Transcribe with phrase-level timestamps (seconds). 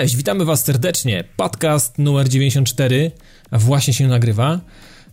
[0.00, 1.24] Cześć, witamy Was serdecznie.
[1.36, 3.10] Podcast numer 94
[3.52, 4.60] właśnie się nagrywa.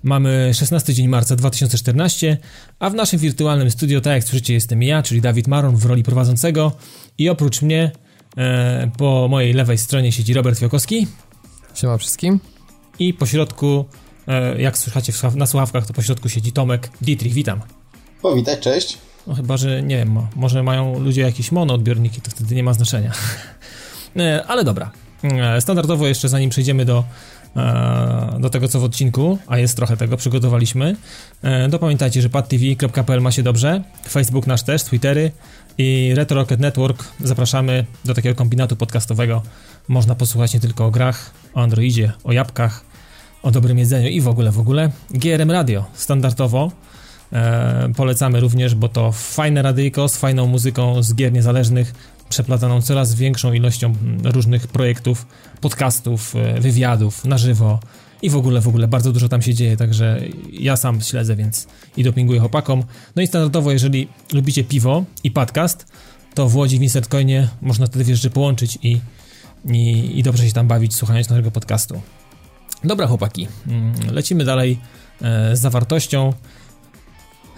[0.03, 2.37] Mamy 16 dzień marca 2014,
[2.79, 6.03] a w naszym wirtualnym studio, tak jak słyszycie, jestem ja, czyli Dawid Maron w roli
[6.03, 6.71] prowadzącego
[7.17, 7.91] i oprócz mnie
[8.37, 11.07] e, po mojej lewej stronie siedzi Robert Fiokowski.
[11.75, 12.39] Siema wszystkim.
[12.99, 13.85] I po środku,
[14.27, 17.33] e, jak słyszycie na słuchawkach, to po środku siedzi Tomek Dietrich.
[17.33, 17.61] Witam.
[18.23, 18.97] O, witaj, cześć.
[19.27, 22.73] No chyba, że nie wiem, może mają ludzie jakieś mono odbiorniki, to wtedy nie ma
[22.73, 23.11] znaczenia.
[24.19, 24.91] E, ale dobra.
[25.23, 27.03] E, standardowo jeszcze zanim przejdziemy do,
[27.55, 30.95] e, do tego, co w odcinku, a jest trochę tego, przygotowaliśmy,
[31.71, 35.31] to pamiętajcie, że padtv.pl ma się dobrze, Facebook nasz też, Twittery
[35.77, 37.03] i Retro Rocket Network.
[37.23, 39.41] Zapraszamy do takiego kombinatu podcastowego.
[39.87, 42.81] Można posłuchać nie tylko o grach, o Androidzie, o jabłkach,
[43.43, 44.91] o dobrym jedzeniu i w ogóle, w ogóle.
[45.11, 46.71] GRM Radio standardowo
[47.95, 51.93] polecamy również, bo to fajne radyjko z fajną muzyką z gier niezależnych,
[52.29, 55.25] przeplataną coraz większą ilością różnych projektów,
[55.61, 57.79] podcastów, e, wywiadów na żywo
[58.21, 61.67] i w ogóle, w ogóle bardzo dużo tam się dzieje, także ja sam śledzę, więc
[61.97, 62.83] i dopinguję chłopakom.
[63.15, 65.85] No i standardowo, jeżeli lubicie piwo i podcast,
[66.33, 68.99] to w Łodzi w Insertcoinie można wtedy wiesz, połączyć i,
[69.65, 72.01] i, i dobrze się tam bawić słuchając naszego podcastu.
[72.83, 74.79] Dobra chłopaki, mm, lecimy dalej
[75.21, 76.33] e, z zawartością.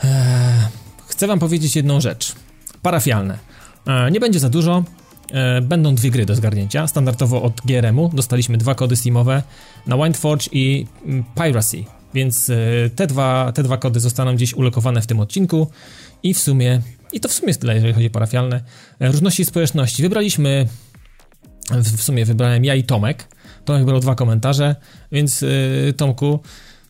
[0.03, 0.69] E,
[1.07, 2.35] chcę wam powiedzieć jedną rzecz.
[2.81, 3.48] Parafialne.
[3.87, 4.83] E, nie będzie za dużo.
[5.31, 6.87] E, będą dwie gry do zgarnięcia.
[6.87, 9.43] Standardowo od GRM-u dostaliśmy dwa kody Steamowe
[9.87, 11.83] na Windforge i mm, Piracy.
[12.13, 12.55] Więc e,
[12.95, 15.67] te dwa, te dwa kody zostaną gdzieś ulokowane w tym odcinku.
[16.23, 16.81] I w sumie,
[17.13, 18.61] i to w sumie jest tyle, jeżeli chodzi o parafialne.
[18.99, 20.03] Różności społeczności.
[20.03, 20.67] Wybraliśmy,
[21.71, 23.27] w sumie wybrałem ja i Tomek.
[23.65, 24.75] Tomek wybrał dwa komentarze,
[25.11, 25.45] więc
[25.97, 26.39] Tomku,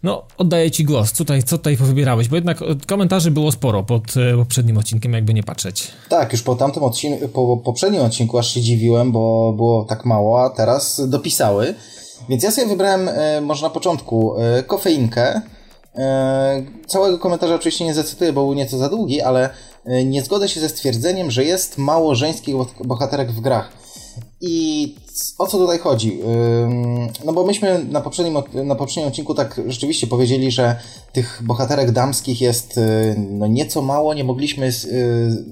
[0.03, 1.14] no, oddaję Ci głos.
[1.14, 2.28] Tutaj, co tutaj powybierałeś?
[2.28, 5.87] Bo jednak komentarzy było sporo pod e, poprzednim odcinkiem, jakby nie patrzeć.
[6.10, 10.43] Tak, już po tamtym odcinku, po poprzednim odcinku aż się dziwiłem, bo było tak mało,
[10.43, 11.76] a teraz dopisały.
[12.30, 15.42] Więc ja sobie wybrałem e, może na początku e, kofeinkę.
[16.88, 19.49] Całego komentarza oczywiście nie zacytuję, bo był nieco za długi, ale
[20.05, 22.55] nie zgodzę się ze stwierdzeniem, że jest mało żeńskich
[22.86, 23.71] bohaterek w grach.
[24.42, 24.95] I
[25.38, 26.20] o co tutaj chodzi?
[27.26, 30.80] No bo myśmy na poprzednim, na poprzednim odcinku tak rzeczywiście powiedzieli, że
[31.14, 34.72] tych bohaterek damskich jest y, no nieco mało, nie mogliśmy y,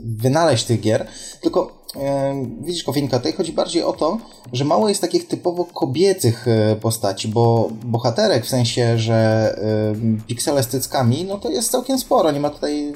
[0.03, 1.07] wynaleźć tych gier,
[1.41, 1.77] tylko
[2.61, 4.17] widzisz Kofinka, tutaj chodzi bardziej o to,
[4.53, 9.55] że mało jest takich typowo kobiecych y, postaci, bo bohaterek w sensie, że
[10.27, 12.93] piksele z cyckami, no to jest całkiem sporo, nie ma tutaj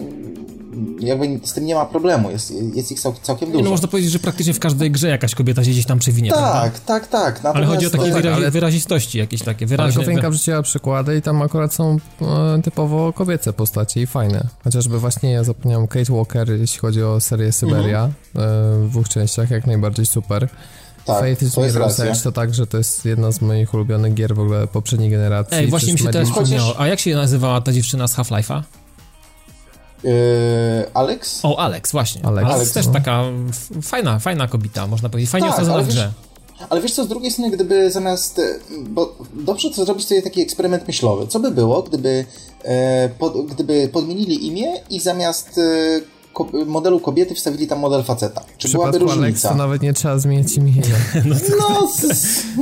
[0.99, 3.63] jakby z tym nie ma problemu, jest, jest ich całkiem dużo.
[3.63, 6.31] No można powiedzieć, że praktycznie w każdej grze jakaś kobieta się gdzieś tam przewinie.
[6.31, 7.35] Tak, tak, tak.
[7.35, 7.55] Natomiast...
[7.55, 8.51] Ale chodzi o takie wyrazi ale...
[8.51, 9.65] wyrazistości jakieś takie.
[9.65, 10.03] Wyraźne...
[10.21, 14.47] Ale wrzuciła przykłady i tam akurat są e, typowo kobiece postacie i fajne.
[14.63, 18.83] Chociażby właśnie ja zapomniałem Kate Walker, jeśli chodzi o serię Syberia, mhm.
[18.83, 20.47] e, w dwóch częściach, jak najbardziej super.
[21.05, 24.35] Tak, Fate is Mirror's Edge to tak, że to jest jedna z moich ulubionych gier
[24.35, 25.57] w ogóle poprzedniej generacji.
[25.57, 26.79] Ej, właśnie mi się też przypomniało.
[26.79, 28.61] A jak się nazywała ta dziewczyna z Half-Life'a?
[30.03, 30.11] Yy,
[30.93, 31.39] Alex?
[31.43, 32.25] O, Alex, właśnie.
[32.25, 32.93] Alex, Alex też no.
[32.93, 33.23] taka
[33.81, 35.31] fajna, fajna kobieta, można powiedzieć.
[35.31, 36.11] Fajnie tak, osadzona w grze.
[36.69, 38.39] Ale wiesz co, z drugiej strony, gdyby zamiast.
[38.39, 38.59] E,
[38.89, 41.27] bo dobrze to zrobić sobie taki eksperyment myślowy.
[41.27, 42.25] Co by było, gdyby,
[42.63, 46.01] e, pod, gdyby podmienili imię i zamiast e,
[46.33, 48.43] ko modelu kobiety wstawili tam model faceta?
[48.57, 49.21] Czy w byłaby różnica?
[49.21, 50.95] Alex, to nawet nie trzeba zmienić imienia.
[51.25, 51.87] no, no,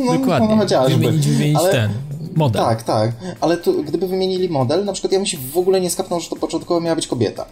[0.05, 0.47] no, Dokładnie.
[0.47, 0.97] No, chociażby.
[0.97, 1.91] Wymienić, wymienić Ale, ten
[2.35, 2.61] model.
[2.61, 3.11] Tak, tak.
[3.41, 6.29] Ale tu, gdyby wymienili model, na przykład ja bym się w ogóle nie skapnął, że
[6.29, 7.45] to początkowo miała być kobieta.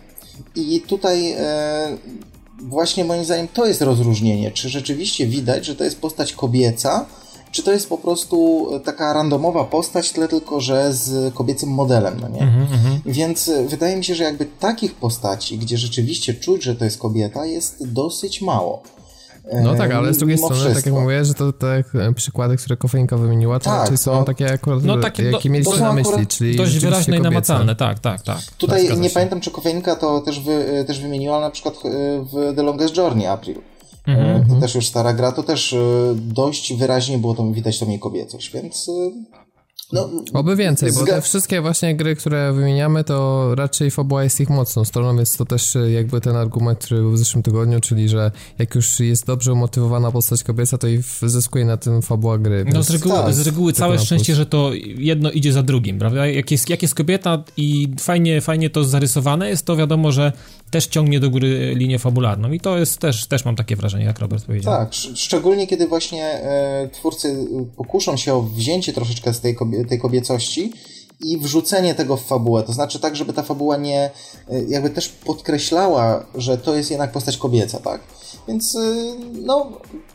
[0.56, 1.98] I tutaj e,
[2.62, 4.52] właśnie moim zdaniem to jest rozróżnienie.
[4.52, 7.06] Czy rzeczywiście widać, że to jest postać kobieca,
[7.52, 12.28] czy to jest po prostu taka randomowa postać, tyle tylko, że z kobiecym modelem, no
[12.28, 12.42] nie?
[12.42, 13.00] Mm -hmm.
[13.06, 17.46] Więc wydaje mi się, że jakby takich postaci, gdzie rzeczywiście czuć, że to jest kobieta,
[17.46, 18.84] jest dosyć mało.
[19.64, 20.76] No tak, ale z drugiej strony, wszystko.
[20.76, 21.84] tak jak mówię, że to te
[22.16, 25.80] przykłady, które kofeinka wymieniła, to tak, raczej są no, takie akurat, no, takie, jakie mieliście
[25.80, 28.42] na myśli, czyli dość wyraźne i namacalne, tak, tak, tak.
[28.58, 31.80] Tutaj tak, nie pamiętam, czy kofeinka to też, wy, też wymieniła na przykład e,
[32.20, 33.58] w The Longest Journey April.
[34.08, 34.34] Mm -hmm.
[34.34, 34.62] To mhm.
[34.62, 35.78] też już stara gra, to też e,
[36.16, 38.90] dość wyraźnie było to widać to jej kobiecość, więc
[39.94, 44.50] no, Oby więcej, bo te wszystkie właśnie gry, które wymieniamy, to raczej fabuła jest ich
[44.50, 48.10] mocną stroną, więc to też e, jakby ten argument, który był w zeszłym tygodniu, czyli
[48.10, 52.66] że jak już jest dobrze umotywowana postać kobieca, to i zyskuje na tym fabuła gry.
[52.74, 53.34] No z reguły, tak.
[53.34, 56.28] z reguły całe szczęście, że to jedno idzie za drugim, prawda?
[56.28, 60.32] Jak jest, jak jest kobieta i fajnie, fajnie to zarysowane jest, to wiadomo, że
[60.72, 64.20] też ciągnie do góry linię fabularną i to jest też, też mam takie wrażenie, jak
[64.20, 64.74] Robert powiedział.
[64.74, 70.00] Tak, szczególnie kiedy właśnie e, twórcy pokuszą się o wzięcie troszeczkę z tej, kobie tej
[70.00, 70.74] kobiecości
[71.20, 72.64] i wrzucenie tego w fabułę.
[72.64, 74.12] To znaczy tak, żeby ta fabuła nie
[74.52, 78.02] y, jakby też podkreślała, że to jest jednak postać kobieca, tak?
[78.48, 79.16] Więc y,
[79.46, 79.72] no,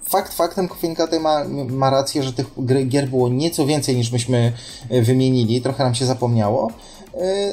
[0.08, 2.46] fakt faktem Kofinka tutaj ma, ma rację, że tych
[2.88, 4.52] gier było nieco więcej niż myśmy
[4.90, 6.72] wymienili, trochę nam się zapomniało.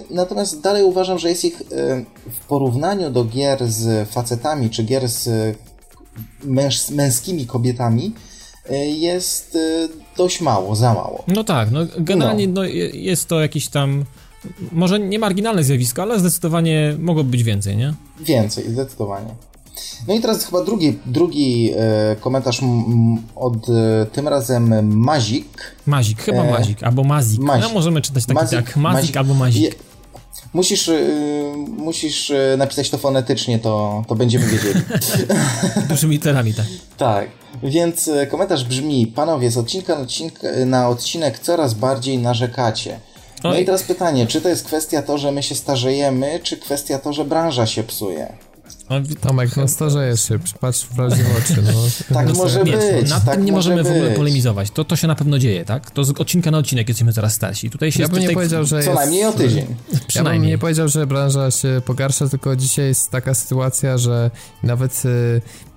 [0.10, 1.62] Natomiast dalej uważam, że jest ich
[2.40, 5.56] w porównaniu do gier z facetami, czy gier z
[6.44, 8.14] męż, męskimi kobietami,
[8.98, 9.58] jest
[10.18, 11.24] dość mało, za mało.
[11.28, 12.62] No tak, no generalnie no.
[12.62, 14.06] No, jest to jakiś tam
[14.72, 17.94] może nie marginalne zjawisko, ale zdecydowanie mogłoby być więcej, nie?
[18.20, 19.36] Więcej, zdecydowanie.
[20.08, 22.62] No i teraz chyba drugi, drugi e, komentarz
[23.36, 25.76] od e, tym razem Mazik.
[25.86, 27.42] Mazik, chyba e, Mazik, albo Mazik.
[27.42, 27.68] Mazik.
[27.68, 29.76] No, możemy czytać tak Mazik, jak Mazik, Mazik albo Mazik.
[30.54, 30.90] Musisz,
[31.78, 34.82] musisz napisać to fonetycznie, to, to będziemy wiedzieli.
[35.90, 36.66] Dużymi literami, tak.
[36.98, 37.30] Tak.
[37.64, 43.00] Więc komentarz brzmi: Panowie, z odcinka na, odcinek, na odcinek coraz bardziej narzekacie.
[43.44, 47.00] No i teraz pytanie, czy to jest kwestia to, że my się starzejemy, czy kwestia
[47.00, 48.34] to, że branża się psuje?
[48.90, 51.62] No, Tomek, no starzejesz się, patrz w razie oczy.
[51.62, 52.16] No.
[52.16, 53.10] tak no, może nie, być.
[53.10, 53.88] Nad tak tym nie możemy być.
[53.88, 54.72] w ogóle polemizować.
[54.72, 55.92] To, to się na pewno dzieje, tak?
[55.92, 57.70] To z odcinka na odcinek jesteśmy coraz starsi.
[57.70, 59.66] Tutaj się ja bym nie powiedział, że Co najmniej o tydzień.
[60.16, 64.32] Ja bym nie powiedział, że branża się pogarsza, tylko dzisiaj jest taka sytuacja, że
[64.64, 65.04] nawet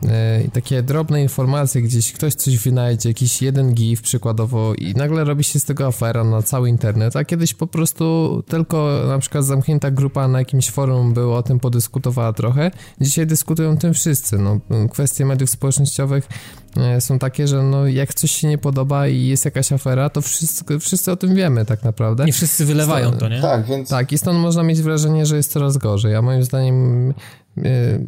[0.09, 5.45] e, takie drobne informacje, gdzieś ktoś coś wynajdzie, jakiś jeden gif przykładowo i nagle robi
[5.45, 9.91] się z tego afera na cały internet, a kiedyś po prostu tylko na przykład zamknięta
[9.91, 12.71] grupa na jakimś forum było o tym podyskutowała trochę
[13.01, 14.39] Dzisiaj dyskutują o tym wszyscy.
[14.39, 14.61] No,
[14.91, 16.29] kwestie mediów społecznościowych
[16.77, 20.21] e, są takie, że no, jak coś się nie podoba i jest jakaś afera, to
[20.21, 22.25] wszyscy, wszyscy o tym wiemy tak naprawdę.
[22.25, 23.41] Nie wszyscy wylewają stąd, to, nie?
[23.41, 23.89] Tak, więc...
[23.89, 26.15] Tak, i stąd można mieć wrażenie, że jest coraz gorzej.
[26.15, 27.15] A moim zdaniem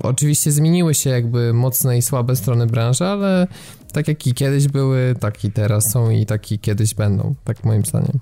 [0.02, 3.46] oczywiście zmieniły się jakby mocne i słabe strony branży, ale
[3.92, 7.64] tak jak i kiedyś były, tak i teraz są i tak i kiedyś będą, tak
[7.64, 8.18] moim zdaniem.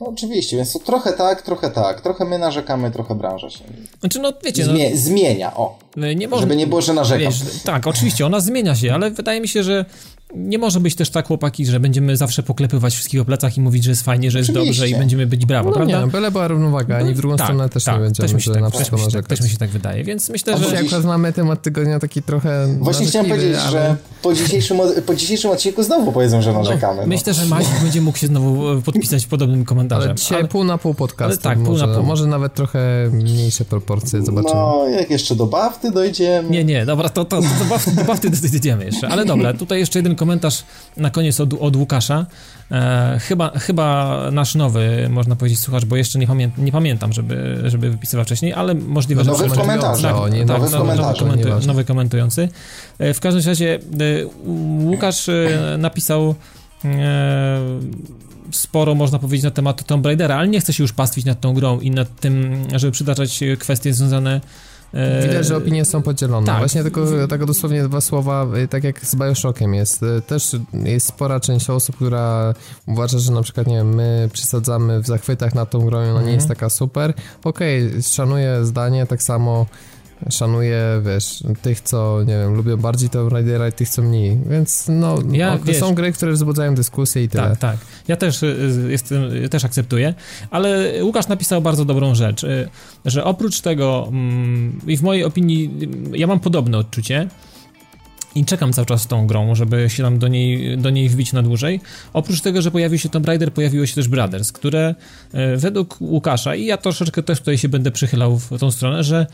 [0.00, 2.00] No oczywiście, więc to trochę tak, trochę tak.
[2.00, 3.64] Trochę my narzekamy, trochę branża się
[4.00, 5.56] znaczy, no, wiecie, Zmie no, zmienia.
[5.56, 7.32] O, no, nie żeby nie było, że narzekam.
[7.32, 9.84] Wiesz, tak, oczywiście, ona zmienia się, ale wydaje mi się, że
[10.34, 13.84] nie może być też tak, chłopaki, że będziemy zawsze poklepywać wszystkich o plecach i mówić,
[13.84, 14.80] że jest fajnie, że jest Oczywiście.
[14.82, 16.00] dobrze i będziemy być brawo, no prawda?
[16.00, 18.52] Nie, byle była równowaga, ani w drugą no, stronę też tak, nie będziemy, też że
[18.52, 19.28] tak, na wszystko też narzekać.
[19.28, 20.64] Też mi się tak wydaje, więc myślę, A że...
[20.64, 20.74] Dziś...
[20.74, 23.70] akurat mamy temat tygodnia taki trochę Właśnie chciałem powiedzieć, ale...
[23.70, 27.00] że po dzisiejszym, po dzisiejszym odcinku znowu powiedzą, że narzekamy.
[27.00, 30.08] No, myślę, że Maciek będzie mógł się znowu e, podpisać podobnym komentarzem.
[30.08, 30.48] Ale dzisiaj ale...
[30.48, 31.42] pół na pół podcast.
[31.42, 32.02] Tak, pół może, na pół.
[32.02, 34.54] Może nawet trochę mniejsze proporcje, zobaczymy.
[34.54, 36.50] No, jak jeszcze do Bafty dojdziemy.
[36.50, 39.08] Nie, nie, dobra, to, to, to do, Bafty, do Bafty dojdziemy jeszcze.
[39.08, 40.64] Ale dobra, tutaj jeszcze jeden komentarz
[40.96, 42.26] na koniec od, od Łukasza.
[42.70, 47.62] E, chyba, chyba nasz nowy, można powiedzieć, słuchacz, bo jeszcze nie, pamię nie pamiętam, żeby,
[47.66, 49.42] żeby wypisywał wcześniej, ale możliwe, no, że...
[49.42, 50.02] Nowy komentarz.
[50.02, 52.48] Tak, no, nie, tak, nowy, nowy, nowy, komentu nowy komentujący.
[52.98, 53.78] E, w każdym razie e,
[54.84, 55.30] Łukasz
[55.78, 56.34] napisał
[58.52, 61.54] sporo można powiedzieć na temat Tomb Raidera, ale nie chcę się już pastwić nad tą
[61.54, 64.40] grą i nad tym, żeby przytaczać kwestie związane E,
[65.22, 66.46] Widać, że opinie są podzielone.
[66.46, 66.58] Tak.
[66.58, 70.02] Właśnie tylko tak dosłownie dwa słowa, y, tak jak z Bioshockiem jest.
[70.02, 72.54] Y, też jest spora część osób, która
[72.86, 76.26] uważa, że na przykład, nie wiem, my przesadzamy w zachwytach nad tą grą, ona mhm.
[76.26, 77.14] nie jest taka super.
[77.44, 79.66] Okej, okay, szanuję zdanie, tak samo
[80.30, 84.86] szanuję, wiesz, tych, co, nie wiem, lubią bardziej to Raidera i tych, co mniej, więc
[84.88, 87.42] no, ja, wiesz, są gry, które wzbudzają dyskusję i tyle.
[87.42, 87.76] Tak, tak.
[88.08, 90.14] Ja też y, jestem, też akceptuję,
[90.50, 92.68] ale Łukasz napisał bardzo dobrą rzecz, y,
[93.04, 95.70] że oprócz tego mm, i w mojej opinii
[96.12, 97.28] ja mam podobne odczucie,
[98.34, 101.32] i czekam cały czas z tą grą, żeby się tam do niej, do niej wbić
[101.32, 101.80] na dłużej.
[102.12, 104.94] Oprócz tego, że pojawił się Tomb Raider, pojawiło się też Brothers, które
[105.34, 109.26] y, według Łukasza, i ja troszeczkę też tutaj się będę przychylał w tą stronę, że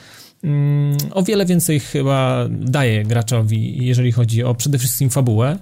[1.10, 5.58] o wiele więcej chyba daje graczowi, jeżeli chodzi o przede wszystkim fabułę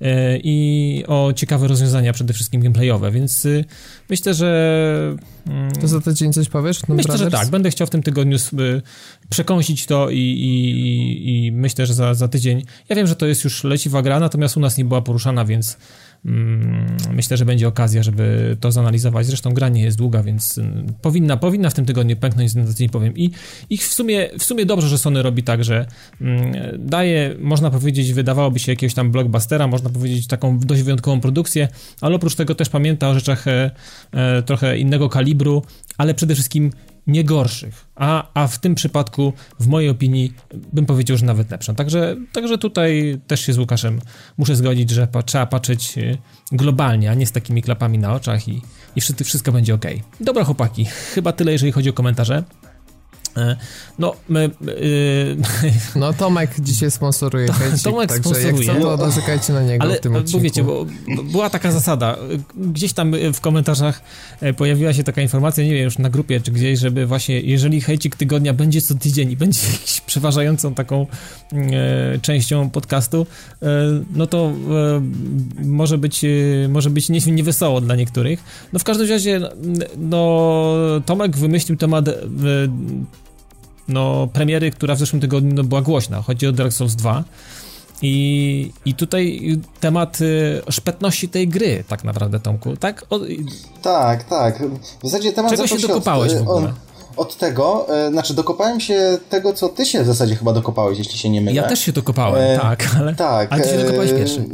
[0.00, 3.64] e, i o ciekawe rozwiązania, przede wszystkim gameplayowe, więc y,
[4.10, 5.16] myślę, że...
[5.46, 6.88] Mm, to za tydzień coś powiesz?
[6.88, 7.20] Myślę, Brothers?
[7.20, 7.50] że tak.
[7.50, 8.38] Będę chciał w tym tygodniu
[9.30, 12.62] przekąsić to i, i, i myślę, że za, za tydzień...
[12.88, 15.76] Ja wiem, że to jest już leciwa gra, natomiast u nas nie była poruszana, więc
[15.76, 15.76] Mm,
[17.12, 19.26] myślę, że będzie okazja, żeby to zanalizować.
[19.26, 22.88] Zresztą gra nie jest długa, więc mm, powinna, powinna w tym tygodniu pęknąć, za tydzień
[22.88, 23.16] powiem.
[23.16, 23.30] I,
[23.70, 25.86] I w, sumie, w sumie dobrze, że Sony robi tak, że
[26.20, 31.68] mm, daje, można powiedzieć, wydawałoby się jakiegoś tam blockbustera, można powiedzieć taką dość wyjątkową produkcję,
[32.00, 33.70] ale oprócz tego też pamięta o rzeczach e,
[34.12, 35.62] e, trochę innego kalibru,
[35.98, 36.70] ale przede wszystkim
[37.06, 40.32] nie gorszych, a, a w tym przypadku, w mojej opinii,
[40.72, 41.74] bym powiedział, że nawet lepszą.
[41.74, 44.00] Także, także tutaj też się z Łukaszem
[44.38, 46.18] muszę zgodzić, że pa, trzeba patrzeć y,
[46.52, 48.62] globalnie, a nie z takimi klapami na oczach i,
[48.96, 49.84] i wszystko będzie ok.
[50.20, 52.44] Dobra, chłopaki, chyba tyle, jeżeli chodzi o komentarze.
[53.36, 53.56] E,
[53.98, 55.36] no, my, yy...
[56.00, 58.66] no Tomek dzisiaj sponsoruje Hejcik, Tomek także sponsoruje.
[58.66, 60.38] jak co, to narzekajcie na niego Ale, w tym odcinku.
[60.38, 60.86] Bo wiecie, bo
[61.22, 62.16] była taka zasada,
[62.56, 64.00] gdzieś tam w komentarzach
[64.40, 67.80] e, pojawiła się taka informacja, nie wiem, już na grupie czy gdzieś, żeby właśnie, jeżeli
[67.80, 69.60] Hejcik tygodnia będzie co tydzień i będzie
[70.06, 71.06] przeważającą taką
[71.52, 73.26] e, częścią podcastu,
[73.62, 73.66] e,
[74.14, 76.28] no to e, może być, e,
[76.68, 78.44] może być niewesoło dla niektórych.
[78.72, 79.40] No w każdym razie,
[79.96, 80.72] no
[81.06, 82.04] Tomek wymyślił temat
[83.88, 86.22] no, premiery, która w zeszłym tygodniu no, była głośna.
[86.22, 87.24] Chodzi o Dark Souls 2.
[88.02, 93.06] I, I tutaj temat y, szpetności tej gry, tak naprawdę, Tomku, tak?
[93.10, 93.20] O,
[93.82, 94.62] tak, tak.
[95.02, 96.72] W zasadzie temat Czego się dokopałeś od, w ogóle?
[97.16, 101.18] Od tego, e, znaczy dokopałem się tego, co ty się w zasadzie chyba dokopałeś, jeśli
[101.18, 101.56] się nie mylę.
[101.56, 104.44] Ja też się dokopałem, e, tak, ale, tak, ale ty się dokopałeś e, pierwszy.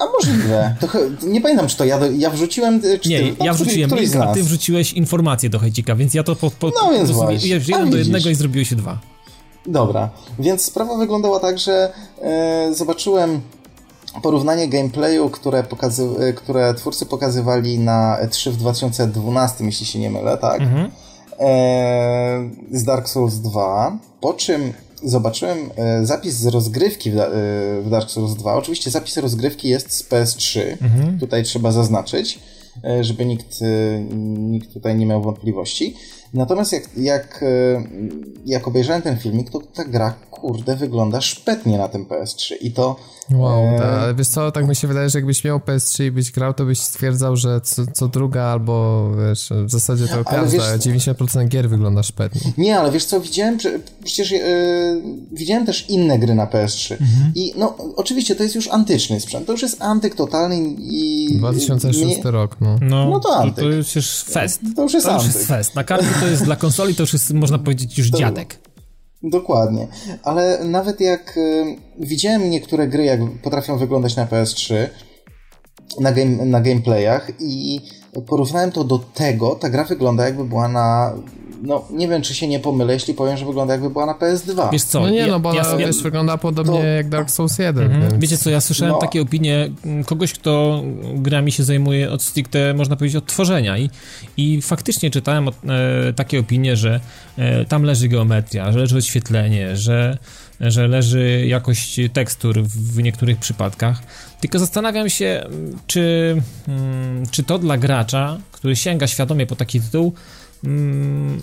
[0.00, 0.74] A możliwe.
[0.80, 0.88] To,
[1.22, 2.80] nie pamiętam, czy to ja, ja wrzuciłem.
[3.00, 6.36] Czy nie, ty, ja wrzuciłem link, a ty wrzuciłeś informację do Hejcika, więc ja to
[6.36, 7.48] po, po, no, więc właśnie.
[7.48, 8.98] jeden do jednego i zrobiło się dwa.
[9.66, 11.92] Dobra, więc sprawa wyglądała tak, że
[12.22, 13.40] e, zobaczyłem
[14.22, 20.10] porównanie gameplayu, które, pokazy, e, które twórcy pokazywali na E3 w 2012, jeśli się nie
[20.10, 20.60] mylę, tak?
[20.60, 20.90] Mhm.
[21.40, 28.10] E, z Dark Souls 2, po czym zobaczyłem e, zapis z rozgrywki w, e, Dark
[28.10, 28.54] Souls 2.
[28.54, 30.60] Oczywiście zapis rozgrywki jest z PS3.
[30.82, 31.18] Mhm.
[31.18, 32.38] Tutaj trzeba zaznaczyć,
[32.84, 33.60] e, żeby nikt,
[34.38, 35.96] nikt tutaj nie miał wątpliwości.
[36.34, 37.44] Natomiast jak, jak,
[38.46, 42.96] jak obejrzałem ten filmik, to ta gra, kurde, wygląda szpetnie na tym PS3 i to
[43.34, 44.00] Wow, e...
[44.00, 46.64] ale wiesz co, tak mi się wydaje, że jakbyś miał PS3 i byś grał, to
[46.64, 51.68] byś stwierdzał, że co, co druga albo wiesz, w zasadzie to każda, wiesz, 90% gier
[51.68, 52.52] wygląda szpetnie.
[52.58, 53.58] Nie, ale wiesz co, widziałem,
[54.04, 54.40] przecież yy,
[55.32, 57.32] widziałem też inne gry na PS3 mhm.
[57.34, 61.28] i no oczywiście to jest już antyczny sprzęt, to już jest antyk totalny i...
[61.38, 62.30] 2006 nie...
[62.30, 62.78] rok, no.
[62.80, 63.10] no.
[63.10, 63.64] No, to antyk.
[63.64, 64.60] To już jest fest.
[64.76, 65.74] To już jest to już jest fest.
[65.74, 68.18] Na kartę to jest dla konsoli, to już jest, można powiedzieć, już to...
[68.18, 68.58] dziadek.
[69.22, 69.88] Dokładnie.
[70.22, 74.74] Ale nawet jak y, widziałem niektóre gry, jak potrafią wyglądać na PS3,
[76.00, 77.80] na, game, na gameplayach i
[78.26, 81.12] porównałem to do tego, ta gra wygląda jakby była na
[81.62, 84.72] no nie wiem, czy się nie pomylę, jeśli powiem, że wygląda jakby była na PS2.
[84.72, 85.00] Wiesz co?
[85.00, 86.86] No nie, no bo ja, ona, ja, wiesz, wygląda podobnie to...
[86.86, 87.84] jak Dark Souls 1.
[87.84, 88.02] Mhm.
[88.02, 88.14] Więc...
[88.22, 88.98] Wiecie co, ja słyszałem no.
[88.98, 89.70] takie opinie
[90.06, 90.82] kogoś, kto
[91.14, 93.90] grami się zajmuje od stricte, można powiedzieć, od tworzenia i,
[94.36, 95.52] i faktycznie czytałem e,
[96.12, 97.00] takie opinie, że
[97.38, 100.18] e, tam leży geometria, że leży oświetlenie, że
[100.60, 104.02] że leży jakość tekstur w niektórych przypadkach.
[104.40, 105.46] Tylko zastanawiam się,
[105.86, 106.36] czy,
[106.68, 110.12] mm, czy to dla gracza, który sięga świadomie po taki tytuł,
[110.64, 111.40] Mm,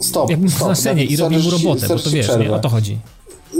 [0.00, 0.62] stop, jakby stop.
[0.76, 2.98] znaczenie i robił mu robotę, bo to wiesz, nie, o to chodzi.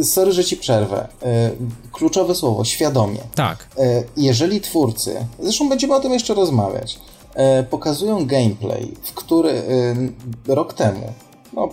[0.02, 1.08] Sorry, że ci przerwę.
[1.22, 1.50] E,
[1.92, 3.20] kluczowe słowo, świadomie.
[3.34, 3.68] Tak.
[3.78, 6.98] E, jeżeli twórcy, zresztą będziemy o tym jeszcze rozmawiać,
[7.34, 9.62] e, pokazują gameplay, w który
[10.46, 11.12] rok temu,
[11.52, 11.68] no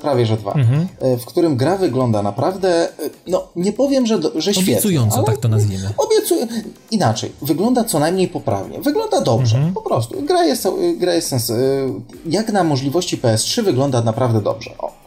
[0.00, 0.88] prawie że dwa, mhm.
[1.18, 2.88] w którym gra wygląda naprawdę,
[3.26, 4.72] no nie powiem, że, że świetnie.
[4.72, 5.90] Obiecująco, tak to nazwijmy.
[5.96, 6.46] Obiecuję.
[6.90, 8.80] Inaczej, wygląda co najmniej poprawnie.
[8.80, 9.74] Wygląda dobrze, mhm.
[9.74, 10.22] po prostu.
[10.22, 10.68] Gra jest,
[10.98, 11.52] gra jest sens.
[12.26, 14.70] Jak na możliwości PS3 wygląda naprawdę dobrze.
[14.78, 15.05] O.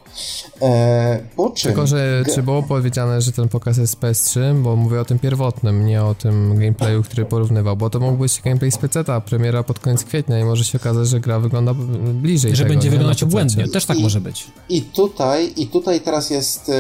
[0.62, 1.72] E, po czym...
[1.72, 5.20] Tylko, że czy było powiedziane, że ten pokaz jest z PS3, bo mówię o tym
[5.20, 9.64] pierwotnym, nie o tym gameplayu, który porównywał, bo to mógł być gameplay z PC-ta, premiera
[9.64, 11.74] pod koniec kwietnia i może się okazać, że gra wygląda
[12.14, 14.48] bliżej Że tego, będzie wyglądać obłędnie, też tak I, może być.
[14.70, 16.74] I tutaj, i tutaj teraz jest e,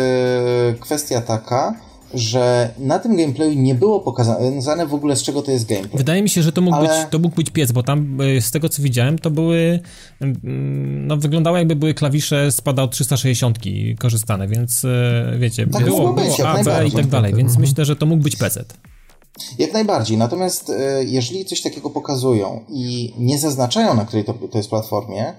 [0.79, 5.65] kwestia taka, że na tym gameplayu nie było pokazane w ogóle z czego to jest
[5.65, 5.97] gameplay.
[5.97, 6.87] Wydaje mi się, że to mógł, ale...
[6.87, 9.79] być, to mógł być piec, bo tam e, z tego co widziałem, to były
[10.21, 13.57] mm, no wyglądało jakby były klawisze spada od 360
[13.99, 17.61] korzystane, więc e, wiecie, tak było, było być, A, B i tak dalej, więc mhm.
[17.61, 18.65] myślę, że to mógł być PC.
[19.59, 24.57] Jak najbardziej, natomiast e, jeżeli coś takiego pokazują i nie zaznaczają, na której to, to
[24.57, 25.33] jest platformie,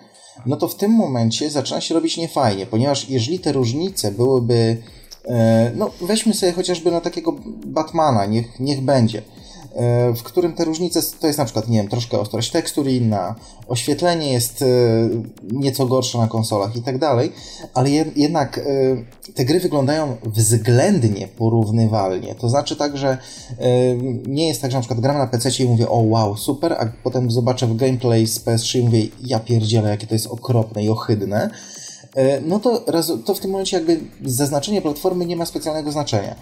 [0.47, 4.83] no to w tym momencie zaczyna się robić niefajnie, ponieważ jeżeli te różnice byłyby
[5.77, 7.33] no, weźmy sobie chociażby na takiego
[7.67, 9.23] Batmana, niech, niech będzie,
[9.75, 13.35] e, w którym te różnice to jest na przykład, nie wiem, troszkę ostrość tekstur inna,
[13.69, 14.67] oświetlenie jest e,
[15.43, 17.33] nieco gorsze na konsolach i tak dalej,
[17.75, 18.61] ale jednak
[19.35, 22.35] te gry wyglądają względnie porównywalnie.
[22.35, 23.19] To znaczy tak, że
[24.27, 26.87] nie jest tak, że na przykład gram na PC i mówię, o wow, super, a
[27.03, 30.89] potem zobaczę w gameplay z PS3 i mówię, ja pierdzielę, jakie to jest okropne i
[30.89, 31.51] ohydne E,
[32.47, 32.85] no to,
[33.25, 36.35] to w tym momencie jakby zaznaczenie platformy nie ma specjalnego znaczenia.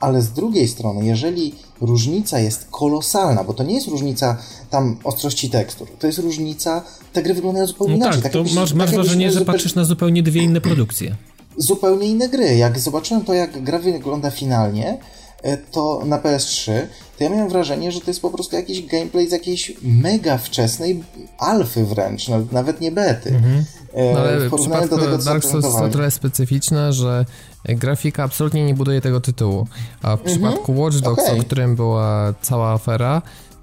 [0.00, 4.36] Ale z drugiej strony, jeżeli różnica jest kolosalna, bo to nie jest różnica
[4.70, 8.22] tam ostrości tekstur, to jest różnica, te gry wyglądają zupełnie no inaczej.
[8.22, 11.16] Tak, tak to masz, masz tak wrażenie, że zupełnie, patrzysz na zupełnie dwie inne produkcje.
[11.56, 12.56] Zupełnie inne gry.
[12.56, 14.98] Jak zobaczyłem to, jak gra wygląda finalnie,
[15.42, 16.72] e, to na PS3,
[17.18, 21.02] to ja miałem wrażenie, że to jest po prostu jakiś gameplay z jakiejś mega wczesnej
[21.38, 23.30] alfy wręcz, nawet nie bety.
[23.30, 23.64] Mhm.
[23.96, 27.24] No, ale w porównaniu do tego, co Dark Souls to tyle specyficzne, że
[27.68, 29.66] grafika absolutnie nie buduje tego tytułu.
[30.02, 30.26] A w mhm.
[30.26, 31.40] przypadku Watch Dogs, okay.
[31.40, 33.22] o którym była cała afera,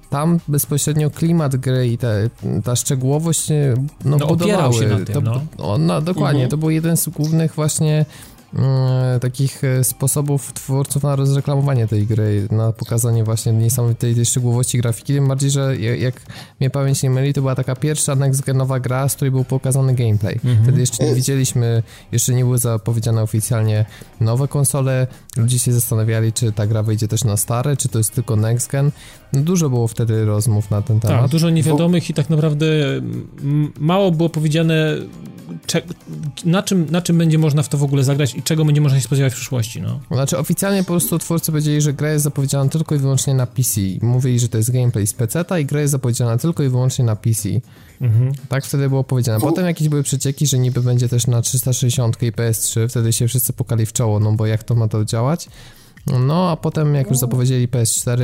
[0.09, 2.29] tam bezpośrednio klimat gry i te,
[2.63, 3.49] ta szczegółowość
[4.05, 4.73] no, no budowały.
[4.73, 5.77] Się na tym, to, no.
[5.77, 6.49] no dokładnie, mhm.
[6.49, 8.05] to był jeden z głównych właśnie
[8.40, 8.40] E,
[9.21, 15.13] takich e, sposobów twórców na rozreklamowanie tej gry, na pokazanie właśnie niesamowitej tej szczegółowości grafiki,
[15.13, 16.21] tym bardziej, że jak
[16.59, 20.33] mnie pamięć nie myli, to była taka pierwsza next-genowa gra, z której był pokazany gameplay.
[20.35, 20.63] Mhm.
[20.63, 23.85] Wtedy jeszcze nie widzieliśmy, jeszcze nie były zapowiedziane oficjalnie
[24.19, 28.13] nowe konsole, ludzie się zastanawiali, czy ta gra wyjdzie też na stare, czy to jest
[28.13, 28.91] tylko next-gen.
[29.33, 31.21] No, dużo było wtedy rozmów na ten temat.
[31.21, 32.65] Tak, dużo niewiadomych i tak naprawdę
[33.79, 34.97] mało było powiedziane
[36.45, 38.99] na, czym, na czym będzie można w to w ogóle zagrać i czego będzie można
[38.99, 39.99] się spodziewać w przyszłości, no.
[40.11, 43.81] Znaczy oficjalnie po prostu twórcy powiedzieli, że gra jest zapowiedziana tylko i wyłącznie na PC.
[44.01, 47.15] Mówili, że to jest gameplay z PC i gra jest zapowiedziana tylko i wyłącznie na
[47.15, 47.49] PC.
[48.01, 48.31] Mhm.
[48.49, 49.39] Tak wtedy było powiedziane.
[49.39, 53.53] Potem jakieś były przecieki, że niby będzie też na 360 i PS3, wtedy się wszyscy
[53.53, 55.47] pokali w czoło, no bo jak to ma to działać?
[56.07, 58.21] No, a potem jak już zapowiedzieli PS4,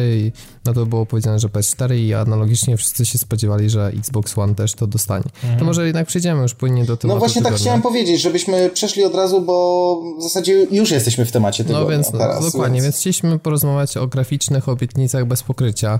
[0.65, 4.73] no to było powiedziane, że PS4 i analogicznie wszyscy się spodziewali, że Xbox One też
[4.73, 5.25] to dostanie.
[5.43, 5.59] Mhm.
[5.59, 7.57] To może jednak przejdziemy już płynnie do tematu No właśnie tak tygodnia.
[7.57, 11.79] tak chciałem powiedzieć, żebyśmy przeszli od razu, bo w zasadzie już jesteśmy w temacie tego.
[11.79, 12.83] No więc, teraz, dokładnie, więc...
[12.83, 15.99] więc chcieliśmy porozmawiać o graficznych obietnicach bez pokrycia.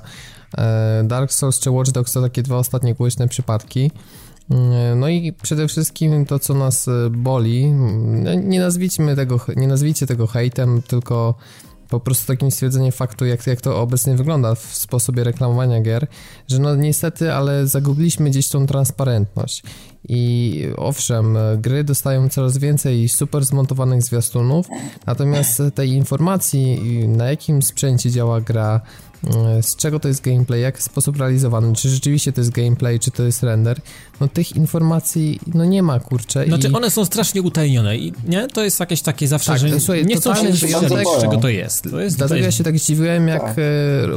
[0.58, 3.92] E, Dark Souls czy Watch Dogs to takie dwa ostatnie głośne przypadki.
[4.52, 7.66] E, no i przede wszystkim to, co nas e, boli,
[8.44, 11.36] nie nazwijcie tego, nie nazwijcie tego hejtem, tylko
[11.89, 16.08] po prostu takim stwierdzeniem faktu, jak, jak to obecnie wygląda w sposobie reklamowania gier,
[16.48, 19.63] że no niestety, ale zagubiliśmy gdzieś tą transparentność.
[20.10, 24.67] I owszem, gry dostają coraz więcej super zmontowanych zwiastunów,
[25.06, 28.82] natomiast tej informacji, na jakim sprzęcie działa gra,
[29.62, 33.24] z czego to jest gameplay, jak sposób realizowany, czy rzeczywiście to jest gameplay, czy to
[33.24, 33.82] jest render,
[34.20, 36.46] no tych informacji no nie ma, kurczę.
[36.48, 36.74] Znaczy i...
[36.74, 38.48] one są strasznie utajnione i nie?
[38.48, 40.60] To jest jakieś takie zawsze, tak, że słuchaj, nie chcą się z
[41.22, 41.84] czego to jest.
[41.92, 43.58] To jest Dlatego ja się tak zdziwiłem, jak tak.
[43.58, 43.62] E,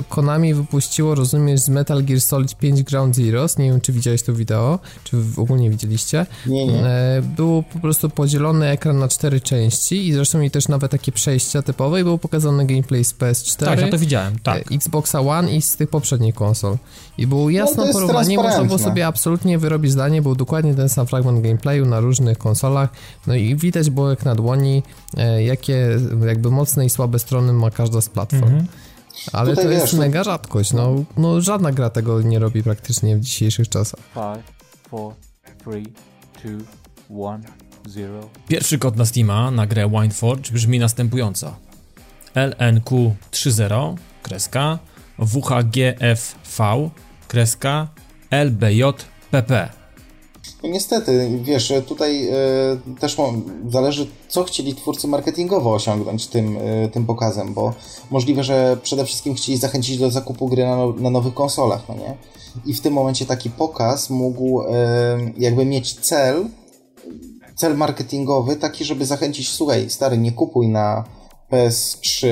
[0.09, 4.33] Konami wypuściło, rozumiesz, z Metal Gear Solid 5 Ground Zeroes, nie wiem, czy widziałeś to
[4.33, 6.27] wideo, czy w ogóle widzieliście.
[6.47, 6.85] Nie, nie.
[6.85, 11.13] E, był po prostu podzielony ekran na cztery części i zresztą i też nawet takie
[11.13, 13.65] przejścia typowe i był pokazany gameplay z PS4.
[13.65, 14.71] Tak, ja to widziałem, tak.
[14.91, 16.77] Xboxa One i z tych poprzednich konsol.
[17.19, 21.07] I było jasne no porównanie, można było sobie absolutnie wyrobić zdanie, był dokładnie ten sam
[21.07, 22.91] fragment gameplayu na różnych konsolach,
[23.27, 24.83] no i widać było jak na dłoni,
[25.17, 28.45] e, jakie jakby mocne i słabe strony ma każda z platform.
[28.45, 28.67] Mhm.
[29.33, 33.17] Ale Tutaj to jest wiesz, mega rzadkość, no, no żadna gra tego nie robi praktycznie
[33.17, 34.01] w dzisiejszych czasach.
[34.15, 35.15] 5,
[35.61, 35.83] 4,
[36.39, 36.59] 3,
[37.11, 37.43] 2, 1,
[37.89, 38.29] 0.
[38.49, 41.55] Pierwszy kod na Steama na grę Wineforge brzmi następująco.
[42.35, 44.79] LNQ30, kreska,
[45.19, 46.91] WHGFV,
[47.29, 47.89] kreska,
[48.31, 49.81] LBJPP.
[50.63, 53.17] No niestety, wiesz, tutaj y, też
[53.69, 57.75] zależy, co chcieli twórcy marketingowo osiągnąć tym, y, tym pokazem, bo
[58.11, 62.17] możliwe, że przede wszystkim chcieli zachęcić do zakupu gry na, na nowych konsolach, no nie?
[62.67, 64.67] I w tym momencie taki pokaz mógł y,
[65.39, 66.47] jakby mieć cel,
[67.57, 71.05] cel marketingowy taki, żeby zachęcić, słuchaj, stary, nie kupuj na
[71.51, 72.27] PS3,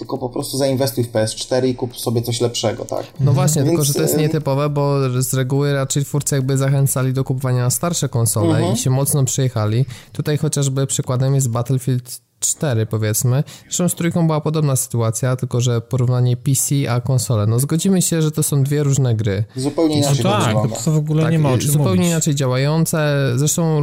[0.00, 3.06] tylko po prostu zainwestuj w PS4 i kup sobie coś lepszego, tak?
[3.20, 3.70] No właśnie, Więc...
[3.70, 7.70] tylko że to jest nietypowe, bo z reguły raczej twórcy jakby zachęcali do kupowania na
[7.70, 8.74] starsze konsole -huh.
[8.74, 9.84] i się mocno przyjechali.
[10.12, 13.44] Tutaj chociażby przykładem jest Battlefield 4 powiedzmy.
[13.62, 17.46] Zresztą z trójką była podobna sytuacja, tylko że porównanie PC a konsole.
[17.46, 19.44] No zgodzimy się, że to są dwie różne gry.
[19.56, 22.06] Zupełnie inaczej no tak, to, to w ogóle tak, nie ma o czym Zupełnie mówić.
[22.10, 23.16] inaczej działające.
[23.36, 23.80] Zresztą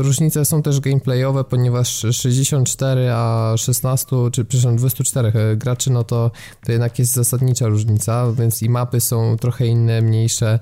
[0.00, 6.04] y, różnice są też gameplayowe, ponieważ 64 a 16, czy przepraszam 24 y, graczy, no
[6.04, 6.30] to,
[6.66, 10.58] to jednak jest zasadnicza różnica, więc i mapy są trochę inne, mniejsze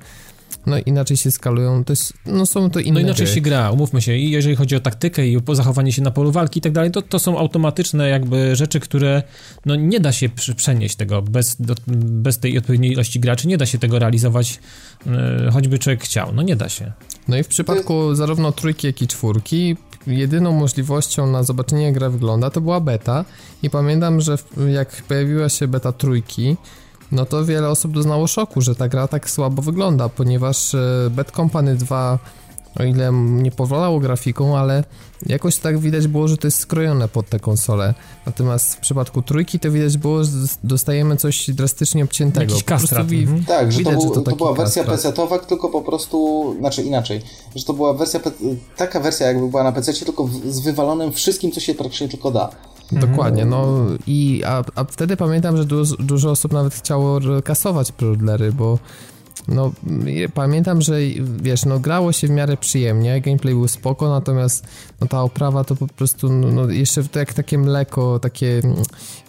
[0.66, 3.34] no inaczej się skalują, to jest, no są to inne No inaczej gry.
[3.34, 6.32] się gra, umówmy się, i jeżeli chodzi o taktykę i o zachowanie się na polu
[6.32, 9.22] walki i tak dalej, to, to są automatyczne jakby rzeczy, które
[9.66, 13.66] no nie da się przenieść tego bez, do, bez tej odpowiedniej ilości graczy, nie da
[13.66, 14.60] się tego realizować,
[15.06, 15.12] yy,
[15.52, 16.92] choćby człowiek chciał, no nie da się.
[17.28, 22.10] No i w przypadku zarówno trójki, jak i czwórki jedyną możliwością na zobaczenie jak gra
[22.10, 23.24] wygląda to była beta.
[23.62, 24.38] I pamiętam, że
[24.72, 26.56] jak pojawiła się beta trójki,
[27.14, 31.30] no to wiele osób doznało szoku, że ta gra tak słabo wygląda, ponieważ e, Bad
[31.30, 32.18] Company 2
[32.80, 34.84] o ile nie powalało grafiką, ale
[35.26, 37.94] jakoś tak widać było, że to jest skrojone pod te konsole.
[38.26, 40.30] Natomiast w przypadku trójki to widać było, że
[40.64, 42.52] dostajemy coś drastycznie obciętego.
[42.52, 43.12] Jakiś kastrat.
[43.12, 43.44] Mhm.
[43.44, 46.82] Tak, że widać, to, był, że to, to była wersja PC-towa, tylko po prostu, znaczy
[46.82, 47.22] inaczej,
[47.56, 48.20] że to była wersja,
[48.76, 52.50] taka wersja jakby była na PC, tylko z wywalonym wszystkim, co się praktycznie tylko da.
[53.00, 58.52] Dokładnie, no i a, a wtedy pamiętam, że dużo, dużo osób nawet chciało kasować preordery,
[58.52, 58.78] bo
[59.48, 59.72] no
[60.34, 60.98] pamiętam, że
[61.42, 64.66] wiesz, no grało się w miarę przyjemnie, gameplay był spoko, natomiast
[65.00, 68.60] no, ta oprawa to po prostu, no, no jeszcze jak takie mleko, takie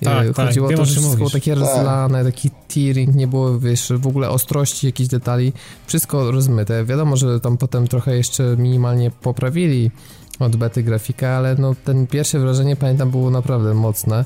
[0.03, 3.27] tak, e, tak chodziło tak, o to, że wszystko było takie rozlane, taki tearing, nie
[3.27, 5.53] było, wiesz, w ogóle ostrości, jakichś detali,
[5.87, 6.85] wszystko rozmyte.
[6.85, 9.91] Wiadomo, że tam potem trochę jeszcze minimalnie poprawili
[10.39, 14.25] od bety grafikę, ale no ten pierwsze wrażenie, pamiętam, było naprawdę mocne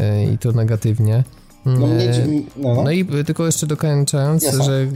[0.00, 1.24] yy, i to negatywnie.
[1.66, 2.82] No, mnie, e, no, no.
[2.82, 4.64] no, i tylko jeszcze dokończając, Jasne.
[4.64, 4.86] że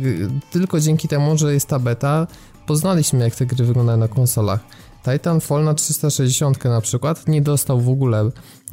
[0.50, 2.26] tylko dzięki temu, że jest ta beta,
[2.66, 4.61] poznaliśmy jak te gry wyglądają na konsolach.
[5.05, 8.31] Titanfall na 360 na przykład nie dostał w ogóle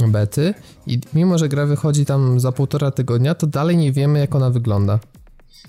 [0.08, 0.54] bety
[0.88, 4.50] i mimo, że gra wychodzi tam za półtora tygodnia, to dalej nie wiemy jak ona
[4.50, 5.00] wygląda.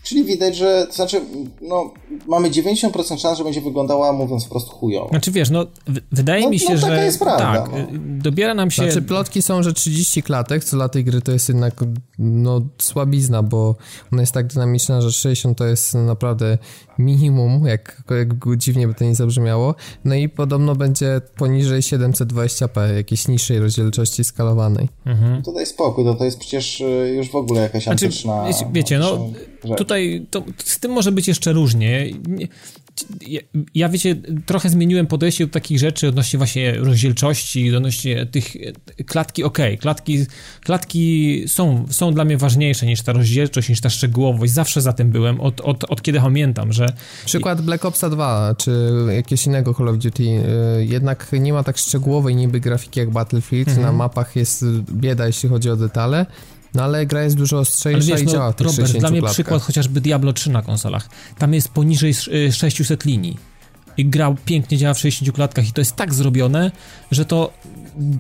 [0.03, 1.21] Czyli widać, że, to znaczy,
[1.63, 1.95] no,
[2.27, 5.09] mamy 90% szans, że będzie wyglądała, mówiąc po prostu chujowo.
[5.09, 5.67] Znaczy wiesz, no,
[6.13, 7.05] wydaje no, mi się, no, że...
[7.05, 7.45] jest prawda.
[7.45, 7.79] Tak, no.
[8.19, 8.83] dobiera nam się...
[8.83, 11.75] Znaczy, plotki są, że 30 klatek, co dla tej gry to jest jednak,
[12.19, 13.75] no, słabizna, bo
[14.13, 16.59] ona jest tak dynamiczna, że 60 to jest naprawdę
[16.99, 19.75] minimum, jak, jak dziwnie by to nie zabrzmiało.
[20.05, 24.89] No i podobno będzie poniżej 720p, jakiejś niższej rozdzielczości skalowanej.
[25.07, 25.43] Mhm.
[25.43, 28.45] To daj spokój, to, to jest przecież y, już w ogóle jakaś znaczy, antyczna...
[28.73, 29.29] Wiecie, no,
[29.79, 32.11] tutaj to, z tym może być jeszcze różnie.
[33.21, 33.41] Ja,
[33.75, 38.45] ja, wiecie, trochę zmieniłem podejście do takich rzeczy odnośnie właśnie rozdzielczości, odnośnie tych
[39.07, 40.27] klatki, ok, klatki,
[40.61, 44.53] klatki są, są dla mnie ważniejsze niż ta rozdzielczość, niż ta szczegółowość.
[44.53, 46.87] Zawsze za tym byłem, od, od, od kiedy pamiętam, że...
[47.27, 51.79] Przykład Black Opsa 2, czy jakiegoś innego Call of Duty, y, jednak nie ma tak
[51.79, 53.87] szczegółowej niby grafiki jak Battlefield, mhm.
[53.87, 56.27] na mapach jest bieda, jeśli chodzi o detale,
[56.75, 59.35] no ale gra jest dużo ostrzejsza wiesz, i no, działa tych Robert, dla mnie klatkach.
[59.35, 61.09] przykład chociażby Diablo 3 na konsolach.
[61.39, 62.15] Tam jest poniżej
[62.53, 63.37] 600 y, linii.
[63.97, 66.71] I gra pięknie działa w 60 klatkach i to jest tak zrobione,
[67.11, 67.53] że to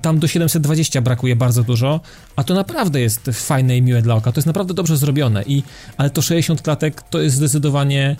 [0.02, 2.00] tam do 720 brakuje bardzo dużo,
[2.36, 4.32] a to naprawdę jest fajne i miłe dla oka.
[4.32, 5.62] To jest naprawdę dobrze zrobione i
[5.96, 8.16] ale to 60 klatek to jest zdecydowanie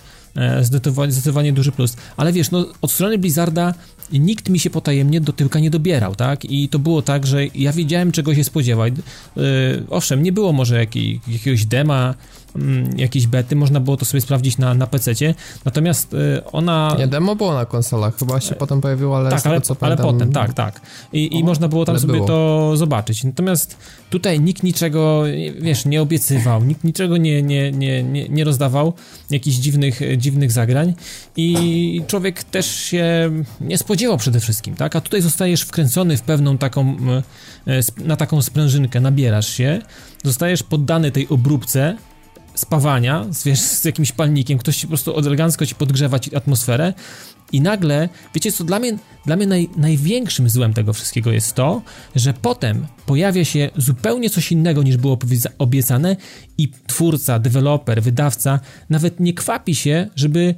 [0.61, 1.95] zdecydowanie, zdecydowanie duży plus.
[2.17, 3.73] Ale wiesz, no od strony Blizzarda
[4.13, 6.45] nikt mi się potajemnie do tyłka nie dobierał, tak?
[6.45, 8.93] I to było tak, że ja wiedziałem czego się spodziewać.
[9.35, 9.43] Yy,
[9.89, 12.15] owszem, nie było może jakiej, jakiegoś dema,
[12.95, 15.35] jakieś bety, można było to sobie sprawdzić na, na PC-cie,
[15.65, 16.95] natomiast y, ona...
[16.99, 20.05] Nie, demo było na konsolach, chyba się potem pojawiło, ale tak, ale, co ale pamiętam...
[20.05, 20.81] potem, tak, tak.
[21.13, 22.27] I, i można było tam sobie było.
[22.27, 23.23] to zobaczyć.
[23.23, 23.77] Natomiast
[24.09, 25.23] tutaj nikt niczego,
[25.61, 28.93] wiesz, nie obiecywał, nikt niczego nie, nie, nie, nie, nie rozdawał,
[29.29, 30.93] jakichś dziwnych, dziwnych zagrań
[31.37, 34.95] i człowiek też się nie spodziewał przede wszystkim, tak?
[34.95, 36.95] A tutaj zostajesz wkręcony w pewną taką,
[37.67, 39.81] y, na taką sprężynkę, nabierasz się,
[40.23, 41.97] zostajesz poddany tej obróbce,
[42.55, 46.93] spawania z, wiesz, z jakimś palnikiem, ktoś ci po prostu elegancko ci podgrzewa ci atmosferę
[47.51, 51.81] i nagle, wiecie co, dla mnie, dla mnie naj, największym złem tego wszystkiego jest to,
[52.15, 55.17] że potem pojawia się zupełnie coś innego niż było
[55.57, 56.15] obiecane
[56.57, 58.59] i twórca, deweloper, wydawca
[58.89, 60.55] nawet nie kwapi się, żeby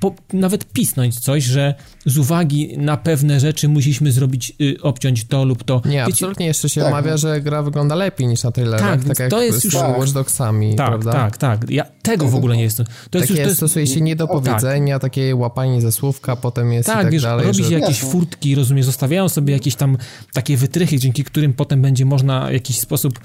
[0.00, 1.74] po, nawet pisnąć coś, że
[2.06, 5.82] z uwagi na pewne rzeczy musieliśmy zrobić, y, obciąć to lub to.
[5.84, 6.88] Nie, Wiecie, absolutnie jeszcze się tak.
[6.88, 10.12] omawia, że gra wygląda lepiej niż na trailerach, tak, tak jak to jest już Watch
[10.12, 11.12] Dogsami, tak, prawda?
[11.12, 12.86] Tak, tak, ja tego w ogóle nie jestem.
[13.10, 15.02] To jest, Takie już, to jest, stosuje się niedopowiedzenia, tak.
[15.02, 17.46] takie łapanie ze słówka, potem jest tak, i tak wiesz, dalej.
[17.46, 19.96] robi się jakieś furtki, rozumiem, zostawiają sobie jakieś tam
[20.32, 23.20] takie wytrychy, dzięki którym potem będzie można w jakiś sposób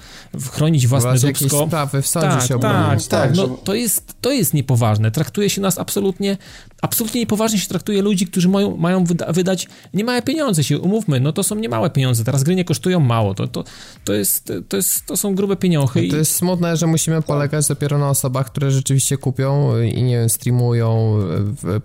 [0.52, 1.28] chronić własne dupsko.
[1.28, 5.12] jakieś sprawy w sądzie tak, się tak, tak, tak, no to jest, to jest niepoważne.
[5.12, 6.38] Traktuje się nas absolutnie
[6.82, 11.34] absolutnie niepoważnie się traktuje ludzi, którzy mają, mają wyda wydać niemałe pieniądze, się umówmy, no
[11.34, 13.64] to są niemałe pieniądze, teraz gry nie kosztują mało, to, to,
[14.04, 16.02] to, jest, to, jest, to są grube pieniądze.
[16.02, 20.18] No to jest smutne, że musimy polegać dopiero na osobach, które rzeczywiście kupią i nie
[20.18, 21.20] wiem, streamują,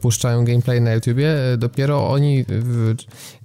[0.00, 2.44] puszczają gameplay na YouTubie, dopiero oni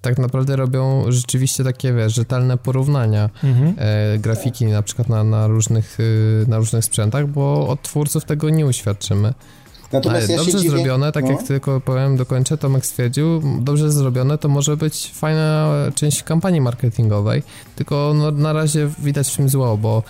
[0.01, 3.75] tak naprawdę robią rzeczywiście takie, wiesz, rzetelne porównania mhm.
[3.77, 8.49] e, grafiki na przykład na, na, różnych, e, na różnych sprzętach, bo od twórców tego
[8.49, 9.33] nie uświadczymy.
[9.91, 10.69] Natomiast Ale ja dobrze dziwię...
[10.69, 11.31] zrobione, tak no.
[11.31, 17.43] jak tylko powiem, dokończę, Tomek stwierdził, dobrze zrobione to może być fajna część kampanii marketingowej,
[17.75, 20.03] tylko no, na razie widać w czym zło, bo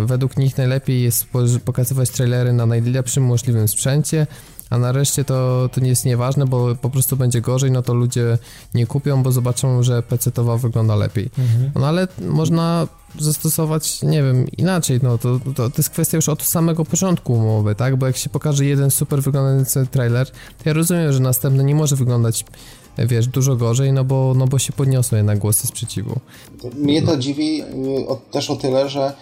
[0.00, 1.26] według nich najlepiej jest
[1.64, 4.26] pokazywać trailery na najlepszym możliwym sprzęcie,
[4.72, 8.38] a nareszcie to, to nie jest nieważne, bo po prostu będzie gorzej, no to ludzie
[8.74, 11.30] nie kupią, bo zobaczą, że PC-towa wygląda lepiej.
[11.38, 11.70] Mhm.
[11.74, 12.86] No ale można
[13.18, 17.74] zastosować, nie wiem, inaczej, no to, to, to jest kwestia już od samego początku umowy,
[17.74, 21.74] tak, bo jak się pokaże jeden super wyglądający trailer, to ja rozumiem, że następny nie
[21.74, 22.44] może wyglądać
[22.98, 26.20] wiesz, dużo gorzej, no bo, no bo się podniosły jednak głosy sprzeciwu.
[26.74, 27.66] Mnie to dziwi y,
[28.30, 29.12] też o tyle, że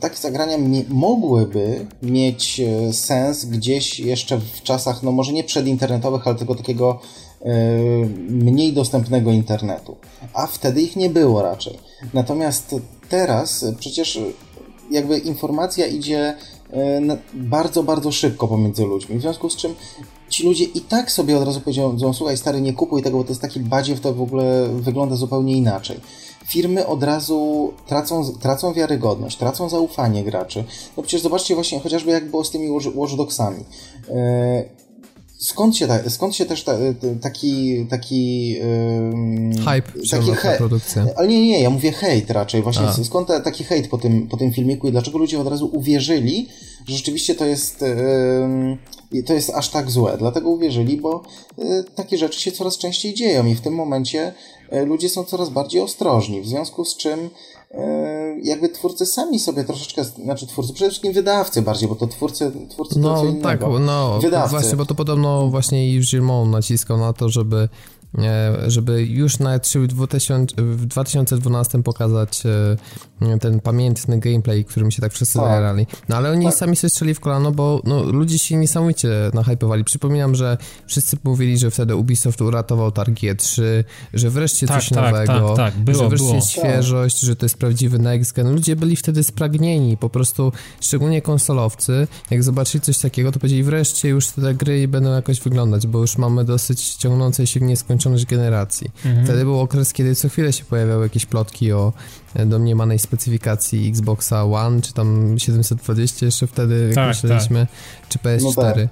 [0.00, 0.56] takie zagrania
[0.88, 7.00] mogłyby mieć e, sens gdzieś jeszcze w czasach, no może nie przedinternetowych, ale tylko takiego
[7.42, 7.54] e,
[8.28, 9.96] mniej dostępnego internetu.
[10.32, 11.78] A wtedy ich nie było raczej.
[12.14, 12.74] Natomiast
[13.08, 14.18] teraz przecież
[14.90, 16.34] jakby informacja idzie
[16.72, 19.74] e, bardzo, bardzo szybko pomiędzy ludźmi, w związku z czym
[20.28, 23.30] ci ludzie i tak sobie od razu powiedzą, słuchaj stary, nie kupuj tego, bo to
[23.30, 26.00] jest taki badziew, to w ogóle wygląda zupełnie inaczej.
[26.48, 30.64] Firmy od razu tracą, tracą wiarygodność, tracą zaufanie graczy.
[30.96, 33.64] No przecież zobaczcie właśnie chociażby jak było z tymi Watch Dogsami.
[34.08, 34.64] E,
[35.38, 36.72] skąd się, ta, skąd się też ta,
[37.20, 38.60] taki taki yy,
[39.64, 41.06] hype taki he, produkcja.
[41.16, 42.62] Ale nie, nie, ja mówię hejt raczej.
[42.62, 43.04] Właśnie A.
[43.04, 46.48] skąd ta, taki hejt po tym, po tym filmiku i dlaczego ludzie od razu uwierzyli,
[46.88, 47.84] że rzeczywiście to jest
[49.12, 50.16] yy, to jest aż tak złe.
[50.18, 51.22] Dlatego uwierzyli, bo
[51.58, 54.32] yy, takie rzeczy się coraz częściej dzieją i w tym momencie
[54.86, 57.30] ludzie są coraz bardziej ostrożni, w związku z czym
[57.70, 62.52] E, jakby twórcy sami sobie troszeczkę, znaczy twórcy, przede wszystkim wydawcy bardziej, bo to twórcy,
[62.70, 63.42] twórcy no, to co innego.
[63.42, 64.50] Tak, no, wydawcy.
[64.50, 67.68] właśnie, bo to podobno właśnie Yves Gilmont naciskał na to, żeby
[68.66, 72.42] żeby już na E3 w, 2000, w 2012 pokazać
[73.20, 75.48] e, ten pamiętny gameplay, którym się tak wszyscy tak.
[75.48, 75.86] zajarali.
[76.08, 76.54] No ale oni tak.
[76.54, 79.84] sami sobie strzeli w kolano, bo no, ludzie się niesamowicie nahypowali.
[79.84, 83.62] Przypominam, że wszyscy mówili, że wtedy Ubisoft uratował targi E3,
[84.14, 85.84] że wreszcie tak, coś tak, nowego, tak, tak.
[85.84, 86.40] Było, że wreszcie było.
[86.40, 88.52] świeżość, że to jest prawdziwy next gen.
[88.52, 94.08] Ludzie byli wtedy spragnieni, po prostu szczególnie konsolowcy, jak zobaczyli coś takiego, to powiedzieli wreszcie
[94.08, 98.26] już te gry będą jakoś wyglądać, bo już mamy dosyć ciągnące się w nieskończoność nieskończoność
[98.26, 98.90] generacji.
[99.04, 99.26] Mhm.
[99.26, 101.92] Wtedy był okres, kiedy co chwilę się pojawiały jakieś plotki o
[102.34, 108.08] e, domniemanej specyfikacji Xboxa One, czy tam 720 jeszcze wtedy, tak, jak myśleliśmy, tak.
[108.08, 108.42] czy PS4.
[108.42, 108.88] No, tak.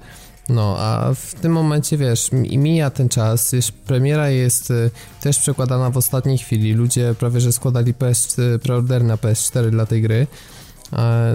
[0.49, 4.91] no, a w tym momencie, wiesz, mija ten czas, już premiera jest e,
[5.21, 6.73] też przekładana w ostatniej chwili.
[6.73, 10.27] Ludzie prawie, że składali PS, preorder na PS4 dla tej gry.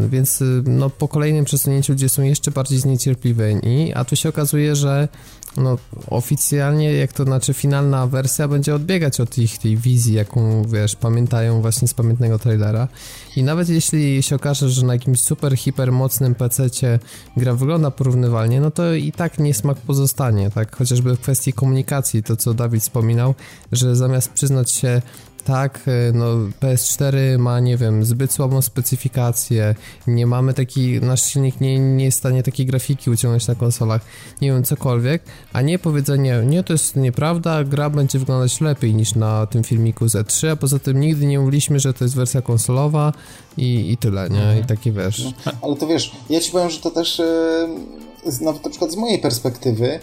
[0.10, 5.08] Więc no, po kolejnym przesunięciu ludzie są jeszcze bardziej zniecierpliwieni, a tu się okazuje, że
[5.58, 10.96] no, oficjalnie, jak to znaczy finalna wersja będzie odbiegać od ich tej wizji, jaką, wiesz,
[10.96, 12.88] pamiętają właśnie z pamiętnego trailera.
[13.36, 17.00] I nawet jeśli się okaże, że na jakimś super, hiper mocnym PC-cie
[17.38, 20.76] gra wygląda porównywalnie, no to i tak niesmak pozostanie, tak?
[20.76, 23.36] Chociażby w kwestii komunikacji, to co Dawid wspominał,
[23.72, 25.02] że zamiast przyznać się
[25.44, 26.26] tak, e, no
[26.62, 29.76] PS4 ma, nie wiem, zbyt słabą specyfikację,
[30.08, 34.02] nie mamy taki, nasz silnik nie, nie jest w stanie takiej grafiki uciągnąć na konsolach,
[34.42, 35.24] nie wiem, cokolwiek,
[35.54, 40.08] a nie powiedzenie, nie, to jest nieprawda, gra będzie wyglądać lepiej niż na tym filmiku
[40.08, 43.14] z 3 a poza tym nigdy nie mówiliśmy, że to jest wersja konsolowa
[43.58, 44.60] i, i tyle, nie, mhm.
[44.60, 45.24] i taki wiesz.
[45.46, 47.20] No, ale to wiesz, ja ci powiem, że to też...
[47.20, 48.00] Yy,
[48.42, 50.00] nawet na przykład z mojej perspektywy,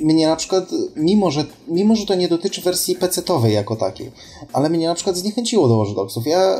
[0.00, 0.64] mnie na przykład,
[0.96, 4.10] mimo że, mimo że to nie dotyczy wersji PC-owej jako takiej,
[4.52, 6.26] ale mnie na przykład zniechęciło do Watch Dogsów.
[6.26, 6.58] Ja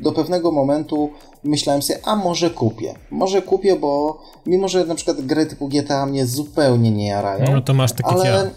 [0.00, 1.10] do pewnego momentu
[1.44, 2.94] myślałem sobie, a może kupię.
[3.10, 7.44] Może kupię, bo mimo, że na przykład gry typu GTA mnie zupełnie nie jarają.
[7.52, 8.50] No to masz takie ale,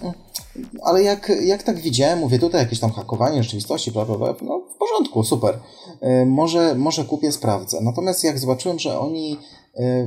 [0.84, 4.62] ale jak, jak tak widziałem, mówię tutaj jakieś tam hakowanie rzeczywistości, bla, bla, bla, no
[4.76, 5.60] w porządku, super.
[6.02, 7.82] Yy, może, może kupię, sprawdzę.
[7.82, 9.38] Natomiast jak zobaczyłem, że oni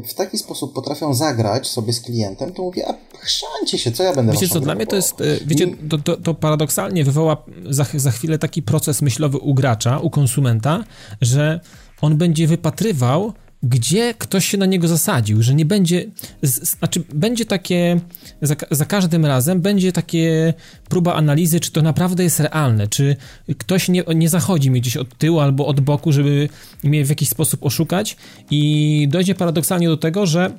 [0.08, 4.14] w taki sposób potrafią zagrać sobie z klientem, to mówię, a chrzancie się, co ja
[4.14, 7.86] będę Wiecie co, dla mnie to jest, e, wiecie, to, to, to paradoksalnie wywoła za,
[7.94, 10.84] za chwilę taki proces myślowy u gracza, u konsumenta,
[11.20, 11.60] że
[12.00, 13.32] on będzie wypatrywał
[13.68, 16.04] gdzie ktoś się na niego zasadził, że nie będzie,
[16.42, 18.00] znaczy będzie takie,
[18.42, 20.54] za, za, każdym razem będzie takie
[20.88, 23.16] próba analizy, czy to naprawdę jest realne, czy
[23.58, 26.48] ktoś nie, nie zachodzi mi gdzieś od tyłu albo od boku, żeby
[26.84, 28.16] mnie w jakiś sposób oszukać.
[28.50, 30.50] I dojdzie paradoksalnie do tego, że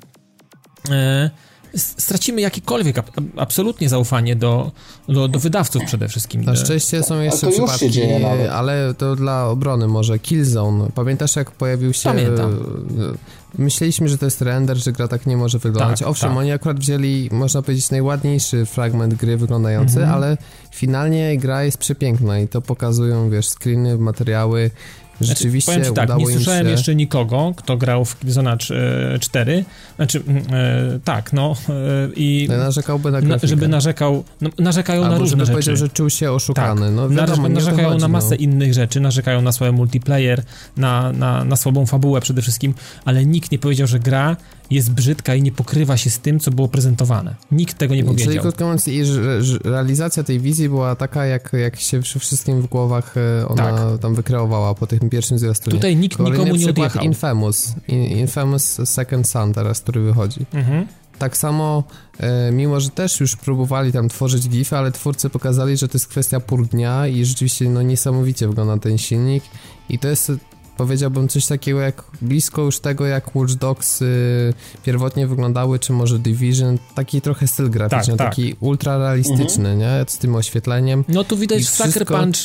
[0.90, 1.30] e,
[1.76, 3.04] stracimy jakiekolwiek
[3.38, 4.72] absolutnie zaufanie do,
[5.08, 6.44] do, do, wydawców przede wszystkim.
[6.44, 8.02] Na szczęście są jeszcze przypadki,
[8.52, 10.90] ale to dla obrony może Killzone.
[10.96, 12.10] Pamiętasz jak pojawił się...
[12.10, 12.54] Pamiętam.
[13.58, 16.00] E, myśleliśmy, że to jest render, że gra tak nie może wyglądać.
[16.00, 16.38] Tak, Owszem, tak.
[16.38, 20.16] oni akurat wzięli, można powiedzieć, najładniejszy fragment gry wyglądający, mhm.
[20.16, 20.38] ale
[20.72, 24.72] finalnie gra jest przepiękna i to pokazują, wiesz, screeny, materiały,
[25.22, 26.72] znaczy, Rzeczywiście znaczy, tak, nie słyszałem się...
[26.72, 28.58] jeszcze nikogo, kto grał w Killzone
[29.20, 31.74] 4, znaczy, mm, e, tak, no e,
[32.16, 32.48] i...
[32.50, 33.48] Narzekałby na grafikę.
[33.48, 35.78] Żeby narzekał, no, narzekają Albo na różne żeby rzeczy.
[35.78, 36.92] że czuł się oszukany, tak.
[36.96, 38.36] no wiadomo, Narzekają chodzi, na masę no.
[38.36, 40.44] innych rzeczy, narzekają na słaby multiplayer,
[40.78, 42.74] na, na, na słabą fabułę przede wszystkim,
[43.06, 44.38] ale nikt nie powiedział, że gra
[44.70, 47.36] jest brzydka i nie pokrywa się z tym, co było prezentowane.
[47.52, 48.28] Nikt tego nie powiedział.
[48.28, 48.90] Czyli krótko mówiąc,
[49.64, 54.00] realizacja tej wizji była taka, jak, jak się wszystkim w głowach e, ona tak.
[54.00, 55.76] tam wykreowała po pierwszym zwiastunie.
[55.76, 57.04] Tutaj nikt Kolejny nikomu nie odjechał.
[57.04, 57.74] Infamous.
[57.88, 60.46] Infamous Second Son teraz, który wychodzi.
[60.54, 60.88] Mhm.
[61.20, 61.84] Tak samo,
[62.20, 66.08] e, mimo że też już próbowali tam tworzyć gify, ale twórcy pokazali, że to jest
[66.08, 69.44] kwestia pół dnia i rzeczywiście no, niesamowicie wygląda ten silnik
[69.90, 70.32] i to jest
[70.78, 74.54] powiedziałbym coś takiego jak blisko już tego, jak Watch Dogs y,
[74.86, 78.30] pierwotnie wyglądały, czy może Division, taki trochę styl graficzny, Tak, tak.
[78.30, 80.06] taki ultra realistyczny, nie?
[80.08, 81.04] Z tym oświetleniem.
[81.08, 82.38] No tu widać Sucker wszystko- Punch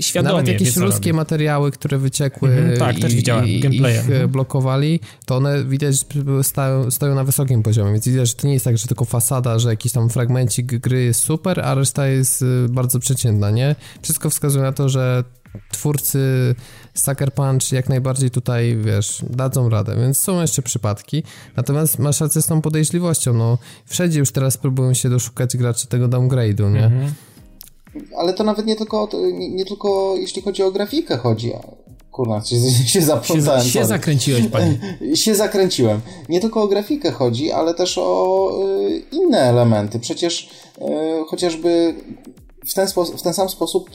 [0.00, 1.12] świadomie Nawet jakieś robi.
[1.12, 4.28] materiały, które wyciekły Mhm, tak, i, też widziałem, i, ich e, Mhm.
[4.30, 8.52] blokowali, to one widać, że stoją, stoją na wysokim poziomie, więc widać, że to nie
[8.52, 12.42] jest tak, że tylko fasada, że jakiś tam fragmencik gry jest super, a reszta jest
[12.42, 13.74] y, bardzo przeciętna, nie?
[14.02, 15.24] Wszystko wskazuje na to, że
[15.72, 16.54] twórcy
[16.94, 21.22] Sucker Punch jak najbardziej tutaj, wiesz, dadzą radę, więc są jeszcze przypadki.
[21.56, 26.08] Natomiast masz rację z tą podejrzliwością, no wszędzie już teraz próbują się doszukać graczy tego
[26.08, 26.84] downgrade'u, nie?
[26.84, 27.12] Mhm.
[28.18, 31.54] Ale to nawet nie tylko, to nie, nie tylko jeśli chodzi o grafikę chodzi.
[31.54, 33.62] a- Kurna, się, się Się, zaplątałem.
[33.64, 33.86] się sorry.
[33.86, 34.78] zakręciłeś, panie.
[35.16, 36.00] się zakręciłem.
[36.28, 38.50] Nie tylko o grafikę chodzi, ale też o
[38.88, 39.98] y, inne elementy.
[40.00, 40.82] Przecież y,
[41.28, 41.94] chociażby
[42.70, 43.90] w ten, spo- w ten sam sposób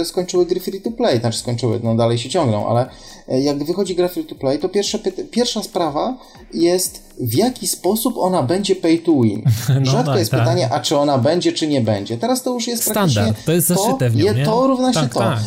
[0.00, 2.86] y, skończyły gry free to play, znaczy skończyły, no dalej się ciągną, ale
[3.32, 4.98] y, jak wychodzi gra free to play, to pierwsza,
[5.30, 6.18] pierwsza sprawa
[6.54, 9.42] jest w jaki sposób ona będzie pay to win.
[9.80, 10.40] No Rzadko tak, jest tak.
[10.40, 12.18] pytanie, a czy ona będzie, czy nie będzie.
[12.18, 14.44] Teraz to już jest Standard, praktycznie to jest zaszyte w nią, je?
[14.44, 15.20] To równa się Tak, to.
[15.20, 15.38] tak.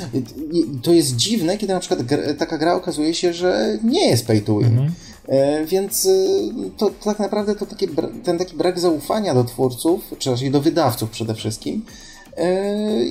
[0.83, 1.99] To jest dziwne, kiedy na przykład
[2.39, 4.67] taka gra okazuje się, że nie jest pay to win.
[4.67, 4.91] Mhm.
[5.27, 10.01] E, Więc y, to tak naprawdę to takie, bra- ten taki brak zaufania do twórców,
[10.19, 12.10] czy raczej do wydawców przede wszystkim, e,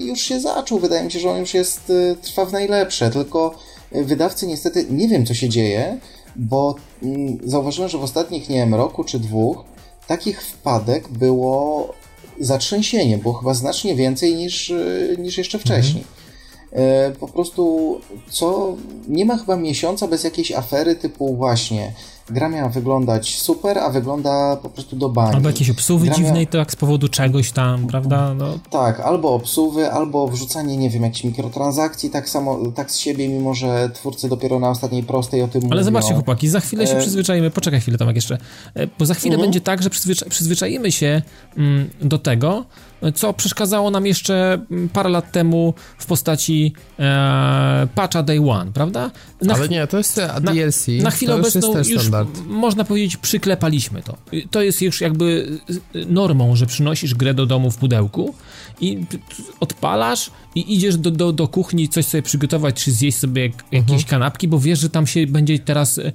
[0.01, 0.79] już się zaczął.
[0.79, 3.55] Wydaje mi się, że on już jest, y, trwa w najlepsze, tylko
[3.97, 5.99] y, wydawcy niestety, nie wiem co się dzieje,
[6.37, 9.65] bo mm, zauważyłem, że w ostatnich, nie wiem, roku czy dwóch
[10.07, 11.89] takich wpadek było
[12.41, 16.05] zatrzęsienie, było chyba znacznie więcej niż, y, niż jeszcze wcześniej.
[16.73, 18.77] E, po prostu co
[19.09, 21.93] nie ma chyba miesiąca bez jakiejś afery typu właśnie
[22.31, 25.35] gra miała wyglądać super, a wygląda po prostu do bani.
[25.35, 28.35] Albo jakieś obsuwy Gra miała- dziwnej, to jak z powodu czegoś tam, prawda?
[28.35, 33.29] No, Tak, albo obsuwy, albo wrzucanie, nie wiem, jakichś mikrotransakcji tak samo, tak z siebie,
[33.29, 35.73] mimo że twórcy dopiero na ostatniej prostej o tym mówią.
[35.73, 37.51] Ale zobaczcie, chłopaki, za chwilę się E, przyzwyczajimy.
[37.51, 38.39] Poczekaj chwilę, Tomek, jeszcze.
[38.75, 39.47] E, Bo za chwilę Mhm.
[39.51, 41.23] będzie tak, że przyzwycza przyzwyczajimy się
[41.57, 42.65] mm, do tego,
[43.15, 49.11] co przeszkadzało nam jeszcze mm, parę lat temu w postaci e, patcha Day One, prawda?
[49.43, 52.03] Na, Ale nie, to jest na- DLC, na chwilę to już obecną jest też już
[52.25, 52.47] standard.
[52.47, 54.17] można powiedzieć przyklepaliśmy to.
[54.33, 55.49] Y, To jest już jakby
[55.95, 58.35] y, normą, że przynosisz grę do domu w pudełku
[58.81, 59.07] i
[59.61, 63.91] odpalasz i idziesz do, do, do kuchni coś sobie przygotować, czy zjeść sobie jak- jakieś
[63.91, 64.09] Mhm.
[64.09, 66.13] kanapki, bo wiesz, że tam się będzie teraz y,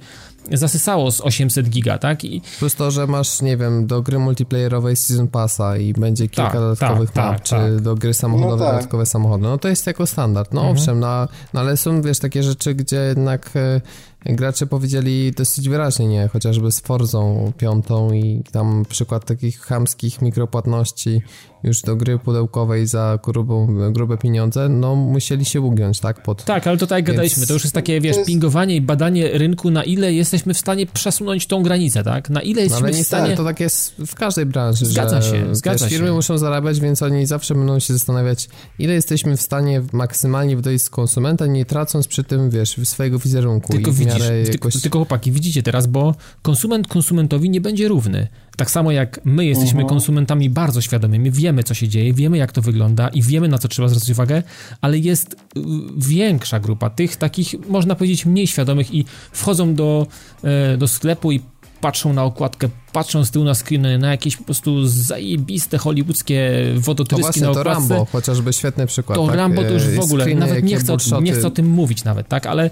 [0.52, 2.24] zasysało z 800 giga, tak?
[2.24, 6.50] I Plus to, że masz, nie wiem, do gry multiplayerowej Season Passa i będzie kilka
[6.50, 7.80] Tak, dodatkowych tak, map, tak, czy tak.
[7.80, 8.74] do gry samochodowej No tak.
[8.74, 9.42] dodatkowe samochody.
[9.42, 10.52] No to jest jako standard.
[10.54, 10.76] No Mhm.
[10.78, 13.80] owszem, no, no ale są, wiesz, takie rzeczy, gdzie jednak e,
[14.28, 21.22] gracze powiedzieli dosyć wyraźnie nie, chociażby z Forzą piątą i tam przykład takich chamskich mikropłatności
[21.62, 26.44] już do gry pudełkowej za grubą, grube pieniądze, no musieli się ugiąć, tak, pod...
[26.44, 28.80] tak, ale to tak jak Więc- gadaliśmy, to już jest takie, wiesz, jest- pingowanie i
[28.80, 32.30] badanie rynku, na ile jesteśmy w stanie przesunąć tą granicę, tak?
[32.30, 33.36] Na ile No jesteśmy ale w stanie...
[33.36, 36.14] to tak jest w każdej branży, Zgadza że się, zgadza wiesz, firmy się.
[36.14, 40.90] muszą zarabiać, więc oni zawsze będą się zastanawiać, ile jesteśmy w stanie maksymalnie wdojść z
[40.90, 44.82] konsumenta, nie tracąc przy tym, wiesz, swojego wizerunku Tylko i w widzisz, jakoś...
[44.82, 48.28] tylko chłopaki, widzicie teraz, bo konsument konsumentowi nie będzie równy.
[48.56, 49.88] Tak samo jak my jesteśmy Mhm.
[49.88, 53.68] konsumentami bardzo świadomymi, wiemy co się dzieje, wiemy jak to wygląda i wiemy na co
[53.68, 54.42] trzeba zwracać uwagę,
[54.80, 55.60] ale jest y,
[55.96, 60.06] większa grupa tych takich, można powiedzieć, mniej świadomych i wchodzą do,
[60.44, 61.40] e, do sklepu i
[61.80, 66.80] patrzą na okładkę, patrzą z tyłu na screen na jakieś po prostu zajebiste hollywoodzkie To
[66.80, 67.80] wodotryski właśnie, na to okładce.
[67.88, 69.18] Rambo, chociażby świetny przykład.
[69.18, 69.36] To tak?
[69.36, 72.04] Rambo to już w E, ogóle, screeny, nawet nie chcę, nie chcę o tym mówić
[72.04, 72.70] nawet, tak, ale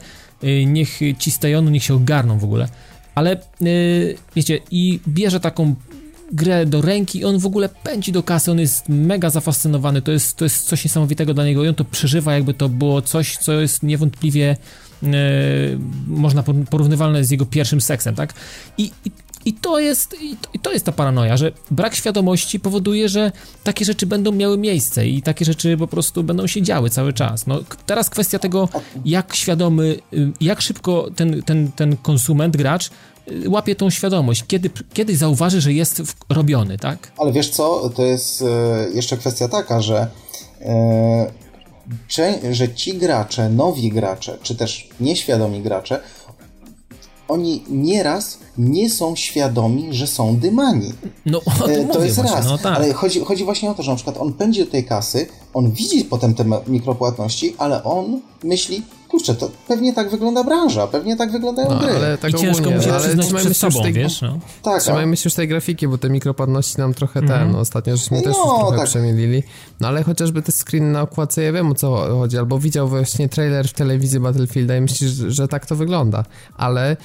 [0.66, 2.68] niech ci z Tejonu, niech się ogarną w ogóle,
[3.14, 5.74] ale y, wiecie, i bierze taką
[6.32, 10.12] grę do ręki i on w ogóle pędzi do kasy, on jest mega zafascynowany, to
[10.12, 13.36] jest, to jest coś niesamowitego dla niego i on to przeżywa jakby to było coś,
[13.36, 14.56] co jest niewątpliwie
[15.02, 15.06] y,
[16.06, 18.34] można por- porównywalne z jego pierwszym seksem, tak,
[18.78, 19.10] i, i
[19.44, 20.16] i to, jest,
[20.54, 23.32] i to, jest ta paranoja, że brak świadomości powoduje, że
[23.64, 27.46] takie rzeczy będą miały miejsce i takie rzeczy po prostu będą się działy cały czas.
[27.46, 28.68] No, teraz kwestia tego,
[29.04, 32.90] jak świadomy, y, jak szybko ten, ten, ten konsument, gracz
[33.28, 37.12] y, łapie tą świadomość, kiedy, kiedy zauważy, że jest robiony, tak?
[37.18, 38.46] Ale wiesz co, to jest e,
[38.94, 40.06] jeszcze kwestia taka, że,
[42.52, 46.00] że ci gracze, nowi gracze, czy też nieświadomi gracze,
[47.28, 50.92] oni nieraz nie są świadomi, że są dymani.
[51.26, 52.76] No, o E, To jest właśnie, raz, no tak.
[52.76, 55.70] ale chodzi, chodzi właśnie o to, że na przykład on pędzi do tej kasy, on
[55.70, 58.82] widzi potem te mikropłatności, ale on myśli,
[59.14, 61.90] kurczę, to pewnie tak wygląda branża, pewnie tak wyglądają No, gry.
[61.90, 64.38] ale tak I ciężko ogólnie, mu się ale przyznać przed sobą, tej, wiesz, no.
[64.62, 67.96] tak, a- Trzymajmy się już tej grafiki, bo te mikropłatności nam trochę ten, no, ostatnio
[67.96, 68.86] żeśmy też No, już trochę tak.
[68.86, 69.42] przemielili.
[69.80, 73.28] No ale chociażby te screen na okładce, ja wiem o co chodzi, albo widział właśnie
[73.28, 76.24] trailer w telewizji Battlefielda i myślisz, że tak to wygląda.
[76.56, 76.96] Ale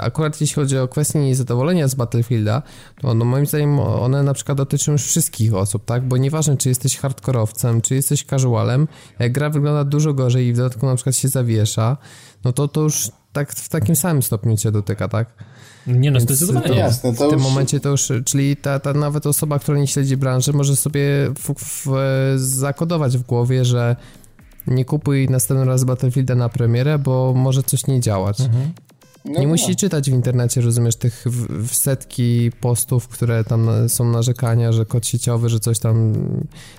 [0.00, 2.62] akurat jeśli chodzi o kwestię niezadowolenia z Battlefielda,
[3.00, 6.08] to no, moim zdaniem one na przykład dotyczą już wszystkich osób, tak?
[6.08, 8.88] Bo nieważne, czy jesteś hardkorowcem, czy jesteś casualem,
[9.20, 11.96] gra wygląda dużo gorzej i w dodatku na przykład się zawiesza,
[12.44, 15.34] no to to już tak w takim samym stopniu cię dotyka, tak?
[15.86, 16.68] Nie no, Więc zdecydowanie.
[16.68, 19.78] to- Jasne, to w tym już- momencie to już, czyli ta, ta nawet osoba, która
[19.78, 21.02] nie śledzi branży, może sobie
[21.38, 21.54] w,
[21.86, 21.86] w,
[22.36, 23.96] zakodować w głowie, że
[24.66, 28.38] nie kupuj następnym raz Battlefielda na premierę, bo może coś nie działać.
[29.24, 29.46] No nie tak.
[29.46, 34.86] musi czytać w internecie, rozumiesz, tych w, w setki postów, które tam są narzekania, że
[34.86, 36.12] kod sieciowy, że coś tam,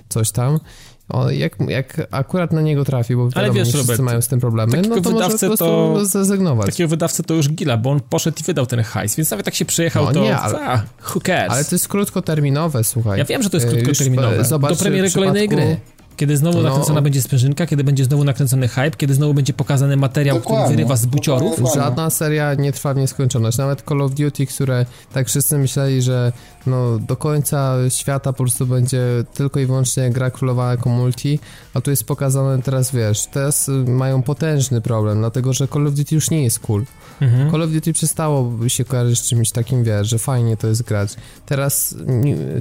[0.08, 0.60] coś tam.
[1.08, 4.76] O, jak, jak akurat na niego trafi, bo wiadomo, wiesz, Robert, mają z tym problemy,
[4.76, 6.66] no to może po wydawcę prostu to- zrezygnować.
[6.66, 9.54] Takiego wydawcy to już gila, bo on poszedł i wydał ten hajs, więc nawet jak
[9.54, 10.82] się przejechał, No to nie, ale- a,
[11.14, 11.52] who cares?
[11.52, 13.18] Ale to jest krótkoterminowe, słuchaj.
[13.18, 14.38] Ja wiem, że to jest E, już, krótkoterminowe.
[14.38, 15.76] e, Zobacz, Do premiery kolejnej gry.
[16.16, 16.68] Kiedy znowu No.
[16.68, 20.76] nakręcona będzie sprężynka, kiedy będzie znowu nakręcony hype, kiedy znowu będzie pokazany materiał, który Dokładnie.
[20.76, 21.50] wyrywa z buciorów.
[21.56, 21.82] Dokładnie.
[21.82, 23.58] Żadna seria nie trwa w nieskończoność.
[23.58, 26.32] Nawet Call of Duty, które tak wszyscy myśleli, że
[26.66, 29.02] no, do końca świata po prostu będzie
[29.34, 31.38] tylko i wyłącznie gra królowa jako multi,
[31.74, 36.14] a tu jest pokazane teraz, wiesz, teraz mają potężny problem, dlatego że Call of Duty
[36.14, 36.84] już nie jest cool.
[37.20, 37.50] Mhm.
[37.50, 41.14] Call of Duty przestało się kojarzyć z czymś takim, wiesz, że fajnie to jest grać.
[41.46, 41.94] Teraz,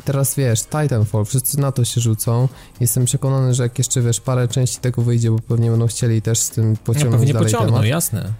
[0.05, 2.47] teraz wiesz, Titanfall, wszyscy na to się rzucą.
[2.79, 6.39] Jestem przekonany, że jak jeszcze, wiesz, parę części tego wyjdzie, bo pewnie będą chcieli też
[6.39, 7.85] z tym No, pociągnąć pewnie dalej pociągną, temat.
[7.85, 8.33] jasne.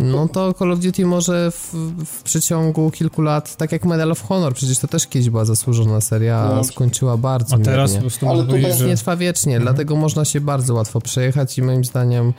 [0.00, 1.74] No to Call of Duty może w,
[2.06, 6.00] w przeciągu kilku lat, tak jak Medal of Honor, przecież to też kiedyś była zasłużona
[6.00, 6.64] seria, a No.
[6.64, 10.74] skończyła bardzo A teraz po prostu Ale powiedzieć, Nie trwa wiecznie, dlatego można się bardzo
[10.74, 12.32] łatwo przejechać i moim zdaniem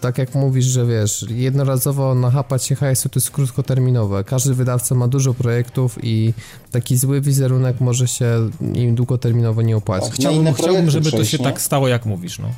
[0.00, 4.24] tak jak mówisz, że wiesz, jednorazowo nachapać się hajsu to jest krótkoterminowe.
[4.24, 6.34] Każdy wydawca ma dużo projektów i
[6.72, 10.08] taki zły wizerunek może się im długoterminowo nie opłacić.
[10.08, 10.18] Tak.
[10.18, 11.44] Chciałbym, chciałbym żeby to się nie?
[11.44, 12.48] tak stało, jak mówisz, no.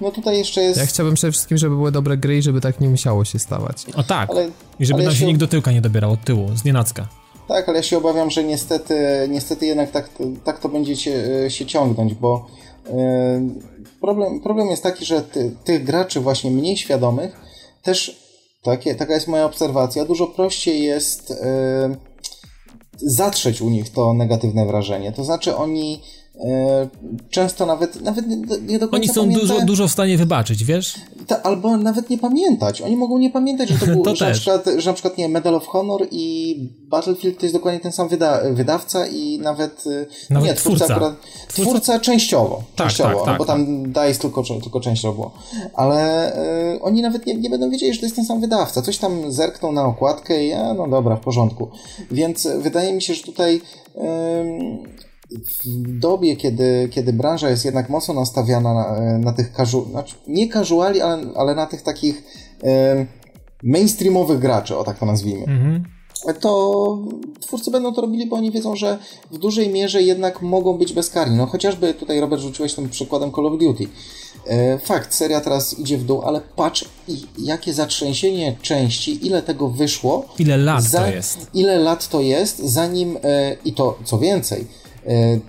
[0.00, 0.80] No tutaj jeszcze jest...
[0.80, 3.86] Ja chciałbym przede wszystkim, żeby były dobre gry i żeby tak nie musiało się stawać.
[3.94, 4.30] O tak.
[4.30, 4.48] Ale,
[4.80, 7.08] I żeby nam się nikt do tyłka nie dobierał od tyłu, z nienacka.
[7.48, 8.94] tak, ale ja się obawiam, że niestety,
[9.28, 10.08] niestety jednak tak,
[10.44, 12.46] tak to będzie się, się ciągnąć, bo
[12.86, 12.92] e,
[14.00, 17.40] problem, problem jest taki, że ty, tych graczy właśnie mniej świadomych
[17.82, 18.28] też,
[18.62, 21.96] takie, taka jest moja obserwacja, dużo prościej jest e,
[22.96, 25.12] zatrzeć u nich to negatywne wrażenie.
[25.12, 26.02] To znaczy oni
[27.30, 28.24] często nawet, nawet
[28.62, 30.94] nie, do końca Oni są dużo, dużo w stanie wybaczyć, wiesz?
[31.26, 32.82] Ta, albo nawet nie pamiętać.
[32.82, 35.28] Oni mogą nie pamiętać, że to był, To że, na przykład, że na przykład nie
[35.28, 36.56] Medal of Honor i
[36.88, 40.94] Battlefield to jest dokładnie ten sam wyda wydawca i nawet, y, Nawet nie, twórca, twórca.
[40.94, 41.14] Akurat,
[41.48, 45.32] Twórca- twórca, częściowo, Tak, częściowo, tak, no tak, bo tam DICE tylko, tylko częściowo było.
[45.74, 46.32] Ale
[46.74, 48.82] y, oni nawet nie, nie będą wiedzieli, że to jest ten sam wydawca.
[48.82, 51.68] Coś tam zerkną na okładkę i a, no dobra, w porządku.
[52.10, 53.60] Więc wydaje mi się, że tutaj
[53.96, 54.78] ym,
[55.30, 60.48] w dobie, kiedy, kiedy branża jest jednak mocno nastawiana na, na tych casual, znaczy nie
[60.48, 62.22] casuali, ale, ale na tych takich
[62.62, 63.06] em,
[63.62, 65.84] mainstreamowych graczy, o tak to nazwijmy, Mhm.
[66.40, 66.98] to
[67.40, 68.98] twórcy będą to robili, bo oni wiedzą, że
[69.30, 71.36] w dużej mierze jednak mogą być bezkarni.
[71.36, 73.86] No chociażby tutaj, Robert, rzuciłeś tym przykładem Call of Duty.
[74.46, 79.68] E, Fakt, seria teraz idzie w dół, ale patrz, i- jakie zatrzęsienie części, ile tego
[79.68, 80.24] wyszło.
[80.38, 81.46] Ile lat za- to jest?
[81.54, 84.87] Ile lat to jest, zanim, e, i to co więcej, e,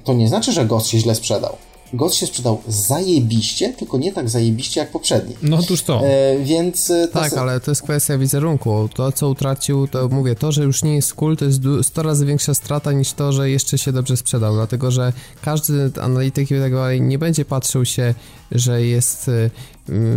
[0.03, 1.55] to nie znaczy, że Ghost się źle sprzedał.
[1.93, 5.35] Ghost się sprzedał zajebiście, tylko nie tak zajebiście jak poprzedni.
[5.41, 6.01] No otóż to.
[6.05, 8.89] E, więc e, ta Tak, se- ale to jest kwestia wizerunku.
[8.95, 12.03] To, co utracił, to mówię, to, że już nie jest cool, to jest du- 100
[12.03, 16.59] razy większa strata niż to, że jeszcze się dobrze sprzedał, dlatego że każdy analityk i
[16.59, 18.13] tak dalej nie będzie patrzył się,
[18.51, 19.51] że jest y,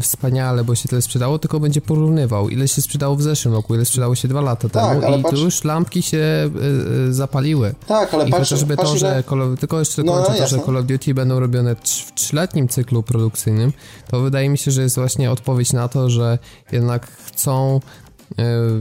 [0.00, 3.84] wspaniale, bo się tyle sprzedało, tylko będzie porównywał, ile się sprzedało w zeszłym roku, ile
[3.84, 7.74] sprzedało się dwa lata Tak, temu i patrz- tu już lampki się y, y, zapaliły.
[7.86, 10.28] tak, ale I patrz, chociażby patrz to, ile- że Call of, tylko jeszcze No, kończę
[10.32, 10.66] no, to, że jasne.
[10.66, 11.80] Call of Duty będą robione w
[12.14, 13.72] trzyletnim cyklu produkcyjnym,
[14.10, 16.38] to wydaje mi się, że jest właśnie odpowiedź na to, że
[16.72, 17.80] jednak chcą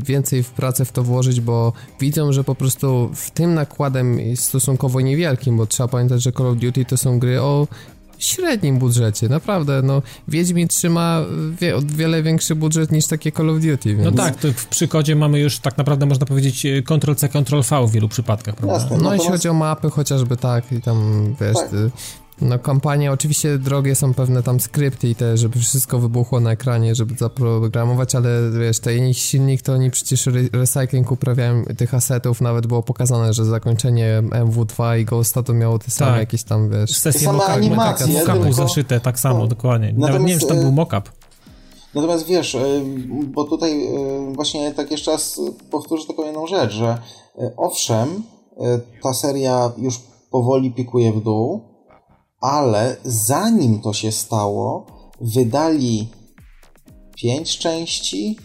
[0.05, 5.01] więcej w pracę w to włożyć, bo widzą, że po prostu w tym nakładem stosunkowo
[5.01, 7.67] niewielkim, bo trzeba pamiętać, że Call of Duty to są gry o
[8.21, 11.21] średnim budżecie, naprawdę, no Wiedźmin trzyma
[11.61, 14.03] wie, o wiele większy budżet niż takie Call of Duty, więc...
[14.05, 17.91] No tak, to w przykodzie mamy już tak naprawdę można powiedzieć e, Ctrl-C, Ctrl-V w
[17.91, 18.73] wielu przypadkach, prawda?
[18.73, 18.89] Jasne.
[18.89, 21.69] No jeśli Natomiast- chodzi o mapy chociażby tak i tam wiesz, Tak.
[22.41, 26.95] No kampanie, oczywiście drogie są pewne tam skrypty i te, żeby wszystko wybuchło na ekranie,
[26.95, 28.29] żeby zaprogramować, ale
[28.59, 33.33] wiesz, ten ich silnik to oni przecież re recycling uprawiają tych asetów, nawet było pokazane,
[33.33, 36.19] że zakończenie MW2 i Ghosta to miało te same Tak.
[36.19, 36.97] jakieś tam, wiesz...
[36.97, 39.47] Sesje animacje, mock-upu tylko- zaszyte tak samo, No.
[39.47, 39.87] dokładnie.
[39.87, 41.09] Nawet Natomiast, nie wiem, czy tam e, był mock-up.
[41.95, 42.81] Natomiast wiesz, y,
[43.33, 43.87] bo tutaj
[44.31, 46.97] y, właśnie tak jeszcze raz powtórzę taką jedną rzecz, że
[47.57, 48.23] owszem,
[49.03, 49.99] ta seria już
[50.31, 51.70] powoli pikuje w dół,
[52.41, 54.85] ale zanim to się stało,
[55.21, 56.07] wydali
[57.15, 58.37] pięć części.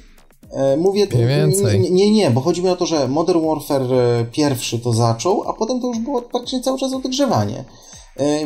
[0.79, 1.07] Mówię
[1.79, 3.91] nie, nie, nie, bo chodzi mi o to, że Modern Warfare
[4.33, 7.65] pierwszy to zaczął, a potem to już było praktycznie cały czas odgrzewanie.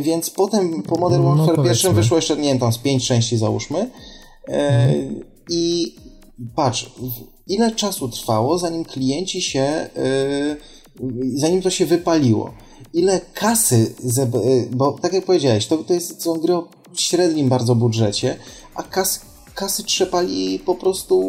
[0.01, 3.07] Więc potem po Modern no, Warfare no, pierwszym wyszło jeszcze, nie wiem, tam z pięć
[3.07, 3.91] części załóżmy.
[4.49, 4.95] E,
[5.51, 5.95] I
[6.55, 6.91] patrz,
[7.47, 9.91] ile czasu trwało, zanim klienci się, e,
[11.35, 12.55] zanim to się wypaliło.
[12.93, 14.27] Ile kasy, e,
[14.71, 18.37] bo tak jak powiedziałeś, to, to jest, są gry o średnim bardzo budżecie,
[18.75, 19.21] a kas,
[19.61, 21.21] kasy trzepali po prostu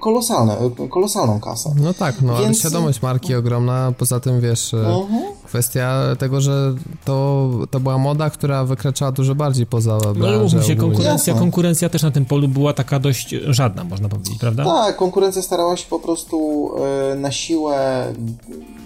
[0.00, 0.56] kolosalne,
[0.90, 1.74] kolosalną kasę.
[1.82, 2.46] No tak, no Więc...
[2.46, 5.06] ale świadomość marki ogromna, poza tym wiesz, uh-huh.
[5.46, 6.74] kwestia tego, że
[7.04, 11.88] to, to była moda, która wykraczała dużo bardziej poza No ale mówmy się, konkurencja, konkurencja
[11.88, 14.64] też na tym polu była taka dość żadna, można powiedzieć, prawda?
[14.64, 16.70] Tak, konkurencja starała się po prostu
[17.16, 18.06] na siłę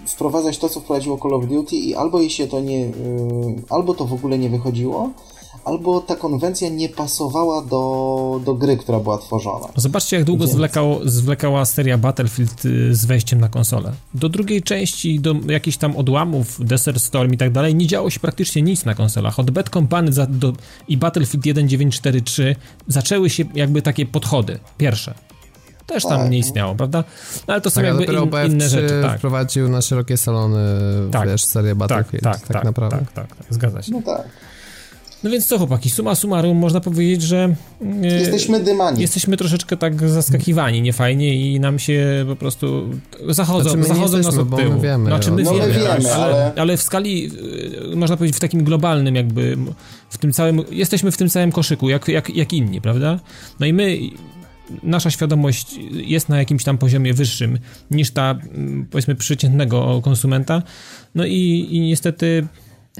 [0.05, 2.91] wprowadzać to, co wprowadziło Call of Duty i albo jej się to nie,
[3.69, 5.09] albo to w ogóle nie wychodziło,
[5.65, 9.67] albo ta konwencja nie pasowała do, do gry, która była tworzona.
[9.75, 13.93] Zobaczcie, jak długo zwlekał, zwlekała seria Battlefield y, z wejściem na konsolę.
[14.13, 18.19] Do drugiej części, do jakichś tam odłamów, Desert Storm i tak dalej, nie działo się
[18.19, 19.39] praktycznie nic na konsolach.
[19.39, 20.53] Od Bad Company za, do,
[20.87, 22.55] i Battlefield 1943
[22.87, 25.13] zaczęły się jakby takie podchody, pierwsze
[25.85, 26.31] też tam tak.
[26.31, 27.03] nie istniało, prawda?
[27.47, 29.01] No, ale to są tak, jakby in, inne rzeczy.
[29.01, 29.17] Tak.
[29.17, 30.57] wprowadził na szerokie salony,
[31.11, 31.29] tak.
[31.29, 32.97] wiesz, serię tak, Battlefield, tak, tak, tak, naprawdę.
[32.97, 33.91] Tak, tak, tak, zgadza się.
[33.91, 34.27] No tak.
[35.23, 37.55] No więc co chłopaki, suma summarum można powiedzieć, że...
[38.03, 39.01] E, jesteśmy dymani.
[39.01, 42.89] Jesteśmy troszeczkę tak zaskakiwani, niefajnie i nam się po prostu
[43.29, 44.79] zachodzą, znaczy zachodzą nas od tyłu.
[44.81, 46.53] Wiemy, znaczy my no wiemy, wiemy ale, ale...
[46.57, 47.31] ale w skali,
[47.91, 49.57] e, można powiedzieć w takim globalnym jakby,
[50.09, 53.19] w tym całym, jesteśmy w tym całym koszyku, jak, jak, jak inni, prawda?
[53.59, 53.97] No i my
[54.83, 57.59] nasza świadomość jest na jakimś tam poziomie wyższym
[57.91, 58.35] niż ta,
[58.91, 60.61] powiedzmy, przeciętnego konsumenta.
[61.15, 62.47] No i, i niestety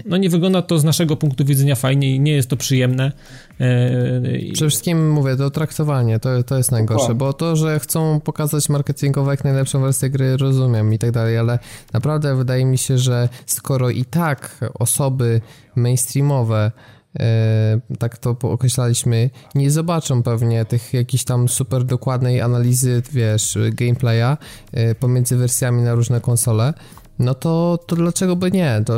[0.06, 3.12] no nie wygląda to z naszego punktu widzenia fajnie i nie jest to przyjemne.
[3.60, 4.22] E,
[4.54, 9.32] Przede wszystkim mówię, to traktowanie, to, to jest najgorsze, bo to, że chcą pokazać marketingowo
[9.32, 11.60] jak najlepszą wersję gry, rozumiem i tak dalej, ale
[11.94, 15.42] naprawdę wydaje mi się, że skoro i tak osoby
[15.76, 16.72] mainstreamowe
[17.20, 24.38] e, tak to określaliśmy, nie zobaczą pewnie tych jakiejś tam super dokładnej analizy, wiesz, gameplaya
[24.74, 26.74] e, pomiędzy wersjami na różne konsole,
[27.20, 28.84] no to, to dlaczego by nie?
[28.86, 28.94] To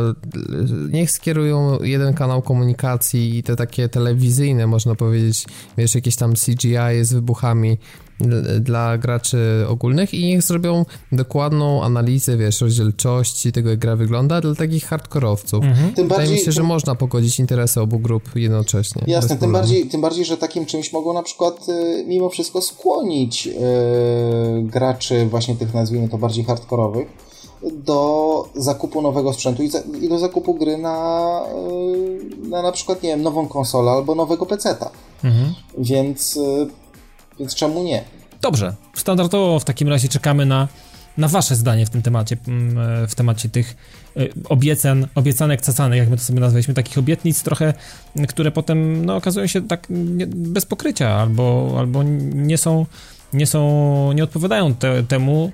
[0.92, 5.46] niech skierują jeden kanał komunikacji i te takie telewizyjne, można powiedzieć,
[5.78, 7.78] wiesz, jakieś tam CGI z wybuchami
[8.60, 14.56] dla graczy ogólnych i niech zrobią dokładną analizę, wiesz, rozdzielczości tego, jak gra wygląda dla
[14.56, 15.64] takich hardkorowców.
[15.64, 15.94] Mhm.
[15.94, 16.68] Tym Wydaje bardziej, mi się, że tym...
[16.68, 19.02] można pogodzić interesy obu grup jednocześnie.
[19.08, 23.46] Jasne, tym bardziej, tym bardziej, że takim czymś mogą na przykład y, mimo wszystko skłonić
[23.46, 23.54] yy,
[24.64, 27.27] graczy właśnie tych, nazwijmy to, bardziej hardkorowych
[27.72, 31.42] do zakupu nowego sprzętu i, za, i do zakupu gry na,
[32.44, 34.90] y, na na przykład, nie wiem, nową konsolę albo nowego peceta.
[35.24, 35.54] Mhm.
[35.78, 36.68] Więc, y,
[37.40, 38.04] więc czemu nie?
[38.42, 38.76] Dobrze.
[38.96, 40.68] Standardowo w takim razie czekamy na,
[41.18, 43.76] na wasze zdanie w tym temacie, mm, w temacie tych
[44.18, 47.74] y, obiecan, obiecanek, cacanek, jak my to sobie nazwaliśmy, takich obietnic trochę,
[48.28, 49.88] które potem no, okazują się tak
[50.28, 52.04] bez pokrycia albo, albo
[52.34, 52.86] nie są,
[53.34, 55.52] nie są, nie odpowiadają te, temu,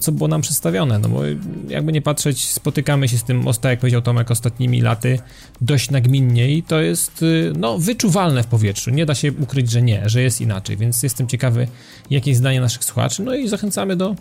[0.00, 1.22] co było nam przedstawione, no bo
[1.68, 5.18] jakby nie patrzeć, spotykamy się z tym, tak jak powiedział Tomek, ostatnimi laty
[5.60, 9.82] dość nagminnie i to jest, y, no, wyczuwalne w powietrzu, nie da się ukryć, że
[9.82, 11.68] nie, że jest inaczej, więc jestem ciekawy,
[12.10, 14.16] jakie jest zdanie naszych słuchaczy, no i zachęcamy do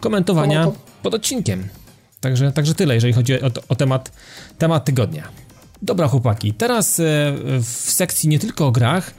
[0.00, 0.72] komentowania
[1.02, 1.68] pod odcinkiem.
[2.20, 4.12] Także, także tyle, jeżeli chodzi o, o temat,
[4.58, 5.28] temat tygodnia.
[5.82, 7.04] Dobra, chłopaki, teraz e,
[7.62, 9.14] w sekcji nie tylko o grach,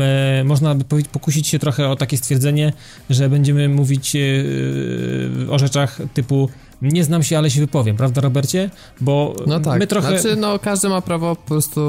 [0.00, 2.72] e, można by pokusić się trochę o takie stwierdzenie,
[3.10, 4.20] że będziemy mówić e,
[5.50, 6.48] o rzeczach typu
[6.82, 8.70] nie znam się, ale się wypowiem, prawda Robercie?
[9.00, 9.78] Bo no tak.
[9.78, 10.20] my trochę...
[10.20, 11.80] Znaczy, no każdy ma prawo po prostu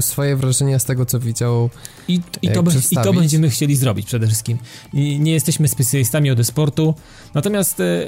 [0.00, 1.70] swoje wrażenia z tego, co widział
[2.08, 4.58] I, i, to, be, i to będziemy chcieli zrobić przede wszystkim.
[4.92, 6.94] I nie jesteśmy specjalistami od sportu,
[7.34, 8.06] natomiast e,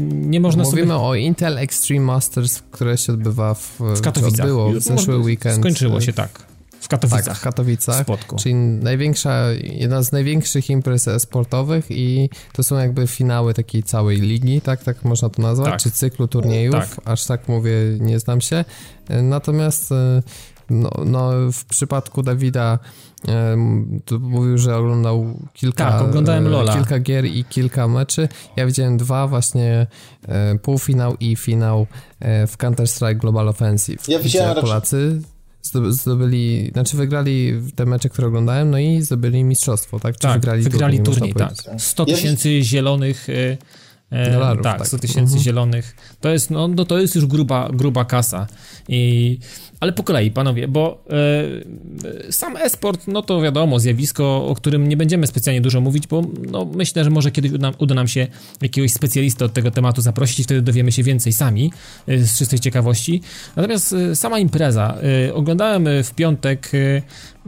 [0.00, 0.96] nie można Mówimy sobie...
[0.96, 3.78] o Intel Extreme Masters, które się odbywa w...
[3.80, 4.40] W Katowicach.
[4.40, 5.58] Odbyło w zeszły weekend.
[5.58, 6.45] Skończyło się, tak.
[6.86, 7.24] W Katowicach.
[7.24, 8.02] Tak, w Katowicach.
[8.02, 8.36] Spotku.
[8.36, 14.60] Czyli największa, jedna z największych imprez sportowych i to są jakby finały takiej całej ligi,
[14.60, 15.80] tak, tak można to nazwać, tak.
[15.80, 16.74] czy cyklu turniejów.
[16.74, 16.88] Tak.
[17.04, 18.64] Aż tak mówię, nie znam się.
[19.22, 20.22] Natomiast e,
[20.70, 22.78] no, no w przypadku Dawida
[24.04, 26.74] to mówił, że oglądał kilka, tak, oglądałem Lola.
[26.74, 28.28] kilka gier i kilka meczy.
[28.56, 29.86] Ja widziałem dwa, właśnie
[30.28, 31.86] e, półfinał i finał
[32.20, 34.08] e, w Counter-Strike Global Offensive.
[34.08, 35.22] Ja widziałem Polacy
[35.88, 40.14] zdobyli, znaczy wygrali te mecze, które oglądałem, no i zdobyli mistrzostwo, tak?
[40.14, 41.80] Czy tak, wygrali, wygrali turniej, turniej tak.
[41.80, 43.58] 100 tysięcy zielonych y,
[44.10, 45.00] E, Dolarów, tak, 100 tak.
[45.00, 45.42] tysięcy mhm.
[45.42, 45.96] zielonych.
[46.20, 48.46] To jest, no, no, to jest już gruba, gruba kasa.
[48.88, 49.38] I,
[49.80, 51.04] ale po kolei, panowie, bo
[52.28, 56.22] e, sam esport, no to wiadomo, zjawisko, o którym nie będziemy specjalnie dużo mówić, bo
[56.50, 58.26] no, myślę, że może kiedyś uda, uda nam się
[58.62, 61.72] jakiegoś specjalistę od tego tematu zaprosić i wtedy dowiemy się więcej sami,
[62.06, 63.20] e, z czystej ciekawości.
[63.56, 64.98] Natomiast e, sama impreza.
[65.34, 66.70] Oglądałem w piątek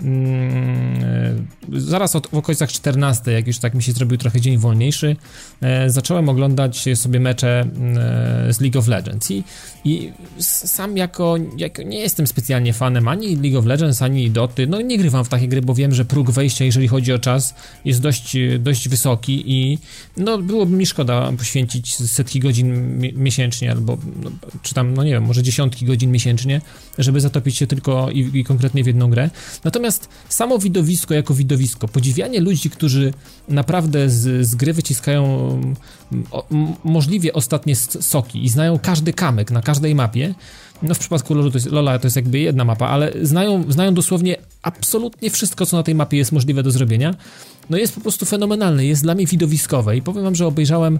[0.02, 5.16] mm, zaraz od, w okolicach 14, jak już tak mi się zrobił trochę dzień wolniejszy,
[5.86, 7.68] zacząłem oglądać sobie mecze
[8.50, 9.44] z League of Legends i,
[9.84, 14.80] i sam jako, jako nie jestem specjalnie fanem ani League of Legends, ani Doty, no
[14.80, 17.54] nie grywam w takie gry, bo wiem, że próg wejścia, jeżeli chodzi o czas,
[17.84, 19.78] jest dość, dość wysoki i
[20.16, 24.30] no byłoby mi szkoda poświęcić setki godzin miesięcznie, albo no,
[24.62, 26.60] czy tam, no nie wiem, może dziesiątki godzin miesięcznie,
[26.98, 29.30] żeby zatopić się tylko i, i konkretnie w jedną grę.
[29.64, 33.12] Natomiast samo widowisko jako widowisko, podziwianie ludzi, którzy
[33.48, 35.24] naprawdę z, z gry wyciskają
[36.30, 36.46] o,
[36.84, 40.34] możliwie ostatnie soki i znają każdy kamyk na każdej mapie,
[40.82, 43.94] no w przypadku Lola to jest, Lola to jest jakby jedna mapa, ale znają, znają
[43.94, 47.14] dosłownie absolutnie wszystko, co na tej mapie jest możliwe do zrobienia,
[47.70, 50.98] no jest po prostu fenomenalne, jest dla mnie widowiskowe i powiem wam, że obejrzałem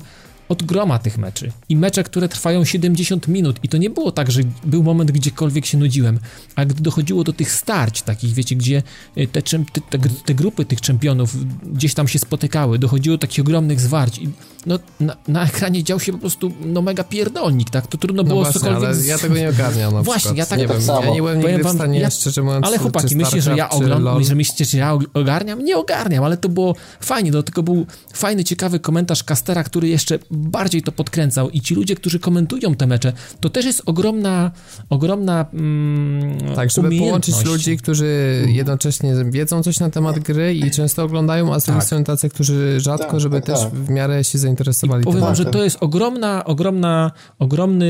[0.49, 1.53] od groma tych meczy.
[1.69, 3.61] I mecze, które trwają 70 minut.
[3.63, 6.19] I to nie było tak, że był moment, gdziekolwiek się nudziłem.
[6.57, 8.83] A gdy dochodziło do tych starć takich, wiecie, gdzie
[9.17, 11.37] e, te, te, te, te grupy tych czempionów
[11.73, 14.29] gdzieś tam się spotykały, dochodziło do takich ogromnych zwarć i
[14.67, 17.87] no, na, na, ekranie dział się po prostu no mega pierdolnik, tak?
[17.87, 18.91] To trudno no było właśnie, cokolwiek...
[18.91, 21.05] ale ja tego nie ogarniam na Właśnie, ja tak, nie tak wiem, samo.
[21.05, 23.71] Ja nie byłem nigdy wam, w stanie, ja, szczerze mówiąc, Ale chłopaki, myślicie, że ja
[23.71, 25.65] oglądam, że myślicie, że ja ogarniam?
[25.65, 30.19] Nie ogarniam, ale to było fajnie, do tego był fajny, ciekawy komentarz Castera, który jeszcze
[30.39, 34.51] bardziej to podkręcał i ci ludzie, którzy komentują te mecze, to też jest ogromna,
[34.91, 41.05] ogromna mm, Tak, żeby połączyć ludzi, którzy jednocześnie wiedzą coś na temat gry i często
[41.05, 41.87] oglądają, a z drugiej tak.
[41.87, 43.75] strony tacy, którzy rzadko, tak, żeby tak, też tak.
[43.75, 45.03] w miarę się zainteresowali.
[45.03, 47.87] I powiem wam, że to jest ogromna, ogromna, ogromny,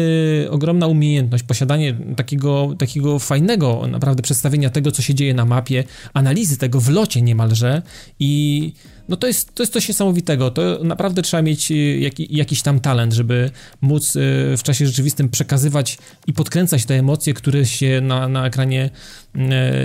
[0.51, 5.85] ogromna umiejętność, posiadanie takiego, takiego fajnego naprawdę przedstawienia tego, co się dzieje na mapie,
[6.15, 7.83] analizy tego w locie niemalże
[8.21, 8.73] i
[9.09, 10.51] no to jest, to jest coś niesamowitego.
[10.51, 13.51] To naprawdę trzeba mieć y, jak, jakiś tam talent, żeby
[13.81, 14.21] móc y,
[14.59, 18.91] w czasie rzeczywistym przekazywać i podkręcać te emocje, które się na, na ekranie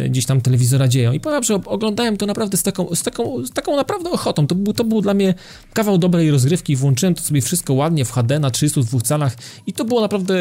[0.09, 1.11] gdzieś tam telewizora dzieją.
[1.11, 4.47] I powiem, oglądałem to naprawdę z taką, z taką, z taką naprawdę ochotą.
[4.47, 5.33] To był, to był dla mnie
[5.73, 6.75] kawał dobrej rozgrywki.
[6.75, 9.35] Włączyłem to sobie wszystko ładnie w HD na 32 calach
[9.67, 10.35] i to było naprawdę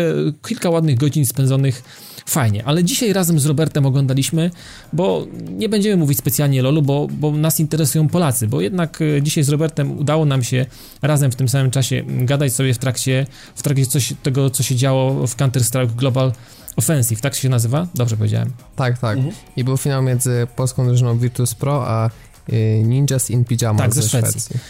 [0.48, 1.82] kilka ładnych godzin spędzonych
[2.26, 2.64] fajnie.
[2.64, 4.50] Ale dzisiaj razem z Robertem oglądaliśmy,
[4.92, 9.44] bo nie będziemy mówić specjalnie LoLu, bo, bo nas interesują Polacy, bo jednak e, dzisiaj
[9.44, 10.66] z Robertem udało nam się
[11.03, 14.76] razem w tym samym czasie gadać sobie w trakcie, w trakcie coś, tego, co się
[14.76, 16.32] działo w Counter-Strike Global
[16.76, 17.86] Offensive, tak się nazywa?
[17.94, 18.50] Dobrze powiedziałem.
[18.76, 19.18] Tak, tak.
[19.18, 19.34] Mhm.
[19.56, 22.10] I był finał między polską drużyną Virtus Pro a
[22.52, 24.40] y, Ninjas in Pyjamas tak, ze, ze Szwecji.
[24.40, 24.60] Szwecji.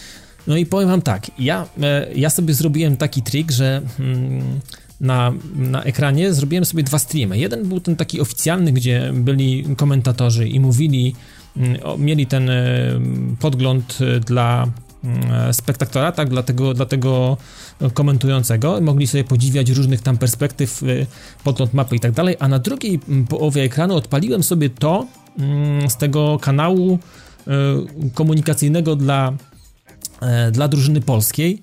[0.47, 4.61] No i powiem wam tak, ja, e, ja sobie zrobiłem taki trik, że hmm,
[5.01, 7.39] na, na ekranie zrobiłem sobie dwa streamy.
[7.39, 11.15] Jeden był ten taki oficjalny, gdzie byli komentatorzy i mówili,
[11.57, 12.55] mm, mieli ten e,
[13.41, 14.67] podgląd e, dla
[15.05, 17.37] mm, spektaktora, tak, dla tego, dla tego
[17.95, 20.87] komentującego, mogli sobie podziwiać różnych tam perspektyw, e,
[21.45, 25.07] podgląd mapy i tak dalej, a na drugiej mm, połowie ekranu odpaliłem sobie to
[25.89, 26.99] z tego kanału
[28.15, 29.33] komunikacyjnego dla,
[30.53, 31.63] dla drużyny polskiej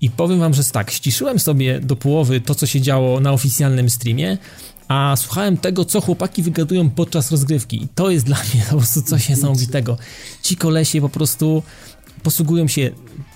[0.00, 3.90] i powiem wam, że tak, ściszyłem sobie do połowy to, co się działo na oficjalnym
[3.90, 4.38] streamie,
[4.88, 7.82] a słuchałem tego, co chłopaki wygadują podczas rozgrywki.
[7.82, 9.98] I to jest dla mnie po prostu coś niesamowitego.
[10.42, 11.62] Ci kolesie po prostu
[12.20, 12.90] posługują się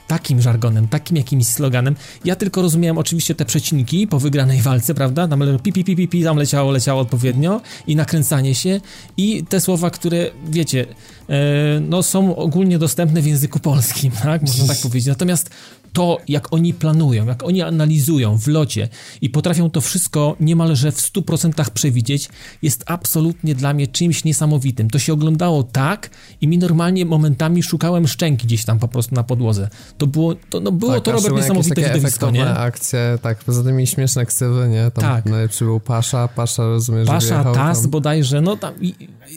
[0.06, 1.96] takim żargonem, takim jakimś sloganem.
[2.24, 5.28] Ja tylko rozumiałem oczywiście te przecinki po wygranej walce, prawda?
[5.28, 8.80] Tam pi, pi, pi, pi, pi tam leciało, leciało odpowiednio i nakręcanie się
[9.16, 10.86] i te słowa, które, wiecie,
[11.28, 11.34] e,
[11.80, 14.42] no są ogólnie dostępne w języku polskim, tak?
[14.42, 15.06] Można tak powiedzieć.
[15.06, 15.50] Natomiast
[15.94, 18.88] to, jak oni planują, jak oni analizują w locie
[19.20, 22.28] i potrafią to wszystko niemalże w 100% przewidzieć,
[22.62, 24.90] jest absolutnie dla mnie czymś niesamowitym.
[24.90, 29.22] To się oglądało tak i mi normalnie momentami szukałem szczęki gdzieś tam po prostu na
[29.22, 29.68] podłodze.
[29.98, 32.46] To było, to, no było tak, to Robert niesamowite widowisko, nie?
[32.46, 34.90] akcje, tak, poza tymi śmieszne ksywy, nie?
[34.90, 35.26] Tam tak.
[35.26, 37.90] najlepszy był Pasza, Pasza rozumiesz, Pasza, Tas tam...
[37.90, 38.74] bodajże, no tam,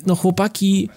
[0.06, 0.90] no chłopaki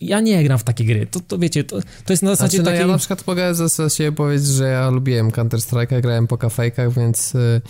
[0.00, 1.06] ja nie gram w takie gry.
[1.06, 2.80] To, to wiecie, to, to jest na zasadzie znaczy, no, takiej...
[2.80, 7.34] Ja na przykład mogę za siebie powiedzieć, że ja lubiłem Counter-Strike'a, grałem po kafejkach, więc
[7.34, 7.60] y,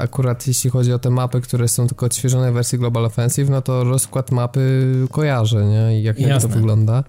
[0.00, 3.62] akurat jeśli chodzi o te mapy, które są tylko odświeżone w wersji Global Offensive, no
[3.62, 6.00] to rozkład mapy kojarzę, nie?
[6.00, 7.04] I jak, jak to wygląda.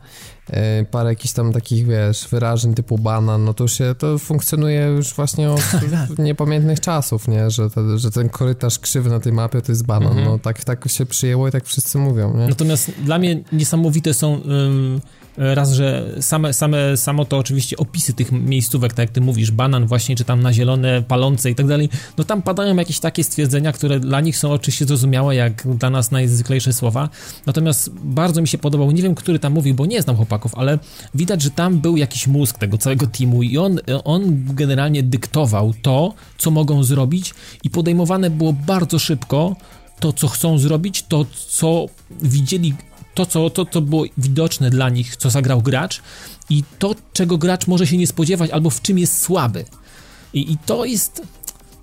[0.49, 5.13] E, parę jakichś tam takich, wiesz, wyrażeń typu banan, no to się, to funkcjonuje już
[5.13, 7.51] właśnie od Tak, niepamiętnych czasów, nie?
[7.51, 10.09] Że, te, że ten korytarz krzywy na tej mapie to jest banan.
[10.09, 10.27] Mhm.
[10.27, 12.47] No tak, tak się przyjęło i tak wszyscy mówią, nie?
[12.47, 15.01] Natomiast dla mnie niesamowite są ym,
[15.37, 19.85] raz, że same, same, samo to oczywiście opisy tych miejscówek, tak jak ty mówisz, banan
[19.85, 23.71] właśnie, czy tam na zielone, palące i tak dalej, no tam padają jakieś takie stwierdzenia,
[23.71, 27.09] które dla nich są oczywiście zrozumiałe, jak dla nas najzwyklejsze słowa.
[27.45, 30.79] Natomiast bardzo mi się podobał, nie wiem, który tam mówił, bo nie znam chłopaków, ale
[31.15, 36.13] widać, że tam był jakiś mózg tego całego teamu i on, on generalnie dyktował to,
[36.37, 37.33] co mogą zrobić
[37.63, 39.55] i podejmowane było bardzo szybko
[39.99, 41.85] to, co chcą zrobić, to, co
[42.21, 42.73] widzieli,
[43.15, 46.01] to, co to, to było widoczne dla nich, co zagrał gracz
[46.49, 49.65] i to, czego gracz może się nie spodziewać albo w czym jest słaby.
[50.33, 51.21] I, i to jest,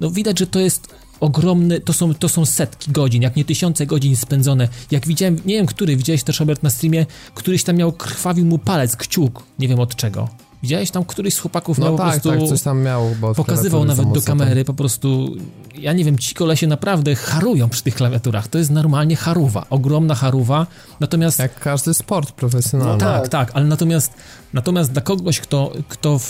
[0.00, 3.86] no widać, że to jest ogromny, to są, to są setki godzin, jak nie tysiące
[3.86, 4.68] godzin spędzone.
[4.90, 8.58] Jak widziałem, nie wiem który, widziałeś też Robert na streamie, któryś tam miał, krwawił mu
[8.58, 10.28] palec, kciuk, nie wiem od czego.
[10.62, 12.40] Widziałeś tam któryś z chłopaków miał No po tak, prostu...
[12.40, 15.36] tak, coś tam miał, bo Pokazywał nawet do kamery, po prostu,
[15.78, 20.14] ja nie wiem, ci kolesie naprawdę harują przy tych klawiaturach, to jest normalnie haruwa, ogromna
[20.14, 20.66] haruwa,
[21.00, 21.38] natomiast...
[21.38, 22.92] Jak każdy sport profesjonalny.
[22.92, 23.50] No tak, tak.
[23.54, 24.12] ale natomiast,
[24.52, 26.20] natomiast dla kogoś, kto, kto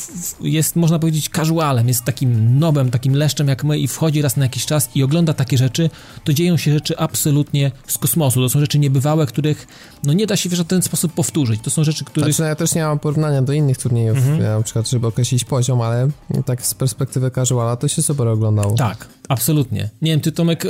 [0.41, 4.45] jest, można powiedzieć, casualem, jest takim nobem, takim leszczem jak my i wchodzi raz na
[4.45, 5.91] jakiś czas i ogląda takie rzeczy,
[6.24, 9.66] to dzieją się rzeczy absolutnie z kosmosu, to są rzeczy niebywałe, których
[10.05, 12.24] no nie da się w żaden sposób powtórzyć, to są rzeczy, których...
[12.34, 14.42] Znaczy, no ja też nie mam porównania do innych turniejów, Mhm.
[14.42, 16.09] na przykład, żeby określić poziom, ale
[16.44, 18.74] tak z perspektywy casuala to się super oglądało.
[18.74, 19.88] Tak, absolutnie.
[20.02, 20.68] Nie wiem, ty Tomek e,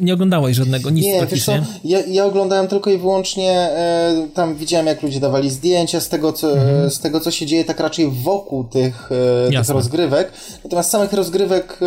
[0.00, 1.62] nie oglądałeś żadnego, nic Nie, wiesz praktycznie.
[1.62, 6.08] co, ja, ja oglądałem tylko i wyłącznie, e, tam widziałem jak ludzie dawali zdjęcia z
[6.08, 9.10] tego, co, e, z tego, co się dzieje tak raczej wokół tych,
[9.50, 10.32] tych rozgrywek.
[10.64, 11.78] Natomiast samych rozgrywek,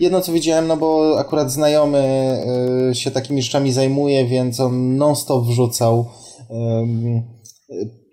[0.00, 2.04] jedno co widziałem, no bo akurat znajomy
[2.92, 6.06] się takimi rzeczami zajmuje, więc on non-stop wrzucał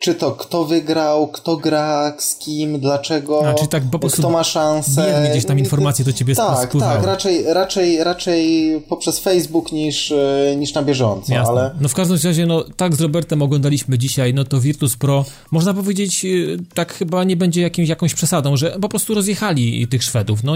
[0.02, 4.30] czy to kto wygrał, kto gra, z kim, dlaczego, A, czyli tak po prostu kto
[4.32, 5.28] ma szansę.
[5.32, 6.96] gdzieś tam informacje do ciebie Tak, spływały.
[6.96, 11.52] tak, raczej, raczej, raczej poprzez Facebook niż, e, niż na bieżąco, Jasne.
[11.52, 15.26] ale No w każdym razie, no tak z Robertem oglądaliśmy dzisiaj, no to Virtus Pro,
[15.52, 20.04] można powiedzieć, y, tak chyba nie będzie jakimś, jakąś przesadą, że po prostu rozjechali tych
[20.04, 20.44] Szwedów.
[20.44, 20.54] No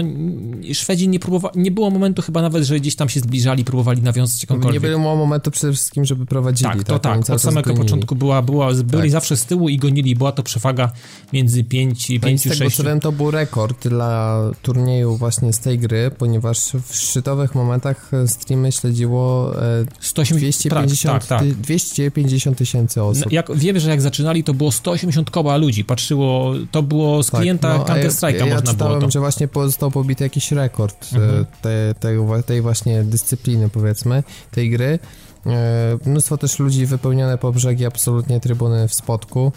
[0.72, 4.42] Szwedzi nie próbowali, nie było momentu chyba nawet, że gdzieś tam się zbliżali, próbowali nawiązać
[4.42, 4.82] Nie jakąkolwiek.
[4.82, 6.70] było momentu przede wszystkim, żeby prowadzili.
[6.70, 7.24] Tak, to tak.
[7.24, 9.10] cały Od samego początku była, była, byli Tak.
[9.10, 10.92] zawsze z tyłu i gonili, była to przewaga
[11.32, 14.40] między 5 i No i z 5 tego 6 co wiem, to był rekord dla
[14.62, 21.26] turnieju właśnie z tej gry, ponieważ w szczytowych momentach streamy śledziło e, 180 250 tak,
[21.28, 21.48] tak, tak.
[21.48, 23.24] ty- 250 tysięcy osób.
[23.24, 25.84] No, jak wiemy, że jak zaczynali, to było 180 koła ludzi.
[25.84, 29.10] Patrzyło, to było z Tak, klienta no, Counter Strike'a ja, ja można czytałem, było to.
[29.10, 31.46] że właśnie został pobity jakiś rekord e, Mhm.
[31.62, 32.16] te, tej,
[32.46, 34.98] tej właśnie dyscypliny, powiedzmy, tej gry.
[35.46, 39.52] E, Mnóstwo też ludzi wypełnione po brzegi, absolutnie trybuny w spotku.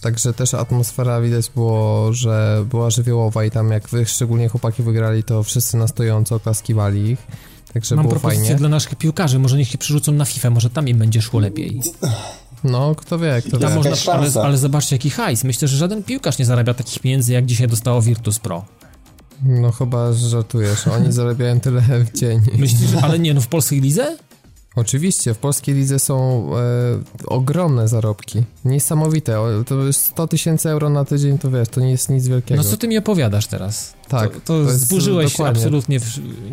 [0.00, 5.24] Także też atmosfera widać było, że była żywiołowa i tam jak wy, szczególnie chłopaki wygrali,
[5.24, 7.18] to wszyscy na stojąco oklaskiwali ich.
[7.74, 8.58] Także Mam było propozycję fajnie.
[8.58, 11.80] dla naszych piłkarzy, może niech się przerzucą na FIFA, może tam im będzie szło lepiej.
[12.64, 13.76] No, kto wie, kto Tam wie.
[13.76, 15.44] można, ale, ale zobaczcie jaki hajs.
[15.44, 18.64] Myślę, że żaden piłkarz nie zarabia takich pieniędzy, jak dzisiaj dostało Virtus Pro.
[19.42, 22.40] No chyba że żartujesz, oni zarabiają tyle w dzień.
[22.58, 24.16] Myślisz, że, ale nie, no w polskiej lidze?
[24.76, 28.42] Oczywiście, w polskiej lidze są e, ogromne zarobki.
[28.64, 29.40] Niesamowite.
[29.40, 32.62] O, To jest 100 tysięcy euro na tydzień, to wiesz, to nie jest nic wielkiego.
[32.62, 33.94] No co ty mi opowiadasz teraz?
[34.08, 35.60] Tak, To, to, to jest zburzyłeś dokładnie.
[35.62, 36.00] absolutnie.
[36.00, 36.04] W,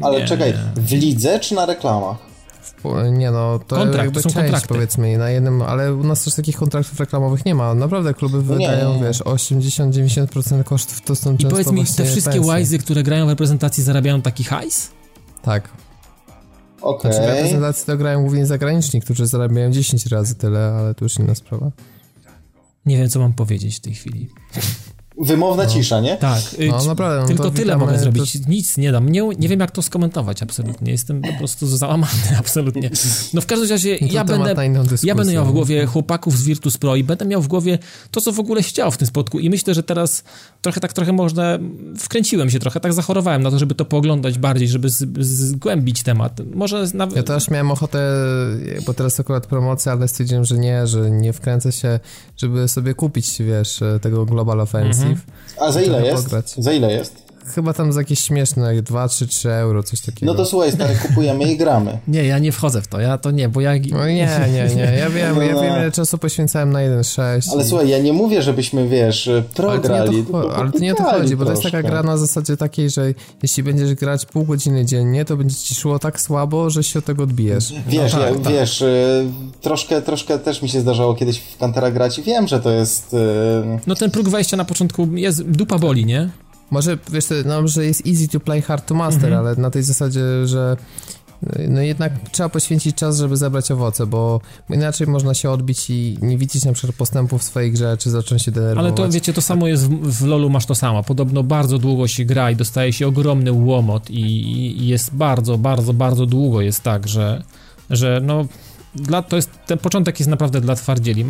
[0.02, 0.28] Ale nie.
[0.28, 2.18] czekaj, w lidze czy na reklamach?
[3.12, 4.68] Nie no, to Kontrakt, jakby to są część kontrakty.
[4.68, 7.74] powiedzmy na jednym, ale u nas też takich kontraktów reklamowych nie ma.
[7.76, 9.04] Naprawdę kluby No nie, wydają, nie, nie.
[9.08, 12.42] wiesz, 80-90% kosztów to są I często powiedz mi, te wszystkie pensje.
[12.42, 14.90] łajzy, które grają w reprezentacji, zarabiają taki hajs?
[15.42, 15.70] Tak.
[16.82, 17.12] Okej.
[17.14, 21.20] Znaczy w reprezentacji to grają głównie zagraniczni, którzy zarabiają 10 razy tyle, ale to już
[21.20, 21.72] inna sprawa.
[22.86, 24.30] Nie wiem, co mam powiedzieć w tej chwili.
[25.26, 26.18] Wymowna cisza, nie?
[26.18, 28.48] Tak, y, No, naprawdę, no tylko to tyle mogę to- zrobić.
[28.48, 29.10] Nic nie dam.
[29.10, 30.92] Nie, nie wiem, jak to skomentować absolutnie.
[30.92, 32.90] Jestem po prostu załamany absolutnie.
[33.34, 34.56] No w każdym razie No to ja będę,
[35.04, 37.80] ja będę miał w głowie chłopaków z Virtus Pro i będę miał w głowie
[38.12, 40.24] to, co w ogóle się działo w tym spotku i myślę, że teraz
[40.62, 41.60] trochę tak trochę można,
[41.98, 46.42] wkręciłem się trochę, tak zachorowałem na to, żeby to pooglądać bardziej, żeby z, zgłębić temat.
[46.56, 47.16] Może nawet...
[47.16, 48.00] Ja też miałem ochotę,
[48.86, 52.00] bo teraz akurat promocja, ale stwierdziłem, że nie, że nie wkręcę się,
[52.38, 55.11] żeby sobie kupić, wiesz, tego Global Offensive.
[55.12, 55.26] Mhm.
[55.60, 56.24] A za ile jest?
[56.24, 56.56] pograć.
[56.58, 57.31] Za ile jest?
[57.46, 60.32] Chyba tam za jakieś śmieszne, jak 2 czy 3 euro, coś takiego.
[60.32, 61.98] No to słuchaj, stary, kupujemy i gramy.
[62.08, 63.72] Nie, ja nie wchodzę w to, ja to nie, bo ja...
[63.92, 64.14] No nie,
[64.54, 65.62] nie, nie, ja wiem, No, ja no.
[65.62, 67.50] wiem ile czasu poświęcałem na 1.6.
[67.54, 70.24] Ale i- słuchaj, ja nie mówię, żebyśmy, wiesz, prograli.
[70.24, 72.90] cho- ale to nie o to chodzi, bo to jest taka gra na zasadzie takiej,
[72.90, 73.14] że
[73.44, 77.06] jeśli będziesz grać pół godziny dziennie, to będzie ci szło tak słabo, że się od
[77.06, 77.74] tego odbijesz.
[77.88, 78.54] Wiesz, No tak, ja, tak.
[78.54, 79.26] wiesz, y,
[79.62, 83.14] troszkę, troszkę też mi się zdarzało kiedyś w Kantera grać i wiem, że to jest...
[83.14, 83.18] y,
[83.88, 86.30] No ten próg wejścia na początku jest, dupa boli, nie?
[86.72, 89.46] Może, wiesz, no, że jest easy to play, hard to master, Mhm.
[89.46, 90.78] ale na tej zasadzie, że
[91.70, 96.38] no jednak trzeba poświęcić czas, żeby zebrać owoce, bo inaczej można się odbić i nie
[96.38, 98.86] widzieć na przykład postępu w swojej grze, czy zacząć się denerwować.
[98.86, 101.04] Ale to wiecie, to samo jest w, w LoLu masz to samo.
[101.04, 104.22] Podobno bardzo długo się gra i dostaje się ogromny łomot i,
[104.82, 107.44] i jest bardzo, bardzo, bardzo długo jest tak, że,
[107.90, 108.46] że no
[108.96, 111.26] dla, to jest, ten początek jest naprawdę dla twardzieli.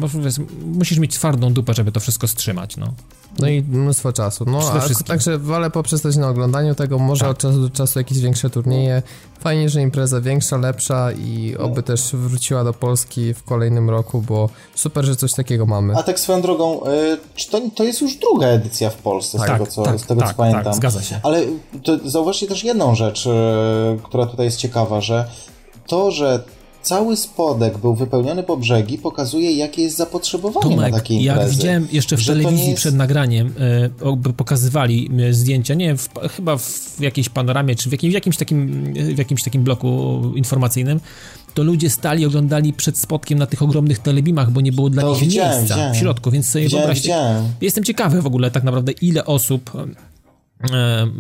[0.65, 2.93] Musisz mieć twardą dupę, żeby to wszystko strzymać, no.
[3.39, 4.45] No i mnóstwo czasu.
[4.47, 7.29] No, a, także wolę poprzestać na oglądaniu tego, może Tak.
[7.31, 9.01] od czasu do czasu jakieś większe turnieje.
[9.39, 11.65] Fajnie, że impreza większa, lepsza i No.
[11.65, 15.93] oby też wróciła do Polski w kolejnym roku, bo super, że coś takiego mamy.
[15.97, 19.41] A tak swoją drogą, y, czy to, to jest już druga edycja w Polsce, z
[19.41, 20.63] Tak, tego co, tak, z tego, tak, co pamiętam.
[20.63, 21.19] tak, zgadza się.
[21.23, 21.41] Ale
[21.83, 23.29] to zauważcie też jedną rzecz, y,
[24.03, 25.29] która tutaj jest ciekawa, że
[25.87, 26.43] to, że
[26.83, 31.39] cały spodek był wypełniony po brzegi, pokazuje, jakie jest zapotrzebowanie na Tomek, takie imprezy.
[31.41, 33.53] jak widziałem jeszcze w Że telewizji jest- przed nagraniem,
[34.01, 38.11] e, o- pokazywali e, zdjęcia, nie wiem, w, chyba w jakiejś panoramie, czy w jakimś,
[38.11, 40.99] w jakimś, takim, w jakimś takim bloku informacyjnym,
[41.53, 45.09] to ludzie stali, oglądali przed spotkiem na tych ogromnych telebimach, bo nie było dla To
[45.11, 45.93] nich widziałem, miejsca widziałem.
[45.95, 47.03] w środku, więc sobie Widziałem, wyobraźcie.
[47.03, 47.43] widziałem.
[47.61, 50.10] Jestem ciekawy w ogóle tak naprawdę, ile osób e,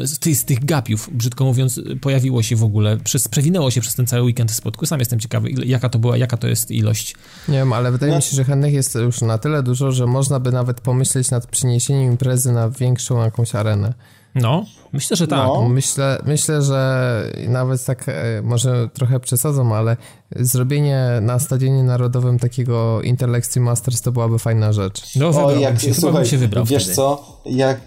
[0.05, 3.95] z, tych, z tych gapiów, brzydko mówiąc, pojawiło się w ogóle, przez, przewinęło się przez
[3.95, 4.85] ten cały weekend w spotku.
[4.85, 7.15] Sam jestem ciekawy, ile, jaka to była, jaka to jest ilość.
[7.47, 8.17] Nie wiem, ale wydaje No.
[8.17, 11.47] mi się, że chętnych jest już na tyle dużo, że można by nawet pomyśleć nad
[11.47, 13.93] przeniesieniem imprezy na większą jakąś arenę.
[14.35, 15.47] No, myślę, że tak.
[15.47, 15.69] No.
[15.69, 18.13] Myślę, myślę, że nawet tak, e,
[18.43, 19.97] może trochę przesadzą, ale
[20.35, 25.01] zrobienie na Stadionie Narodowym takiego Intel Extreme Masters to byłaby fajna rzecz.
[25.15, 26.95] No, O, jak, się, słuchaj, się wybrał wiesz wtedy.
[26.95, 27.79] co, jak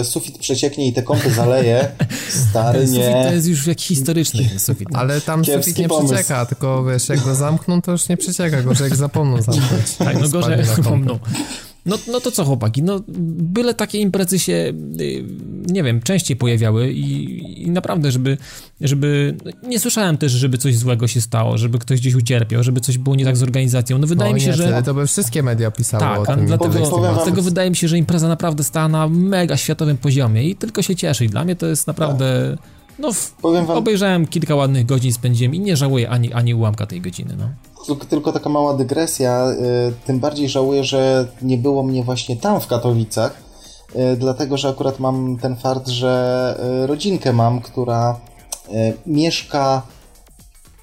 [0.00, 1.88] e, sufit przecieknie i te kąpy zaleje,
[2.28, 3.24] stary Ten sufit nie.
[3.28, 4.88] to jest już jakiś historyczny ten sufit.
[4.90, 4.98] no.
[4.98, 6.14] Ale tam Kiepski sufit nie pomysł.
[6.14, 9.96] przecieka, tylko wiesz, jak go zamkną, to już nie przecieka, gorzej jak zapomną zamknąć.
[9.98, 10.82] Tak, no gorzej kąpy.
[10.82, 11.18] zapomną.
[11.86, 13.00] No, no to co chłopaki, no
[13.38, 14.52] byle takie imprezy się,
[15.00, 15.24] y,
[15.66, 18.38] nie wiem, częściej pojawiały i, i naprawdę, żeby,
[18.80, 22.80] żeby, no, nie słyszałem też, żeby coś złego się stało, żeby ktoś gdzieś ucierpiał, żeby
[22.80, 23.98] coś było nie tak z organizacją.
[23.98, 24.66] No wydaje O mi się, nie, że...
[24.66, 26.46] wtedy To by wszystkie media pisały o Tak, a tym.
[26.46, 30.82] dlatego, dlatego wydaje mi się, że impreza naprawdę stała na mega światowym poziomie i tylko
[30.82, 31.24] się cieszy.
[31.24, 32.56] I dla mnie to jest naprawdę.
[32.98, 36.86] No, w, Powiem wam- obejrzałem kilka ładnych godzin, spędziłem i nie żałuję ani, ani ułamka
[36.86, 37.34] tej godziny.
[37.38, 37.48] No.
[38.08, 42.66] Tylko- taka mała dygresja, y, tym bardziej żałuję, że nie było mnie właśnie tam w
[42.66, 43.42] Katowicach,
[43.96, 46.54] y, dlatego że akurat mam ten fakt, że
[46.84, 48.20] y, rodzinkę mam, która
[49.06, 49.82] mieszka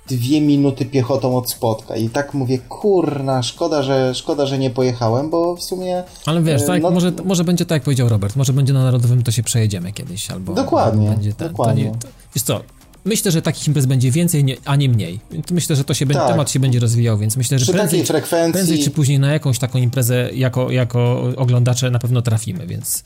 [0.07, 5.29] dwie minuty piechotą od spotka i tak mówię, kurna, szkoda, że, szkoda, że nie pojechałem,
[5.29, 8.35] bo w sumie Ale wiesz, E, tak, no- może, może będzie tak, jak powiedział Robert,
[8.35, 11.83] może będzie na Narodowym, to się przejedziemy kiedyś, albo Dokładnie, albo będzie ten, dokładnie.
[11.83, 12.61] To nie, to, wiesz co,
[13.05, 15.19] myślę, że takich imprez będzie więcej, a nie mniej.
[15.51, 16.27] Myślę, że to się Tak.
[16.27, 18.53] temat się będzie rozwijał, więc myślę, że przy prędzej, frekwencji...
[18.53, 23.03] prędzej czy później na jakąś taką imprezę jako, jako oglądacze na pewno trafimy, więc,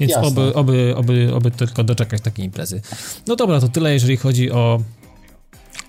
[0.00, 0.28] więc Jasne.
[0.28, 2.80] oby, oby, oby, oby tylko doczekać takiej imprezy.
[3.26, 4.80] No dobra, to tyle, jeżeli chodzi o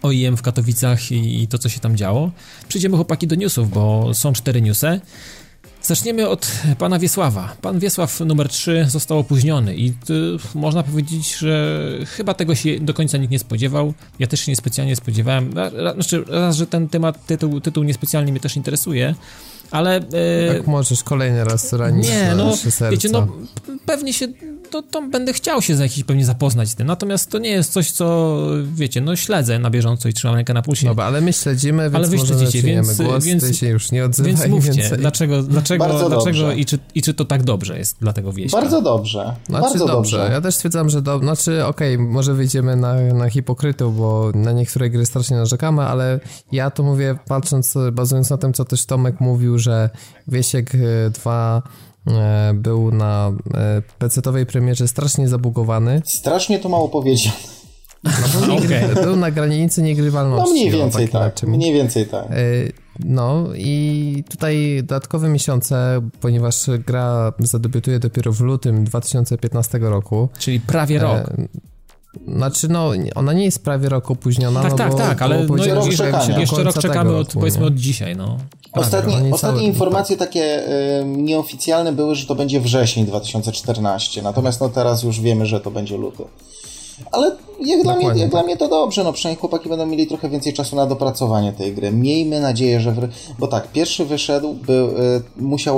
[0.02, 2.32] o IM w Katowicach i, i to, co się tam działo.
[2.68, 5.00] Przejdziemy chłopaki do newsów, bo są cztery newsy.
[5.88, 7.56] Zaczniemy od pana Wiesława.
[7.62, 9.94] Pan Wiesław numer 3 został opóźniony i y,
[10.56, 13.94] można powiedzieć, że chyba tego się do końca nikt nie spodziewał.
[14.20, 15.54] Ja też się niespecjalnie spodziewałem.
[15.54, 19.16] Ra, znaczy, raz, że ten temat, tytuł, tytuł niespecjalnie mnie też interesuje,
[19.72, 20.00] ale...
[20.00, 22.90] y, Jak możesz kolejny raz ranić nie, no, serca.
[22.90, 23.28] wiecie, no
[23.86, 24.28] pewnie się,
[24.68, 27.72] to, to będę chciał się za jakiś pewnie zapoznać z tym, natomiast to nie jest
[27.74, 28.38] coś, co,
[28.74, 30.86] wiecie, no śledzę na bieżąco i trzymam rękę na pulsie.
[30.88, 33.92] Dobra, ale my śledzimy, więc Ale wy może śledzicie, więc- Głos, więc- ty się już
[33.92, 34.98] nie odzywaj Więc mówcie, więcej.
[34.98, 36.56] dlaczego, dlaczego, Bardzo dlaczego dobrze.
[36.58, 38.58] i czy, i czy to tak dobrze jest dla tego wieścia?
[38.58, 40.18] Bardzo dobrze, Znaczy bardzo dobrze.
[40.18, 40.34] dobrze.
[40.34, 41.20] Ja też stwierdzam, że do...
[41.20, 46.20] Znaczy, okej, może wyjdziemy na, na hipokrytów, bo na niektóre gry strasznie narzekamy, ale
[46.52, 49.90] ja to mówię patrząc, bazując na tym, co też Tomek mówił, że
[50.28, 51.87] Wiesiek e, 2 e,
[52.54, 56.02] był na e, PC-owej premierze strasznie zabugowany.
[56.06, 57.36] Strasznie to mało powiedziane.
[58.04, 58.56] No.
[58.56, 59.04] Okej.
[59.04, 60.46] był na granicy niegrywalności.
[60.50, 62.26] No mniej więcej tak tak, mniej więcej tak.
[62.32, 62.36] E,
[63.00, 70.30] No i tutaj dodatkowe miesiące, ponieważ gra zadebiutuje dopiero w lutym 2015 roku.
[70.40, 71.18] Czyli prawie rok.
[71.18, 71.48] E,
[72.28, 74.62] Znaczy, no, ona nie jest prawie rok opóźniona.
[74.62, 75.88] tak, no tak, bo, tak, ale bo no, do
[76.40, 77.68] jeszcze rok czekamy od, roku, powiedzmy nie?
[77.68, 78.38] od dzisiaj, no.
[78.80, 80.28] Ostatnie, ostatnie informacje tak.
[80.28, 80.68] takie
[81.02, 85.72] y, nieoficjalne były, że to będzie wrzesień 2014, natomiast no teraz już wiemy, że to
[85.72, 86.24] będzie luty.
[87.12, 88.30] Ale jak dla, mnie, jak tak.
[88.30, 91.74] dla mnie to dobrze, no przynajmniej chłopaki będą mieli trochę więcej czasu na dopracowanie tej
[91.74, 91.92] gry.
[91.92, 92.92] Miejmy nadzieję, że...
[92.92, 93.08] W...
[93.40, 94.88] Bo tak, pierwszy wyszedł, był,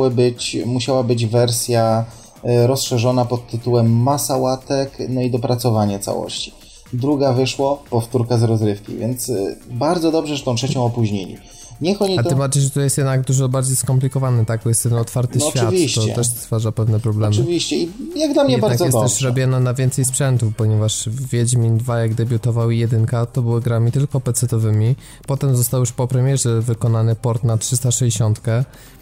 [0.08, 2.06] y, być, musiała być wersja
[2.46, 6.54] y, rozszerzona pod tytułem masa łatek, no i dopracowanie całości.
[6.94, 11.38] Druga wyszło, powtórka z rozrywki, więc y, bardzo dobrze, że tą trzecią opóźnili.
[11.82, 12.30] Niech oni A to...
[12.30, 14.62] tym bardziej, że to jest jednak dużo bardziej skomplikowany, tak?
[14.64, 16.02] Bo jest ten otwarty no, świat, oczywiście.
[16.02, 17.36] to też stwarza pewne problemy.
[17.36, 19.16] Oczywiście i jak dla mnie jednak bardzo jest dobrze.
[19.16, 23.92] też robione na więcej sprzętów, ponieważ Wiedźmin 2 jak debiutował i jedynka, to były grami
[23.92, 24.96] tylko PC-towymi.
[25.28, 28.42] Potem został już po premierze wykonany port na 360,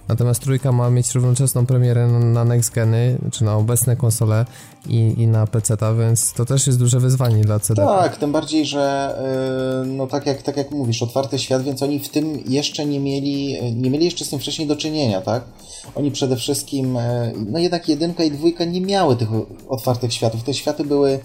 [0.07, 4.45] Natomiast trójka ma mieć równoczesną premierę na next geny, czy na obecne konsole
[4.87, 7.81] i, i na PC, więc to też jest duże wyzwanie dla CD.
[7.85, 9.15] Tak, tym bardziej, że
[9.81, 12.99] yy, no tak jak, tak jak mówisz, otwarty świat, więc oni w tym jeszcze nie
[12.99, 15.43] mieli, nie mieli jeszcze z tym wcześniej do czynienia, tak?
[15.95, 17.01] Oni przede wszystkim, yy,
[17.51, 19.29] no jednak jedynka i dwójka nie miały tych
[19.69, 20.43] otwartych światów.
[20.43, 21.19] Te światy były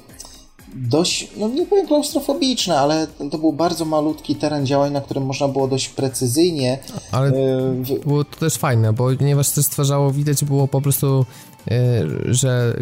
[0.74, 5.48] dość, no nie powiem klaustrofobiczne, ale to był bardzo malutki teren działań, na którym można
[5.48, 6.78] było dość precyzyjnie.
[7.12, 11.26] Ale y było to też fajne, bo ponieważ to stwarzało, widać było po prostu,
[11.70, 12.76] y że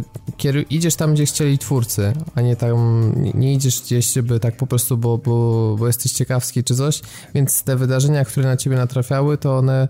[0.70, 4.96] idziesz tam, gdzie chcieli twórcy, a nie tam, nie idziesz gdzieś, żeby tak po prostu,
[4.96, 7.00] bo, bo, bo jesteś ciekawski czy coś,
[7.34, 9.88] więc te wydarzenia, które na ciebie natrafiały, to one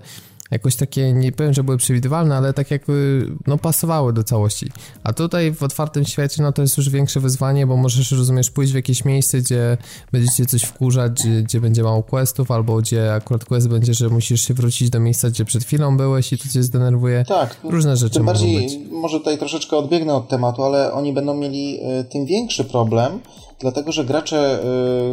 [0.51, 4.67] jakoś takie, nie powiem, że były przewidywalne, ale tak jakby, no pasowały do całości.
[5.05, 8.73] A tutaj w otwartym świecie, no to jest już większe wyzwanie, bo możesz, rozumiesz, pójść
[8.73, 9.79] w jakieś miejsce, gdzie
[10.13, 14.49] będziecie coś wkurzać, gdzie, gdzie będzie mało questów, albo gdzie akurat quest będzie, że musisz
[14.49, 17.25] się wrócić do miejsca, gdzie przed chwilą byłeś i to cię zdenerwuje.
[17.29, 17.57] Tak.
[17.65, 18.79] Różne rzeczy tym bardziej, być.
[18.91, 23.21] może tutaj troszeczkę odbiegnę od tematu, ale oni będą mieli y, tym większy problem,
[23.59, 24.59] dlatego że gracze,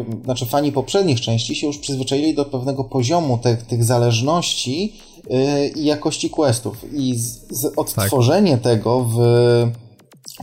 [0.08, 4.94] yy, znaczy fani poprzednich części się już przyzwyczaili do pewnego poziomu tych zależności
[5.76, 6.94] i jakości questów.
[6.94, 8.62] I z, z odtworzenie tak.
[8.62, 9.18] tego w,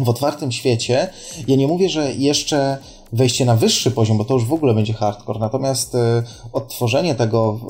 [0.00, 1.10] w otwartym świecie,
[1.48, 2.78] ja nie mówię, że jeszcze
[3.12, 5.98] wejście na wyższy poziom, bo to już w ogóle będzie hardcore, natomiast y,
[6.52, 7.60] odtworzenie tego,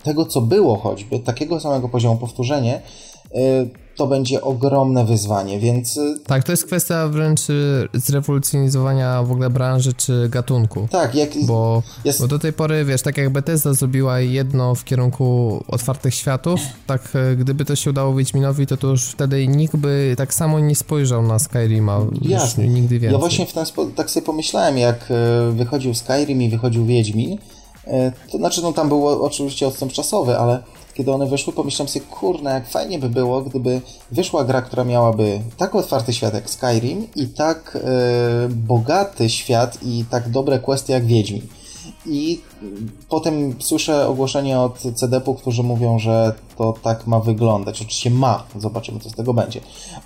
[0.00, 2.80] y, tego, co było choćby, takiego samego poziomu, powtórzenie,
[3.36, 5.96] y, to będzie ogromne wyzwanie, więc...
[5.96, 10.88] Y, tak, to jest kwestia wręcz y, zrewolucjonizowania w ogóle branży czy gatunku.
[10.90, 11.30] Tak, jak...
[11.46, 12.20] Bo, jest...
[12.20, 17.12] bo do tej pory, wiesz, tak jak Bethesda zrobiła jedno w kierunku otwartych światów, tak
[17.32, 20.76] y, gdyby to się udało Wiedźminowi, to, to już wtedy nikt by tak samo nie
[20.76, 22.00] spojrzał na Skyrima.
[22.22, 22.68] Jasne.
[22.68, 23.12] Nigdy więcej.
[23.12, 25.12] Ja właśnie w ten sposób, tak sobie pomyślałem, jak
[25.52, 27.38] wychodził Skyrim i wychodził Wiedźmin,
[28.32, 30.62] to znaczy, no tam był oczywiście odstęp czasowy, ale
[30.98, 33.80] kiedy one wyszły, pomyślałem sobie, kurna, jak fajnie by było, gdyby
[34.12, 40.04] wyszła gra, która miałaby tak otwarty świat jak Skyrim i tak e, bogaty świat i
[40.10, 41.42] tak dobre questy jak Wiedźmin.
[42.06, 42.40] I
[43.08, 47.76] potem słyszę ogłoszenie od CDP-u, którzy mówią, że to tak ma wyglądać.
[47.76, 49.60] Oczywiście ma, zobaczymy co z tego będzie,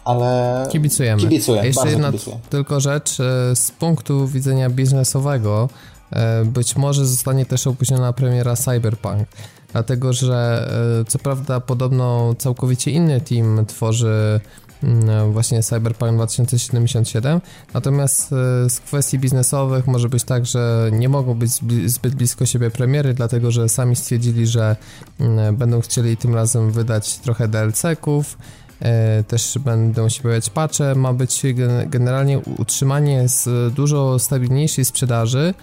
[0.05, 1.23] ale kibicujemy.
[1.23, 2.39] Kibicuję, jeszcze jedna kibicuję.
[2.51, 5.69] tylko rzecz, e, z punktu widzenia biznesowego
[6.11, 9.29] e, być może zostanie też opóźniona premiera Cyberpunk
[9.73, 10.69] dlatego że
[11.01, 14.41] e, co prawda podobno całkowicie inny team tworzy
[14.83, 17.41] mm, właśnie Cyberpunk 2077,
[17.75, 21.51] natomiast e, z kwestii biznesowych może być tak, że nie mogą być
[21.87, 24.77] zbyt blisko siebie premiery, dlatego że sami stwierdzili, że
[25.21, 28.39] mm, będą chcieli tym razem wydać trochę DLC-ków,
[28.81, 31.43] e, też będą się pojawiać patche, ma być
[31.87, 35.55] generalnie utrzymanie z dużo stabilniejszej sprzedaży,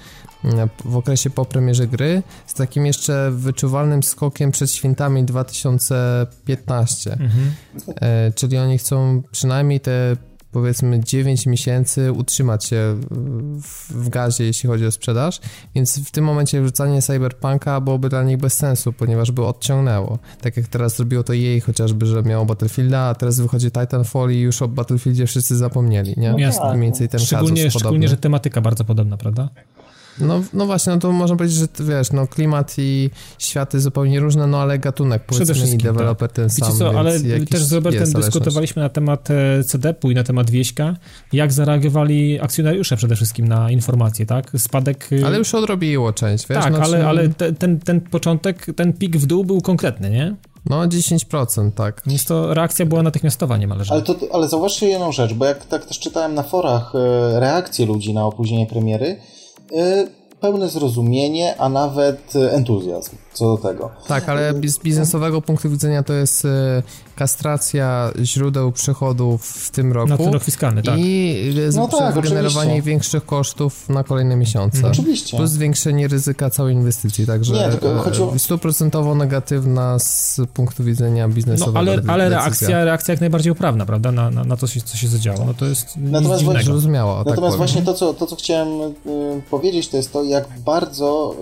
[0.85, 7.11] w okresie po premierze gry z takim jeszcze wyczuwalnym skokiem przed świętami 2015.
[7.11, 7.51] Mhm.
[8.01, 10.15] E, czyli oni chcą przynajmniej te
[10.51, 12.95] powiedzmy 9 miesięcy utrzymać się
[13.61, 15.39] w, w, gazie, jeśli chodzi o sprzedaż,
[15.75, 20.19] więc w tym momencie wrzucanie Cyberpunka byłoby dla nich bez sensu, ponieważ by odciągnęło.
[20.41, 24.39] Tak jak teraz zrobiło to jej chociażby, że miało Battlefielda, a teraz wychodzi Titanfall i
[24.39, 26.31] już o Battlefieldzie wszyscy zapomnieli, nie?
[26.31, 26.69] No Jasne.
[26.69, 29.49] Mniej więcej ten szczególnie, szczególnie, że tematyka bardzo podobna, prawda?
[30.19, 33.09] No, no właśnie, no to można powiedzieć, że wiesz, no klimat i
[33.39, 36.35] światy zupełnie różne, no ale gatunek powiedzmy i deweloper tak.
[36.35, 36.77] ten sam.
[36.77, 40.95] Co, ale też z Robertem dyskutowaliśmy na temat e, CDP-u i na temat Wieśka,
[41.33, 44.51] jak zareagowali akcjonariusze przede wszystkim na informacje, tak?
[44.57, 45.09] Spadek...
[45.21, 46.63] E, ale już odrobiło część, wiesz?
[46.63, 50.35] Tak, no, ale, ale te, ten, ten początek, ten pik w dół był konkretny, nie?
[50.65, 52.01] No, 10%, tak.
[52.05, 53.93] Więc to reakcja była natychmiastowa niemalże.
[53.93, 57.85] Ale, to, ale zauważcie jedną rzecz, bo jak tak też czytałem na forach e, reakcje
[57.85, 59.19] ludzi na opóźnienie premiery,
[59.71, 60.07] 呃，
[60.41, 63.89] pełne zrozumienie, a nawet entuzjazm co do tego.
[64.07, 66.47] Tak, ale z biznesowego punktu widzenia to jest
[67.15, 70.09] kastracja źródeł przychodów w tym roku.
[70.09, 70.95] Na ten rok fiskalny, tak.
[70.99, 71.35] I
[71.75, 72.89] No tak, wygenerowanie oczywiście.
[72.89, 74.77] większych kosztów na kolejne miesiące.
[74.77, 74.91] Mhm.
[74.93, 75.37] Oczywiście.
[75.37, 81.27] Plus zwiększenie ryzyka całej inwestycji, także Nie, tylko e, chodziło- stuprocentowo negatywna z punktu widzenia
[81.27, 81.79] No, biznesowego.
[81.79, 82.39] ale, de- ale decyzja.
[82.45, 84.11] reakcja, reakcja jak najbardziej uprawna, prawda?
[84.11, 85.45] Na, na, na to, co się zadziało.
[85.45, 86.63] No to jest nic Natomiast dziwnego.
[86.65, 87.57] Zrozumiała, o tak Natomiast powiem.
[87.57, 91.35] właśnie to co, to, co chciałem y, powiedzieć, to jest to, jak bardzo,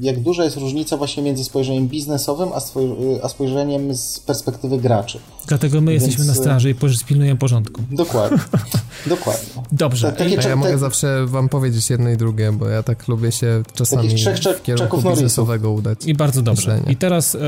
[0.00, 4.20] y, jak duża jest różnica właśnie między spojrzeniem biznesowym, a, swoj, y, a spojrzeniem z
[4.20, 5.18] perspektywy graczy.
[5.46, 6.74] Dlatego my Więc, jesteśmy na e, straży i
[7.06, 7.82] pilnujemy porządku.
[7.90, 8.38] Dokładnie.
[9.06, 9.48] Dokładnie.
[9.72, 10.08] Dobrze.
[10.08, 13.62] Tak, takie ja mogę zawsze wam powiedzieć jedno i drugie, bo ja tak lubię się
[13.74, 16.06] czasami Takich trzech czek- w kierunku biznesowego udać.
[16.06, 16.60] I bardzo dobrze.
[16.60, 16.92] myślenie.
[16.92, 17.38] I teraz e,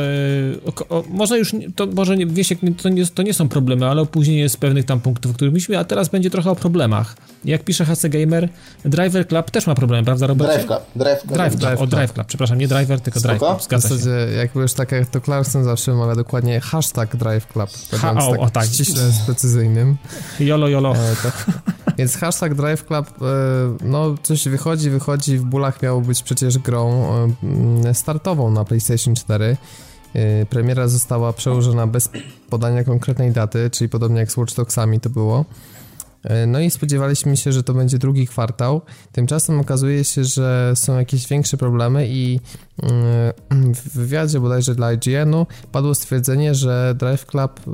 [0.89, 2.27] o, o, może już, nie- to może nie,
[2.63, 5.79] nie- to nie, to nie są problemy, ale opóźnienie z pewnych tam punktów, których mieliśmy,
[5.79, 7.17] a teraz będzie trochę o problemach.
[7.45, 8.49] Jak pisze HC Gamer,
[8.85, 10.42] Driver Club też ma problemy, prawda Robercie?
[10.43, 10.81] Drive Club.
[10.97, 11.33] Drive Club.
[11.35, 11.91] Drive Club, Drive o Club.
[11.91, 13.35] Drive Club, przepraszam, nie Driver, tylko Spoko.
[13.35, 13.95] Drive Club, W zgadza się.
[13.95, 17.71] zasadzie, jak wiesz, tak jak to Clarkson zawsze mawia dokładnie hashtag Drive Club,
[18.01, 18.67] Ha- o, o, tak.
[18.67, 19.97] ściśle z precyzyjnym.
[20.41, 20.93] Jolo, jolo.
[20.97, 21.29] E, to,
[21.99, 23.25] więc hashtag Drive Club, e,
[23.85, 27.05] no coś wychodzi, wychodzi, w bólach miało być przecież grą
[27.85, 29.57] e, startową na PlayStation 4.
[30.15, 32.09] E, Premiera została przełożona bez
[32.51, 35.45] podania konkretnej daty, czyli podobnie jak z Watch Dogsami to było.
[36.25, 38.81] E, No i spodziewaliśmy się, że to będzie drugi kwartał.
[39.13, 42.41] Tymczasem okazuje się, że są jakieś większe problemy i
[42.83, 47.71] mm, w wywiadzie bodajże dla IGN-u padło stwierdzenie, że Drive Club, e,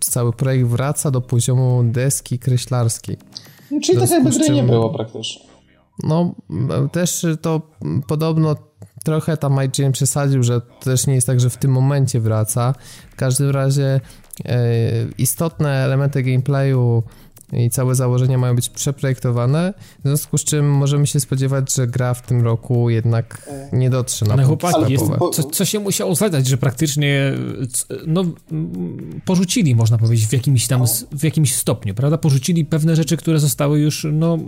[0.00, 3.16] cały projekt wraca do poziomu deski kreślarskiej.
[3.70, 5.42] No, Czyli tak jakby gry nie było praktycznie.
[6.02, 6.34] No,
[6.92, 7.62] też to
[8.06, 8.56] podobno
[9.04, 12.74] trochę tam IGN przesadził, że to też nie jest tak, że w tym momencie wraca.
[13.10, 14.00] W każdym razie
[14.44, 14.60] e,
[15.18, 17.02] istotne elementy gameplayu
[17.52, 19.74] i całe założenia mają być przeprojektowane,
[20.04, 24.26] w związku z czym możemy się spodziewać, że gra w tym roku jednak nie dotrze
[24.26, 27.32] na Ale chłopaki, jest, co, co się musiało zadać, że praktycznie
[28.06, 28.24] no,
[29.24, 32.18] porzucili, można powiedzieć, w jakimś tam, s- w jakimś stopniu, prawda?
[32.18, 34.38] Porzucili pewne rzeczy, które zostały już, no,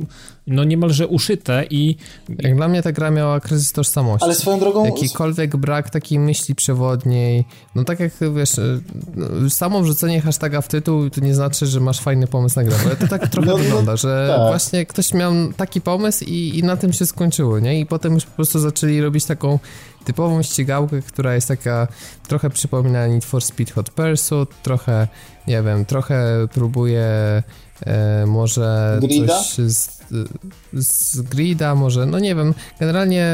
[0.46, 1.96] no niemalże uszyte i
[2.42, 4.24] Jak dla mnie ta gra miała kryzys tożsamości.
[4.24, 4.84] Ale swoją drogą...
[4.84, 7.44] Jakikolwiek brak takiej myśli przewodniej,
[7.74, 8.80] no tak jak wiesz, y,
[9.16, 12.76] no, samo wrzucenie hashtaga w tytuł to nie znaczy, że masz fajny pomysł na grę,
[13.00, 14.46] ale to tak trochę No, no, wygląda, że tak.
[14.48, 17.80] właśnie ktoś miał taki pomysł i, i na tym się skończyło, nie?
[17.80, 19.58] I potem już po prostu zaczęli robić taką
[20.04, 21.88] typową ścigałkę, która jest taka,
[22.28, 25.08] trochę przypomina Need for Speed Hot Pursuit, trochę,
[25.46, 27.02] nie wiem, trochę próbuje
[27.86, 29.38] e, może Grida?
[29.42, 30.02] coś z,
[30.72, 33.26] z grida, może, no nie wiem, generalnie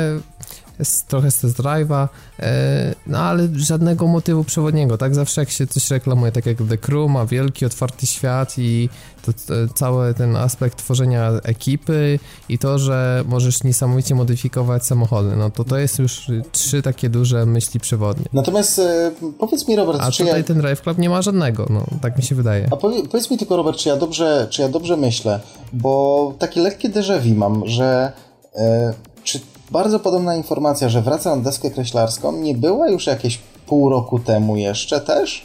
[1.09, 2.09] trochę z test drive'a,
[2.41, 5.15] e, no ale żadnego motywu przewodniego, tak?
[5.15, 8.89] Zawsze jak się coś reklamuje, tak jak The Crew ma wielki, otwarty świat i
[9.23, 12.19] to, to, cały ten aspekt tworzenia ekipy
[12.49, 17.47] i to, że możesz niesamowicie modyfikować samochody, no to to jest już trzy takie duże
[17.47, 18.27] myśli przewodnie.
[18.33, 20.29] Natomiast e, powiedz mi, Robert, A czy ja...
[20.29, 22.69] tutaj ten Drive Club nie ma żadnego, no tak mi się wydaje.
[22.71, 25.41] A powie, powiedz mi tylko, Robert, czy ja dobrze, czy ja dobrze myślę,
[25.73, 28.13] bo takie lekkie déjà vu mam, że
[28.55, 29.41] e, czy
[29.71, 34.57] bardzo podobna informacja, że wraca na deskę kreślarską, nie była już jakieś pół roku temu
[34.57, 35.43] jeszcze też?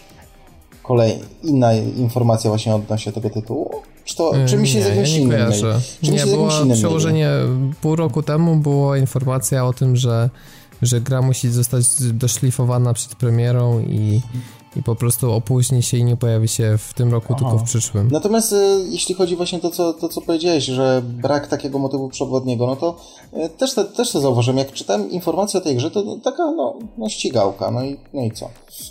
[0.84, 3.72] Kolej, inna informacja właśnie odnośnie tego tytułu?
[4.06, 5.52] Czy, to, czy mi się z nie, jakimś ja nie innym?
[6.02, 6.80] Czy mi Nie, się z innym myli?
[6.80, 7.30] przełożenie
[7.82, 10.30] pół roku temu była informacja o tym, że,
[10.82, 14.22] że gra musi zostać doszlifowana przed premierą i,
[14.76, 17.40] i po prostu opóźni się i nie pojawi się w tym roku, Aha.
[17.40, 18.08] tylko w przyszłym.
[18.12, 18.58] Natomiast e,
[18.90, 22.96] jeśli chodzi właśnie to co, to, co powiedziałeś, że brak takiego motywu przewodniego, no to
[23.34, 24.58] e, też, te, też to zauważyłem.
[24.58, 28.22] Jak czytałem informację o tej grze, to no, taka no, no ścigałka, no i, no
[28.22, 28.50] i co?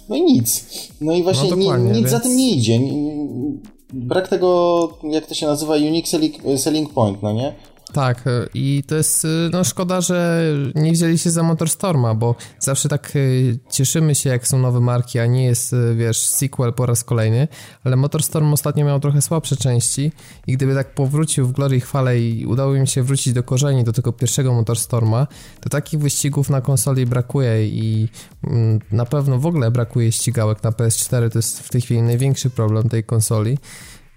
[0.08, 0.64] No i nic.
[1.00, 2.78] No i właśnie No ni- nic za więc- tym nie idzie.
[2.78, 3.60] Ni-
[3.92, 7.54] Brak tego, jak to się nazywa, unique selling, selling point, no nie?
[7.94, 12.34] Tak, y, i to jest, y, no szkoda, że nie wzięli się za Motorstorma, bo
[12.58, 16.86] zawsze tak y, cieszymy się, jak są nowe marki, a nie jest, wiesz, sequel po
[16.86, 17.48] raz kolejny,
[17.84, 20.12] ale Motorstorm ostatnio miał trochę słabsze części
[20.46, 23.92] i gdyby tak powrócił w glorii chwale i udało im się wrócić do korzeni, do
[23.92, 25.26] tego pierwszego Motorstorma,
[25.60, 28.08] to takich wyścigów na konsoli brakuje i
[28.44, 32.50] mm, na pewno w ogóle brakuje ścigałek na PS4, to jest w tej chwili największy
[32.50, 33.58] problem tej konsoli.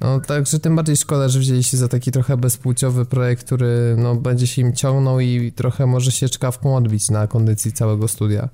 [0.01, 4.15] No także tym bardziej szkoda, że wzięli się za taki trochę bezpłciowy projekt, który no,
[4.15, 8.49] będzie się im ciągnął i trochę może się czkawką odbić na kondycji całego studia.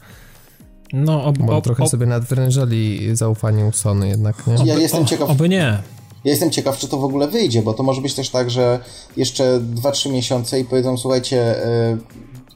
[0.93, 4.55] no, ob, Bo ob, trochę ob, sobie nadwyrężeli zaufanie u Sony jednak, nie?
[4.65, 5.77] Ja jestem ciekaw, oby nie.
[6.23, 8.79] Ja jestem ciekaw, czy to w ogóle wyjdzie, bo to może być też tak, że
[9.17, 11.97] jeszcze 2-3 miesiące i powiedzą, słuchajcie, e,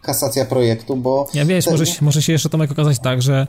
[0.08, 1.28] kasacja projektu, bo...
[1.34, 3.48] Ja wiesz, te- może, się- może się jeszcze Tomek okazać tak, że e,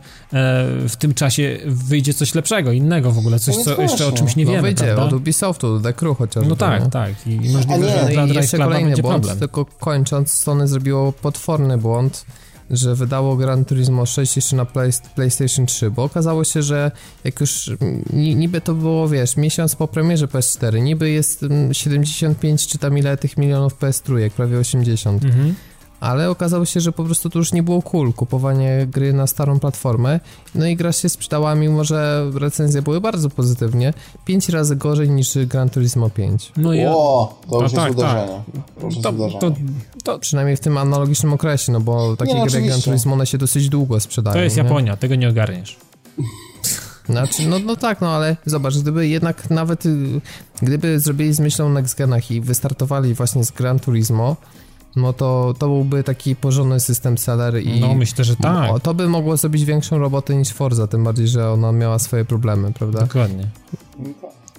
[0.88, 4.09] w tym czasie wyjdzie coś lepszego, innego w ogóle, coś, No co więc jeszcze o
[4.09, 4.18] właśnie.
[4.26, 5.02] czymś nie no wiemy, wyjdzie prawda?
[5.02, 6.48] od Ubisoftu, do The Crew chociażby.
[6.50, 6.90] No tak, nie?
[6.90, 7.26] tak.
[7.26, 9.38] I, i możliwe, nie, że No dla i Drive jeszcze Cluba kolejny będzie błąd, problem.
[9.38, 12.24] tylko kończąc, Sony zrobiło potworny błąd,
[12.70, 16.90] że wydało Gran Turismo 6 jeszcze na play, PlayStation 3, bo okazało się, że
[17.24, 17.70] jak już
[18.12, 23.36] niby to było, wiesz, miesiąc po premierze PS4, niby jest 75 czy tam ile tych
[23.36, 25.24] milionów PS3, prawie 80.
[25.24, 25.54] Mhm
[26.00, 29.61] ale okazało się, że po prostu to już nie było cool, kupowanie gry na starą
[29.61, 30.20] platformę,
[30.54, 33.95] no i gra się sprzedała, mimo że recenzje były bardzo pozytywnie,
[34.25, 36.53] 5 razy gorzej niż Gran Turismo 5.
[36.57, 36.84] No i...
[36.87, 38.42] O, to już tak, jest uderzenie.
[38.54, 39.03] Tak.
[39.03, 39.57] To, to, to,
[40.04, 43.38] to, przynajmniej w tym analogicznym okresie, no bo takie nie, gry Gran Turismo one się
[43.38, 44.34] dosyć długo sprzedają.
[44.34, 44.62] To jest nie?
[44.62, 45.76] Japonia, tego nie ogarniesz.
[47.08, 50.20] Znaczy, no, no tak, no ale zobacz, gdyby jednak nawet, y,
[50.62, 54.37] gdyby zrobili z myślą Next Genach i wystartowali właśnie z Gran Turismo,
[54.96, 57.80] no to, to byłby taki porządny system seller i...
[57.80, 58.70] No myślę, że tak.
[58.72, 62.24] No, to by mogło zrobić większą robotę niż Forza, tym bardziej, że ona miała swoje
[62.24, 63.00] problemy, prawda?
[63.00, 63.46] Dokładnie.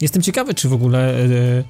[0.01, 1.64] Jestem ciekawy, czy w ogóle y,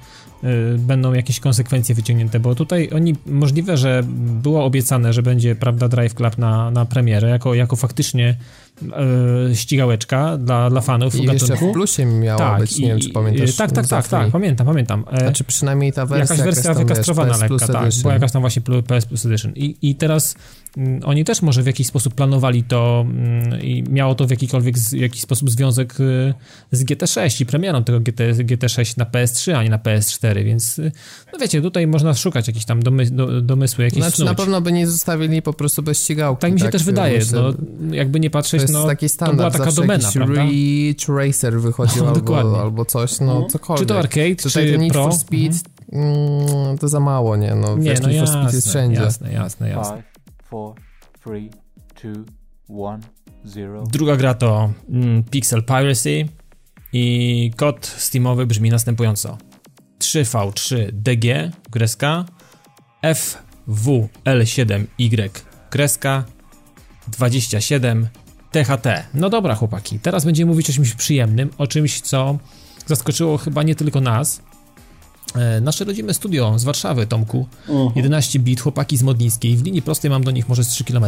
[0.44, 4.02] y, będą jakieś konsekwencje wyciągnięte, bo tutaj oni, możliwe, że
[4.42, 8.36] było obiecane, że będzie, prawda, Drive Club na, na premierę, jako, jako faktycznie
[8.82, 11.46] e, ścigałeczka dla, dla fanów I gatunku.
[11.46, 13.56] jeszcze w plusie miała tak, być, nie i, wiem czy pamiętasz.
[13.56, 15.04] Tak, tak, tak, tak, pamiętam, pamiętam.
[15.12, 18.62] E, znaczy przynajmniej ta wersja Jakaś wersja jakaś wykastrowana lekka, tak, była jakaś tam właśnie
[18.86, 19.52] PS Plus Edition.
[19.56, 20.34] I, i teraz
[20.76, 24.78] mm, oni też może w jakiś sposób planowali to mm, i miało to w jakikolwiek,
[24.78, 26.34] w jakiś sposób związek y,
[26.72, 30.92] z GT6 i premierą tego GT, GT6 na PS3, a nie na PS4, więc y,
[31.32, 34.28] no wiecie, tutaj można szukać jakieś tam domy, do, domysły, jakieś Znaczy snuć.
[34.28, 36.40] na pewno by nie zostawili po prostu bez ścigałki.
[36.40, 39.58] Tak mi się tak, też wydaje, myślę, no, jakby nie patrzeć, no, taki standard, to
[39.58, 40.34] była taka domena, prawda?
[40.34, 43.50] Reach Racer wychodził no, albo, albo coś, no mhm.
[43.50, 43.82] cokolwiek.
[43.82, 45.04] Czy to arcade, Tutaj czy Need Pro?
[45.04, 45.58] for Speed,
[45.92, 46.66] mhm.
[46.66, 47.54] mm, to za mało, nie?
[47.54, 49.00] No, nie, wiesz, no Need jasne, for Speed jest wszędzie.
[49.00, 49.96] Jasne, jasne, jasne.
[49.96, 50.04] Five,
[50.50, 50.74] four,
[51.24, 51.50] three,
[51.94, 52.12] two,
[52.68, 53.00] one,
[53.44, 53.84] zero.
[53.86, 56.28] Druga gra to mm, Pixel Piracy
[56.92, 59.38] i kod Steamowy brzmi następująco.
[59.98, 62.24] 3V3DG, kreska,
[63.02, 65.30] FWL7Y,
[65.70, 66.24] kreska,
[67.08, 68.08] 27
[68.52, 68.86] THT.
[69.14, 72.38] No dobra, chłopaki, teraz będziemy mówić o czymś przyjemnym, o czymś, co
[72.86, 74.40] zaskoczyło chyba nie tylko nas.
[75.34, 77.96] E, nasze rodzime studio z Warszawy, Tomku, uh -huh.
[77.96, 81.04] 11 bit, chłopaki z Modlińskiej, w linii prostej mam do nich może z 3 km,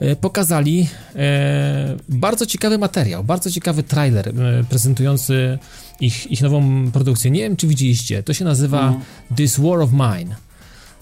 [0.00, 4.32] e, pokazali e, bardzo ciekawy materiał, bardzo ciekawy trailer
[4.68, 5.58] prezentujący
[6.00, 7.30] ich, ich nową produkcję.
[7.30, 9.02] Nie wiem, czy widzieliście, to się nazywa uh mhm.
[9.02, 9.36] -huh.
[9.36, 10.36] This War of Mine.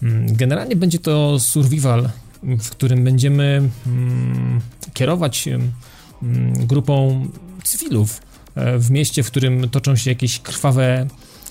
[0.03, 2.09] Mm, generalnie będzie to survival
[2.43, 4.61] w którym będziemy mm,
[4.95, 7.27] kierować mm, grupą
[7.65, 8.21] cywilów
[8.55, 11.07] e, w mieście, w którym toczą się jakieś krwawe,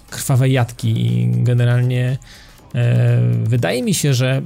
[0.09, 0.89] krwawe jatki.
[0.89, 2.17] I generalnie
[2.75, 4.41] e, wydaje mi się, że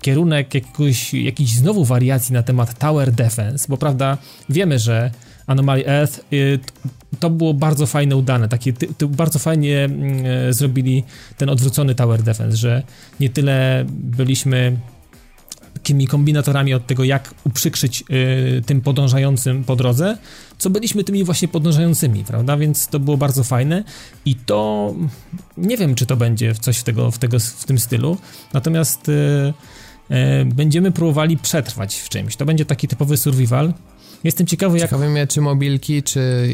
[0.00, 4.18] kierunek jakiegoś, jakiejś znowu wariacji na temat Tower Defense, bo prawda,
[4.48, 5.10] wiemy, że
[5.46, 6.58] Anomaly Earth y,
[7.20, 11.04] to było bardzo fajne, udane, takie ty, ty bardzo fajnie mm, e, zrobili
[11.36, 12.82] ten odwrócony Tower Defense, że
[13.20, 14.76] nie tyle byliśmy
[15.86, 20.18] takimi kombinatorami od tego, jak uprzykrzyć y, tym podążającym po drodze,
[20.58, 22.56] co byliśmy tymi właśnie podążającymi, prawda?
[22.56, 23.84] Więc to było bardzo fajne
[24.24, 24.94] i to
[25.56, 28.16] nie wiem, czy to będzie coś w, tego, w, tego, w tym stylu,
[28.52, 32.36] natomiast y, y, będziemy próbowali przetrwać w czymś.
[32.36, 33.72] To będzie taki typowy survival,
[34.24, 34.90] Jestem ciekawy, jak...
[34.90, 36.48] Ciekawy mnie, czy mobilki, czy...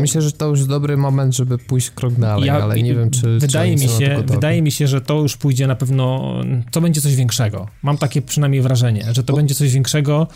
[0.00, 3.38] Myślę, że to już dobry moment, żeby pójść krok dalej, ja, ale nie wiem, czy...
[3.38, 6.34] Wydaje, mi się, wydaje mi się, że to już pójdzie na pewno...
[6.70, 7.68] To będzie coś większego.
[7.82, 10.26] Mam takie przynajmniej wrażenie, że to będzie coś większego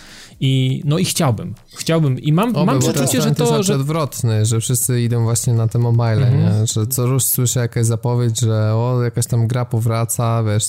[0.41, 0.83] i...
[0.85, 1.55] No i chciałbym.
[1.77, 3.57] Chciałbym i mam, Oby, mam przeczucie, że to...
[3.57, 3.75] jest że...
[3.75, 6.41] odwrotny, że wszyscy idą właśnie na te mobile, mhm.
[6.41, 6.67] nie?
[6.67, 10.69] Że co już słyszę jakaś zapowiedź, że o, jakaś tam gra powraca, wiesz,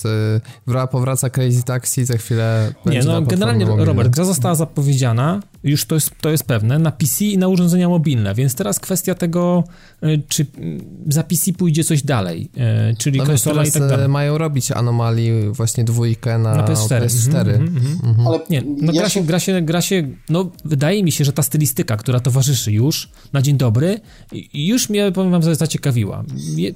[0.67, 5.95] gra powraca Crazy Taxi, za chwilę Nie, no generalnie, Robert, gra została zapowiedziana, już to
[5.95, 9.63] jest, to jest pewne, na PC i na urządzenia mobilne, więc teraz kwestia tego,
[10.03, 10.45] y, czy
[11.07, 12.49] za PC pójdzie coś dalej,
[12.91, 14.05] y, czyli no konsola i tak dalej.
[14.05, 17.05] Y, mają robić anomalii właśnie dwójkę na, na PS4.
[17.05, 17.49] PS4.
[17.49, 18.27] Mm -hmm, mm -hmm.
[18.27, 21.33] Ale nie, no ja gra, się, gra, się, gra się, no wydaje mi się, że
[21.33, 23.99] ta stylistyka, która towarzyszy już na dzień dobry,
[24.53, 26.23] już mnie, powiem wam, zaciekawiła.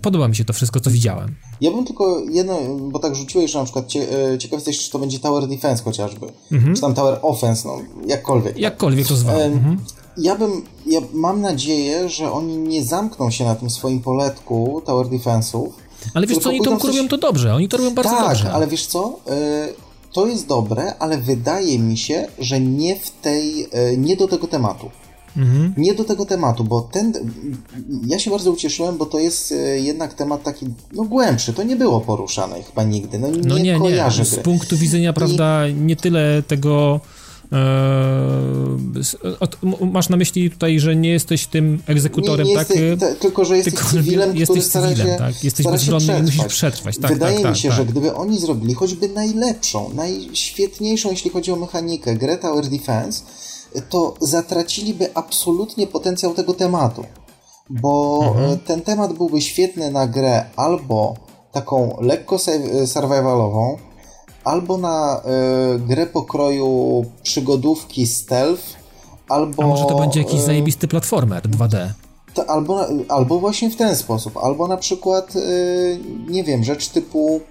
[0.01, 1.35] Podoba mi się to wszystko, co widziałem.
[1.61, 2.59] Ja bym tylko jedno,
[2.91, 4.07] bo tak rzuciłeś, że na przykład cie,
[4.39, 6.75] ciekaw jesteś, czy to będzie Tower Defense chociażby, -hmm.
[6.75, 8.57] czy tam Tower Offense, no jakkolwiek.
[8.57, 9.41] Jak jakkolwiek to zwał.
[9.41, 9.77] Mhm.
[10.17, 15.07] Ja bym, ja mam nadzieję, że oni nie zamkną się na tym swoim poletku Tower
[15.07, 15.69] Defense'ów.
[16.13, 16.95] Ale wiesz co, oni to coś...
[16.95, 18.43] robią to dobrze, oni to robią bardzo tak, dobrze.
[18.43, 23.11] Tak, ale wiesz co, y, to jest dobre, ale wydaje mi się, że nie w
[23.11, 24.89] tej, y, nie do tego tematu.
[25.37, 25.73] Mhm.
[25.77, 27.13] Nie do tego tematu, bo ten.
[28.07, 31.53] Ja się bardzo ucieszyłem, bo to jest y, jednak temat taki no, głębszy.
[31.53, 33.19] To nie było poruszane chyba nigdy.
[33.19, 34.25] No, nie, no nie, nie.
[34.25, 35.73] Z punktu widzenia, prawda, I...
[35.73, 37.20] nie tyle tego e,
[39.91, 42.69] masz na myśli tutaj, że nie jesteś tym egzekutorem, nie, nie tak?
[42.69, 45.43] Jesteś, tylko, że jesteś tylko, cywilem, jesteś który stara cywilem, się, tak?
[45.43, 46.97] Jesteś bezbronny i musisz przetrwać.
[46.97, 47.77] Tak, Wydaje tak, mi tak, się, tak.
[47.77, 53.23] że gdyby oni zrobili choćby najlepszą, najświetniejszą, jeśli chodzi o mechanikę, grę Tower Defense,
[53.89, 57.05] to zatraciliby absolutnie potencjał tego tematu.
[57.69, 58.59] Bo mhm.
[58.59, 61.15] ten temat byłby świetny na grę albo
[61.51, 62.37] taką lekko
[62.85, 63.77] survivalową,
[64.43, 65.21] albo na
[65.75, 68.63] y, grę pokroju przygodówki stealth,
[69.27, 69.63] albo...
[69.63, 71.89] A może to będzie jakiś y, zajebisty platformer 2D?
[72.33, 75.99] To albo, albo właśnie w ten sposób, albo na przykład, y,
[76.29, 77.41] nie wiem, rzecz typu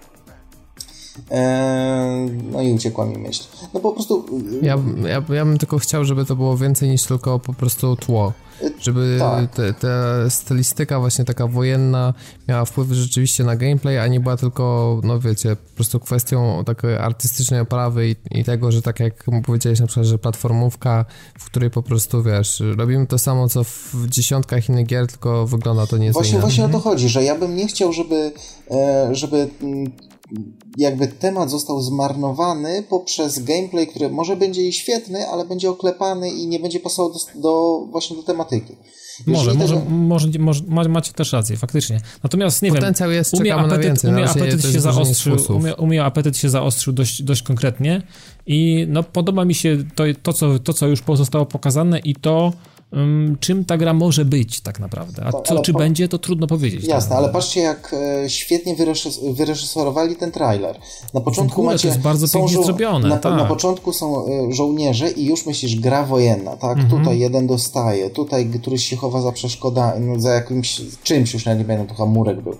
[2.52, 3.44] no i uciekła mi myśl.
[3.74, 4.24] No po prostu...
[4.62, 4.78] Ja,
[5.08, 8.32] ja, ja bym tylko chciał, żeby to było więcej niż tylko po prostu tło.
[8.80, 9.78] Żeby tak.
[9.80, 12.14] ta stylistyka właśnie taka wojenna
[12.48, 16.96] miała wpływ rzeczywiście na gameplay, a nie była tylko, no wiecie, po prostu kwestią takiej
[16.96, 21.04] artystycznej oprawy i, i tego, że tak jak powiedziałeś na przykład, że platformówka,
[21.38, 25.86] w której po prostu, wiesz, robimy to samo, co w dziesiątkach innych gier, tylko wygląda
[25.86, 28.32] to nieco Właśnie, właśnie o to chodzi, że ja bym nie chciał, żeby,
[28.70, 29.90] e, żeby mm,
[30.76, 36.46] jakby temat został zmarnowany poprzez gameplay, który może będzie i świetny, ale będzie oklepany i
[36.46, 38.76] nie będzie pasował do, do właśnie do tematyki.
[39.26, 39.90] może, może, tego...
[39.90, 40.28] może,
[40.68, 42.00] może, macie też rację, faktycznie.
[42.22, 46.36] Natomiast nie Potencjał wiem, jest, umie apetyt, więcej, umie apetyt się zaostrzył, umie, umie apetyt
[46.36, 48.02] się zaostrzył dość, dość konkretnie
[48.46, 52.52] i no podoba mi się to, to, co, to, co już zostało pokazane i to,
[53.40, 55.24] czym ta gra może być tak naprawdę.
[55.24, 56.84] A co, czy będzie, to trudno powiedzieć.
[56.84, 57.94] Jasne, tak ale patrzcie, jak
[58.24, 58.76] e, świetnie
[59.32, 60.78] wyreżyserowali ten trailer.
[61.14, 61.82] Na początku macie...
[61.82, 63.36] To jest bardzo pięknie zrobione, na, tak.
[63.36, 66.78] na początku są e, żołnierze i już myślisz, gra wojenna, tak?
[66.78, 67.00] Mhm.
[67.00, 71.64] Tutaj jeden dostaje, tutaj któryś się chowa za przeszkoda, no, za jakimś czymś, już nie
[71.64, 72.56] pamiętam, to murek był.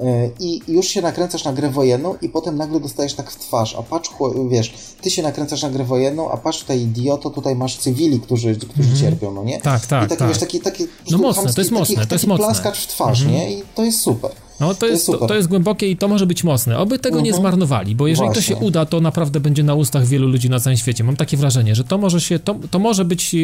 [0.00, 3.76] E, i już się nakręcasz na grę wojenną i potem nagle dostajesz tak w twarz,
[3.76, 4.10] a patrz,
[4.48, 8.56] wiesz, ty się nakręcasz na grę wojenną, a patrz tutaj idioto, tutaj masz cywili, którzy,
[8.56, 9.00] którzy mm -hmm.
[9.00, 9.60] cierpią, no nie?
[9.60, 10.28] Tak, tak, I taki, tak.
[10.28, 12.44] wiesz, taki, taki no mocne, to jest mocne, taki, to jest taki mocne.
[12.44, 13.36] plaskacz w twarz, mm -hmm.
[13.36, 13.52] nie?
[13.52, 14.30] I to jest super.
[14.60, 16.78] No to jest, to, to, jest głębokie i to może być mocne.
[16.78, 17.42] Oby tego nie mhm.
[17.42, 18.42] zmarnowali, bo jeżeli Właśnie.
[18.42, 21.04] to się uda, to naprawdę będzie na ustach wielu ludzi na całym świecie.
[21.04, 23.36] Mam takie wrażenie, że to może się, to, to może być,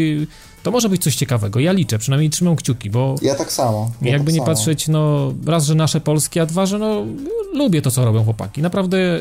[0.62, 1.60] to może być coś ciekawego.
[1.60, 3.14] Ja liczę, przynajmniej trzymam kciuki, bo...
[3.22, 3.90] Ja tak samo.
[4.02, 4.54] Ja jakby tak nie samo.
[4.54, 7.06] patrzeć, no raz, że nasze polskie, a dwa, że no
[7.54, 8.62] lubię to, co robią chłopaki.
[8.62, 9.20] Naprawdę y,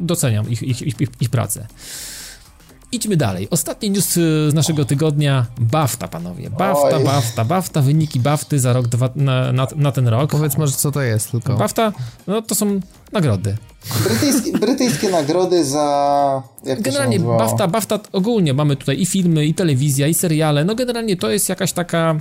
[0.00, 1.66] doceniam ich, ich, ich, ich pracę.
[2.92, 3.48] Idźmy dalej.
[3.50, 5.46] Ostatni news y, z naszego tygodnia.
[5.60, 6.50] BAFTA, panowie.
[6.50, 7.04] BAFTA, Oj.
[7.04, 10.30] BAFTA, BAFTA, wyniki BAFTY za rok, dwa, na, na, na, ten rok.
[10.30, 11.56] Powiedz może, co to jest tylko.
[11.56, 11.92] BAFTA,
[12.26, 12.80] no to są
[13.12, 13.56] nagrody.
[14.04, 16.42] Brytyjskie, brytyjskie nagrody za...
[16.64, 20.64] Jak generalnie BAFTA, BAFTA ogólnie mamy tutaj i filmy, i telewizja, i seriale.
[20.64, 22.20] No generalnie to jest jakaś taka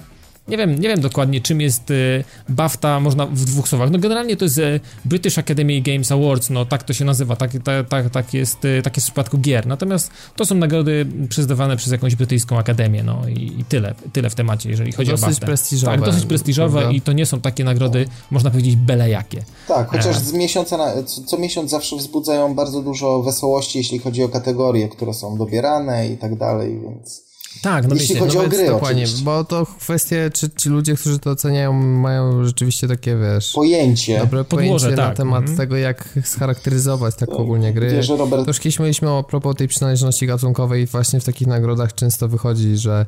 [0.51, 3.91] nie wiem, nie wiem dokładnie czym jest y, BAFTA, można w dwóch słowach.
[3.91, 7.51] No generalnie to jest y, British Academy Games Awards, no tak to się nazywa, tak,
[7.63, 9.67] tak, tak, tak, jest, y, tak jest w przypadku gier.
[9.67, 14.35] Natomiast to są nagrody przyznawane przez jakąś brytyjską akademię, no i, i tyle, tyle w
[14.35, 15.45] temacie, jeżeli chodzi dosyć o BAFTA.
[15.45, 16.97] Prestiżowe, tak, dosyć prestiżowe prawda?
[16.97, 19.43] i to nie są takie nagrody, można powiedzieć, byle jakie.
[19.67, 24.23] Tak, chociaż z miesiąca na, co, co miesiąc zawsze wzbudzają bardzo dużo wesołości, jeśli chodzi
[24.23, 27.30] o kategorie, które są dobierane i tak dalej, więc...
[27.61, 29.25] Tak, no Jeśli wiecie, chodzi no o gry, dokładnie, oczywiście.
[29.25, 33.51] bo to kwestie, czy ci ludzie, którzy to oceniają, mają rzeczywiście takie, wiesz...
[33.53, 34.19] Pojęcie.
[34.19, 35.09] Dobre Podłoże, pojęcie tak.
[35.09, 35.57] na temat mm.
[35.57, 37.91] tego, jak scharakteryzować tak ogólnie gry.
[37.91, 38.43] Wiesz, Robert...
[38.43, 42.77] To już kiedyś mieliśmy o propos tej przynależności gatunkowej właśnie w takich nagrodach często wychodzi,
[42.77, 43.05] że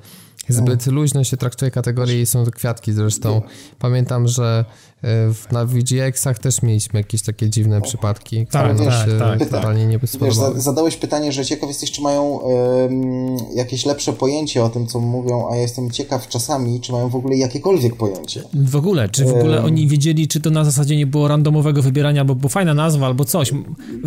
[0.49, 3.41] zbyt luźno się traktuje kategorie i są to kwiatki zresztą.
[3.79, 4.65] Pamiętam, że
[5.51, 9.85] na VGX-ach też mieliśmy jakieś takie dziwne przypadki, które tak, nam tak, się tak, totalnie
[9.85, 9.99] nie.
[9.99, 12.39] Wiesz, zadałeś pytanie, że ciekaw jesteś, czy mają
[13.55, 17.15] jakieś lepsze pojęcie o tym, co mówią, a ja jestem ciekaw czasami, czy mają w
[17.15, 18.43] ogóle jakiekolwiek pojęcie.
[18.53, 22.25] W ogóle, czy w ogóle oni wiedzieli, czy to na zasadzie nie było randomowego wybierania,
[22.25, 23.51] bo, bo fajna nazwa albo coś.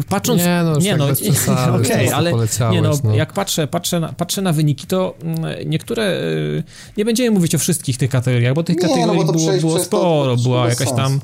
[0.09, 0.43] Patrząc...
[0.43, 1.05] Nie no, nie, no
[1.81, 2.33] okej, okay, ale
[2.73, 6.63] nie no, no, jak patrzę, patrzę, na, patrzę na wyniki, to mm, niektóre, y,
[6.97, 9.79] nie będziemy mówić o wszystkich tych kategoriach, bo tych nie, kategorii no, bo było, było
[9.79, 11.21] sporo, to, była jakaś jakaś tam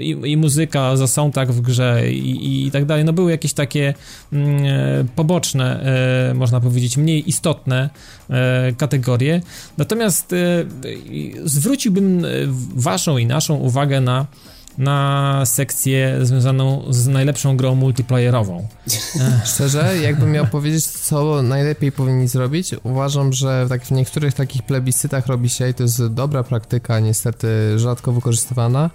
[0.00, 3.04] i, i, muzyka za soundtrack w grze i, i tak dalej.
[3.04, 3.94] No były jakieś takie
[4.32, 5.80] mm, e, poboczne,
[6.30, 7.90] e, można powiedzieć, mniej istotne
[8.30, 9.40] e, kategorie.
[9.78, 10.34] Natomiast
[11.44, 12.26] zwróciłbym
[12.74, 14.26] waszą i naszą uwagę na
[14.78, 18.68] na sekcję związaną z najlepszą grą multiplayerową.
[19.54, 25.26] Szczerze, jakbym miał powiedzieć, co najlepiej powinni zrobić, uważam, że tak, w niektórych takich plebiscytach
[25.26, 28.90] robi się, i to jest dobra praktyka, niestety rzadko wykorzystywana,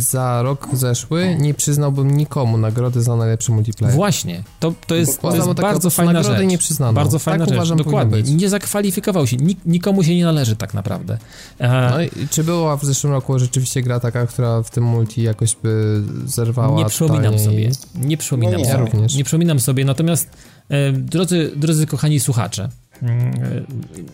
[0.00, 3.96] za rok zeszły nie przyznałbym nikomu nagrody za najlepszy multiplayer.
[3.96, 6.46] Właśnie, to, to jest, to jest bardzo fajna rzecz.
[6.46, 6.92] nie przyznano.
[6.92, 8.22] Bardzo fajna tak rzecz, uważam, dokładnie.
[8.22, 11.18] Nie zakwalifikował się, Nik, nikomu się nie należy tak naprawdę.
[11.58, 15.22] E, No i czy była w zeszłym roku rzeczywiście gra taka, która w tym multi
[15.22, 17.70] jakoś by zerwała nie przypominam sobie.
[17.94, 18.64] Nie przypominam No nie.
[18.64, 18.78] sobie.
[18.78, 19.14] Ja również.
[19.14, 20.30] Nie przypominam sobie, natomiast
[20.68, 22.68] e, drodzy, drodzy kochani słuchacze,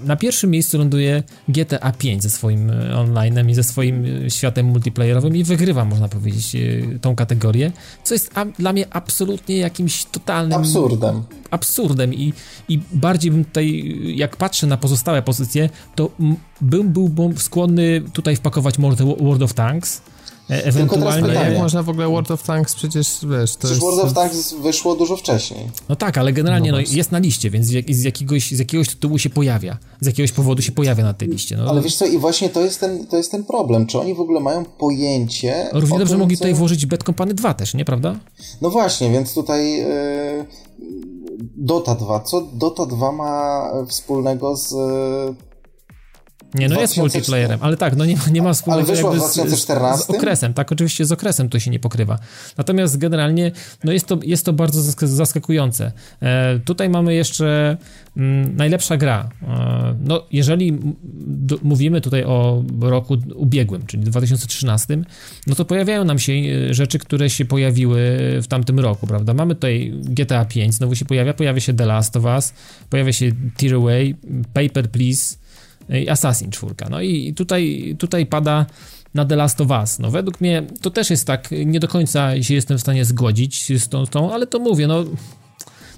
[0.05, 4.66] na pierwszym miejscu ląduje GTA 5 ze swoim e, online'em i ze swoim e, światem
[4.66, 7.73] multiplayerowym i wygrywa, można powiedzieć, e, tą kategorię,
[8.05, 11.23] co jest dla mnie absolutnie jakimś totalnym Absurdem.
[11.51, 12.32] absurdem i,
[12.69, 16.11] i bardziej bym tutaj, jak patrzę na pozostałe pozycje, to
[16.61, 20.13] bym był skłonny tutaj wpakować World World of Tanks, e,
[20.48, 21.08] ewentualnie...
[21.08, 21.50] Ale pytanie.
[21.50, 23.82] jak można w ogóle World of Tanks przecież, wiesz, to Przecież jest...
[23.82, 25.70] World of Tanks wyszło dużo wcześniej.
[25.88, 28.58] No tak, ale generalnie No no, jest na liście, więc z, jak, z, jakiegoś, z
[28.58, 29.78] jakiegoś tytułu się pojawia.
[30.00, 31.56] Z jakiegoś powodu się pojawia na tej liście.
[31.56, 33.86] No, Ale wiesz co, i właśnie to jest ten, to jest ten problem.
[33.86, 35.68] Czy oni w ogóle mają pojęcie.
[35.72, 38.16] Równie o dobrze tym, mogli co- tutaj włożyć Bad Company 2 też, nie prawda?
[38.60, 40.46] No właśnie, więc tutaj yy,
[41.56, 42.20] Dota 2.
[42.20, 44.74] Co Dota 2 ma wspólnego z.
[46.55, 47.01] Nie, no jest 2004.
[47.02, 50.05] multiplayerem, ale tak, no nie, ma- nie ma wspólnego jakby z- z, 2014?
[50.06, 52.18] z okresem, tak, oczywiście z okresem to się nie pokrywa.
[52.56, 53.52] Natomiast generalnie,
[53.85, 55.93] no jest to, jest to bardzo zask- zaskakujące.
[56.22, 57.76] E, tutaj mamy jeszcze
[58.16, 59.28] mm, najlepsza gra.
[59.43, 60.94] E, no, jeżeli m-
[61.26, 65.02] do, mówimy tutaj o roku ubiegłym, czyli 2013,
[65.47, 67.98] no to pojawiają nam się e, rzeczy, które się pojawiły
[68.43, 69.35] w tamtym roku, prawda?
[69.35, 72.52] Mamy tutaj GTA 5, znowu się pojawia, pojawia się The Last of Us,
[72.90, 74.14] pojawia się Tearaway,
[74.55, 75.36] Paper Please,
[76.11, 76.74] Assassin 4.
[76.90, 78.66] No i tutaj, tutaj pada
[79.15, 79.98] na The Last of Us.
[79.98, 83.82] No według mnie to też jest tak, nie do końca się jestem w stanie zgodzić
[83.82, 85.05] z tą, tą ale to mówię, no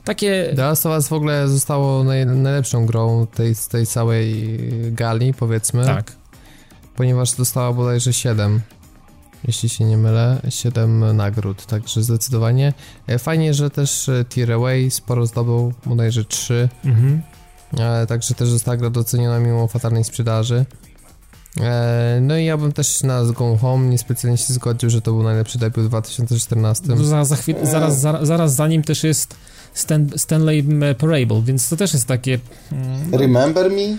[0.05, 0.53] takie...
[0.57, 4.59] The Last of Us w ogóle zostało naj, najlepszą grą tej, z tej całej
[4.93, 6.13] gali, powiedzmy, Tak,
[6.97, 8.61] ponieważ dostała bodajże 7,
[9.47, 12.73] jeśli się nie mylę, 7 nagród, także zdecydowanie.
[13.07, 17.23] E, Fajnie, że też e, Tearaway sporo zdobył, bodajże 3, mhm.
[17.79, 20.65] E, także też została gra doceniona mimo fatalnej sprzedaży.
[21.61, 25.23] E, no i ja bym też na Gone Home niespecjalnie się zgodził, że to był
[25.23, 26.85] najlepszy debiut w 2014.
[26.89, 29.37] No za, za chwil, zaraz, zaraz, zaraz za nim też jest
[29.75, 30.65] Stan, Stanley
[30.99, 32.39] Parable, więc to też jest takie...
[32.73, 33.97] mm, Remember Me?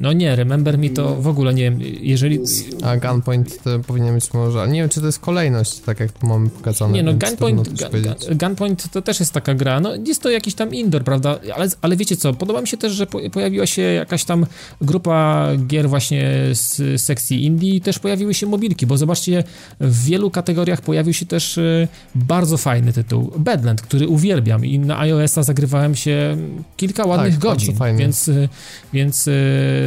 [0.00, 2.40] No nie, Remember Me to w ogóle nie wiem, jeżeli...
[2.82, 4.60] A Gunpoint to powinien być może.
[4.60, 6.92] ale Nie wiem, czy to jest kolejność, tak jak tu mamy pokazane.
[6.92, 8.38] Nie, no Gunpoint, Gun.
[8.38, 11.96] Gunpoint to też jest taka gra, no jest to jakiś tam indoor, prawda, ale, ale
[11.96, 14.46] wiecie co, podoba mi się też, że po, pojawiła się jakaś tam
[14.80, 19.44] grupa gier właśnie z sekcji indie i też pojawiły się mobilki, bo zobaczcie,
[19.80, 24.98] w wielu kategoriach pojawił się też e, bardzo fajny tytuł, Badland, który uwielbiam i na
[25.00, 26.36] iOS-a zagrywałem się
[26.76, 28.48] kilka ładnych bardzo godzin, więc, e,
[28.92, 29.32] więc e,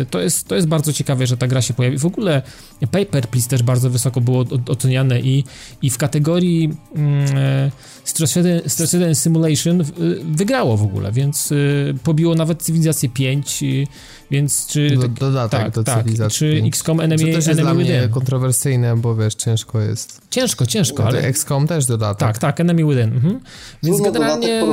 [0.06, 1.98] to, jest, to jest bardzo ciekawe, że ta gra się pojawi.
[1.98, 2.42] W ogóle
[2.92, 5.44] Paper Please też bardzo wysoko było oceniane i,
[5.82, 7.72] i w kategorii mm,
[8.04, 9.86] Stress-Ridden Simulation y,
[10.32, 13.88] wygrało w ogóle, więc y, pobiło nawet Cywilizację 5, y,
[14.32, 14.90] więc czy...
[14.96, 15.98] Do, tak- dodatek tak, do tak.
[15.98, 16.38] cywilizacji.
[16.38, 16.64] Czy.
[16.68, 18.10] XCOM Co Enemy, też jest enemy dla mnie Within?
[18.10, 20.22] kontrowersyjne, bo wiesz, ciężko jest.
[20.30, 21.22] Ciężko, ciężko, Ale.
[21.22, 22.20] XCOM też dodatek.
[22.20, 23.14] Tak, tak, Enemy Within.
[23.14, 23.40] Mhm.
[23.84, 24.64] Więc Trudno generalnie,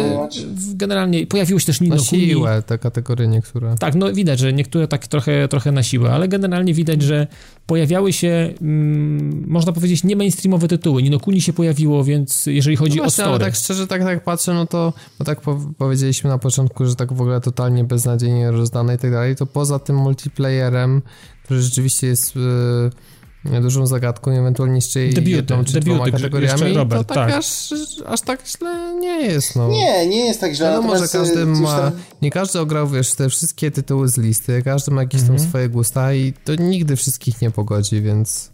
[0.75, 2.27] generalnie pojawiło się też Na Nino Kuni.
[2.27, 3.75] siłę te kategorie niektóre.
[3.79, 7.27] Tak, no widać, że niektóre tak trochę, trochę na siłę, ale generalnie widać, że
[7.67, 11.03] pojawiały się, mm, można powiedzieć, nie mainstreamowe tytuły.
[11.03, 13.45] Nino Kuni się pojawiło, więc jeżeli chodzi no o ale story.
[13.45, 17.13] tak szczerze, tak, tak patrzę, no to, bo tak po, powiedzieliśmy na początku, że tak
[17.13, 21.03] w ogóle totalnie beznadziejnie rozdane i tak dalej, to poza tym multiplayerem,
[21.45, 26.61] który rzeczywiście jest e, dużą zagadką, i ewentualnie jeszcze Debiuty, jedną czy debiuty, dwoma kategoriami,
[26.61, 27.39] jeszcze Robert, to tak, tak.
[27.39, 27.75] Aż,
[28.07, 29.69] aż tak źle nie jest, no.
[29.69, 30.67] Nie, nie jest tak źle.
[30.71, 34.63] Wiadomo, że natomiast, każdy ma, tam- nie każdy ograł, wiesz, te wszystkie tytuły z listy,
[34.63, 35.39] każdy ma jakieś Mhm.
[35.39, 38.51] tam swoje gusta i to nigdy wszystkich nie pogodzi, więc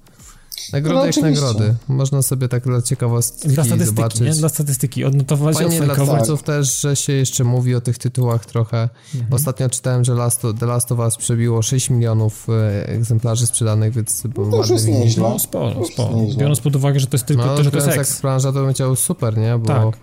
[0.72, 1.44] nagrody No, jak oczywiście.
[1.44, 1.74] nagrody.
[1.88, 4.20] Można sobie tak dla ciekawostki Dla statystyki, zobaczyć.
[4.20, 4.30] nie?
[4.34, 8.88] Dla statystyki, odnotować, Fajnie dla twórców też, że się jeszcze mówi o tych tytułach trochę.
[9.14, 9.32] Mhm.
[9.34, 13.92] Ostatnio czytałem, że Last of, The Last of Us przebiło 6 milionów e, egzemplarzy sprzedanych,
[13.94, 15.22] więc No to już jest nieźle.
[15.22, 16.18] No sporo, sporo.
[16.36, 18.20] Biorąc pod uwagę, że to jest tylko No, to, że to jest jak seks.
[18.20, 19.58] branża to bym chciał super, nie?
[19.58, 19.96] Bo, Tak.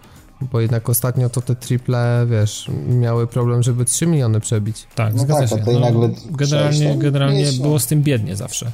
[0.51, 4.88] bo jednak ostatnio to te triple, wiesz, miały problem, żeby 3 miliony przebić.
[4.95, 5.71] Tak, No zgadza tak, się.
[5.73, 8.71] No, nagle generalnie generalnie było z tym biednie zawsze.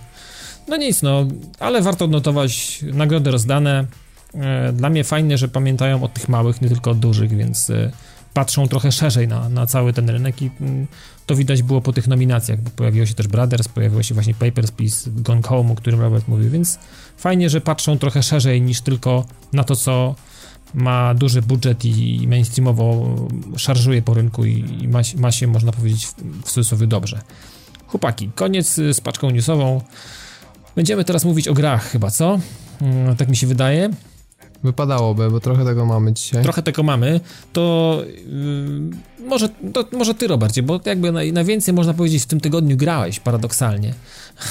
[0.68, 1.26] No nic, no,
[1.60, 3.86] ale warto odnotować nagrody rozdane.
[4.34, 7.92] E, Dla mnie fajne, że pamiętają o tych małych, nie tylko o dużych, więc e,
[8.34, 10.88] patrzą trochę szerzej na, na cały ten rynek i mm,
[11.26, 14.72] to widać było po tych nominacjach, bo pojawiło się też Brothers, pojawiło się właśnie Papers,
[14.72, 16.80] Please, Gone Home, o którym Robert mówił, więc
[17.18, 20.16] fajnie, że patrzą trochę szerzej niż tylko na to, co
[20.74, 23.16] ma duży budżet i mainstreamowo
[23.58, 26.14] szarżuje po rynku i, i ma, ma się, można powiedzieć, w,
[26.46, 27.22] w cudzysłowie dobrze.
[27.88, 29.82] Chłopaki, koniec z paczką newsową.
[30.76, 32.39] Będziemy teraz mówić o grach chyba, co?
[32.81, 33.89] Mm, tak mi się wydaje.
[34.64, 36.43] Wypadałoby, bo trochę tego mamy dzisiaj.
[36.43, 37.19] Trochę tego mamy,
[37.53, 38.02] to
[39.19, 43.19] yy, może, to, może ty, Robercie, bo jakby najwięcej można powiedzieć w tym tygodniu grałeś,
[43.19, 43.93] paradoksalnie.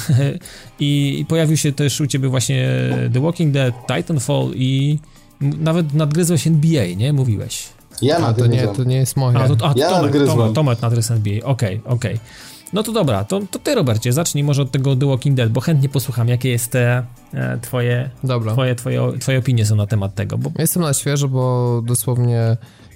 [0.80, 2.68] I, I, pojawił się też u ciebie właśnie
[3.12, 4.98] The Walking Dead, Titanfall i
[5.40, 7.12] nawet nadgryzłeś NBA, nie?
[7.12, 7.68] Mówiłeś.
[8.02, 9.38] Ja a, to nie, to nie jest moje.
[9.38, 12.14] A, to, a, ja Tomek, Tomek, Tomek nadgryzł NBA, okej, okay, okej.
[12.14, 12.53] Okay.
[12.74, 15.60] No to dobra, to, to ty Robercie, zacznij może od tego The Walking Dead, bo
[15.60, 18.52] chętnie posłucham, jakie jest te e, twoje, dobra.
[18.52, 20.38] Twoje, twoje, twoje opinie są na temat tego.
[20.38, 20.50] Bo...
[20.58, 22.38] Jestem na świeżo, bo dosłownie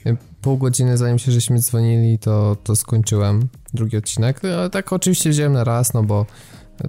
[0.07, 4.45] e, pół godziny zanim się żeśmy dzwonili, to, to skończyłem drugi odcinek.
[4.45, 6.27] Ale tak oczywiście wziąłem na raz, no bo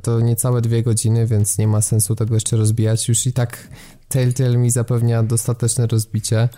[0.01, 3.09] to niecałe dwie godziny, więc nie ma sensu tego jeszcze rozbijać.
[3.09, 3.67] Już i tak
[4.07, 6.49] Telltale mi zapewnia dostateczne rozbicie.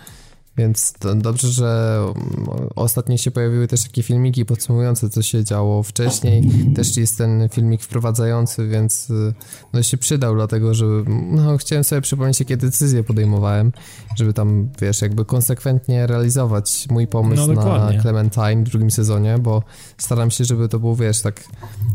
[0.56, 6.50] Więc dobrze, że mm, ostatnio się pojawiły też takie filmiki podsumowujące, co się działo wcześniej.
[6.76, 9.34] Też jest ten filmik wprowadzający, więc y,
[9.72, 10.86] no się przydał, dlatego że
[11.30, 13.72] no, chciałem sobie przypomnieć, jakie decyzje podejmowałem,
[14.16, 19.62] żeby tam, wiesz, jakby konsekwentnie realizować mój pomysł no, na Clementine w drugim sezonie, bo
[19.98, 21.44] staram się, żeby to było, wiesz, tak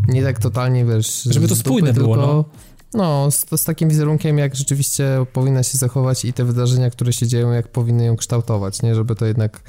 [0.08, 1.24] nie tak totalnie, wiesz...
[1.24, 2.46] Żeby to spójne było, tylko, no
[2.94, 7.28] no, z, z, takim wizerunkiem, jak rzeczywiście powinna się zachować i te wydarzenia, które się
[7.28, 8.96] dzieją, jak powinny ją kształtować, nie?
[8.96, 9.62] Żeby to jednak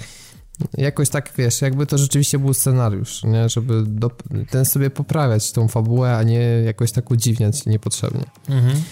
[0.77, 3.49] jakoś tak, wiesz, jakby to rzeczywiście był scenariusz, nie?
[3.49, 4.11] Żeby do,
[4.51, 8.25] ten sobie poprawiać tą fabułę, a nie jakoś tak udziwniać niepotrzebnie.
[8.49, 8.83] Mhm.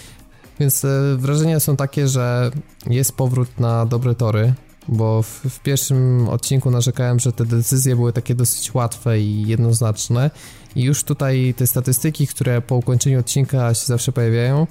[0.59, 2.51] Więc e, wrażenia są takie, że
[2.89, 4.53] jest powrót na dobre tory,
[4.87, 10.31] bo w, w, pierwszym odcinku narzekałem, że te decyzje były takie dosyć łatwe i jednoznaczne
[10.77, 14.67] i już tutaj te statystyki, które po ukończeniu odcinka się zawsze pojawiają,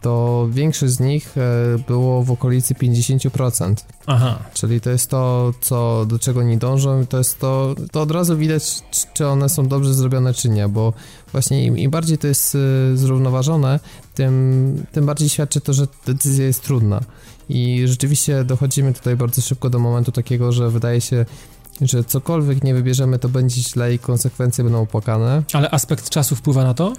[0.00, 1.40] to większość z nich e,
[1.88, 3.74] było w okolicy 50%.
[4.06, 4.38] Aha.
[4.54, 8.36] Czyli to jest to, co, do czego nie dążą, to jest to, to od razu
[8.36, 8.82] widać,
[9.14, 10.92] czy one są dobrze zrobione, czy nie, bo
[11.32, 13.80] właśnie im, im bardziej to jest e, zrównoważone,
[14.14, 17.00] tym, tym bardziej świadczy to, że decyzja jest trudna.
[17.48, 21.26] I rzeczywiście dochodzimy tutaj bardzo szybko do momentu takiego, że wydaje się,
[21.80, 25.42] że cokolwiek nie wybierzemy, to będzie źle i konsekwencje będą opłakane.
[25.52, 26.92] Ale aspekt czasu wpływa na to?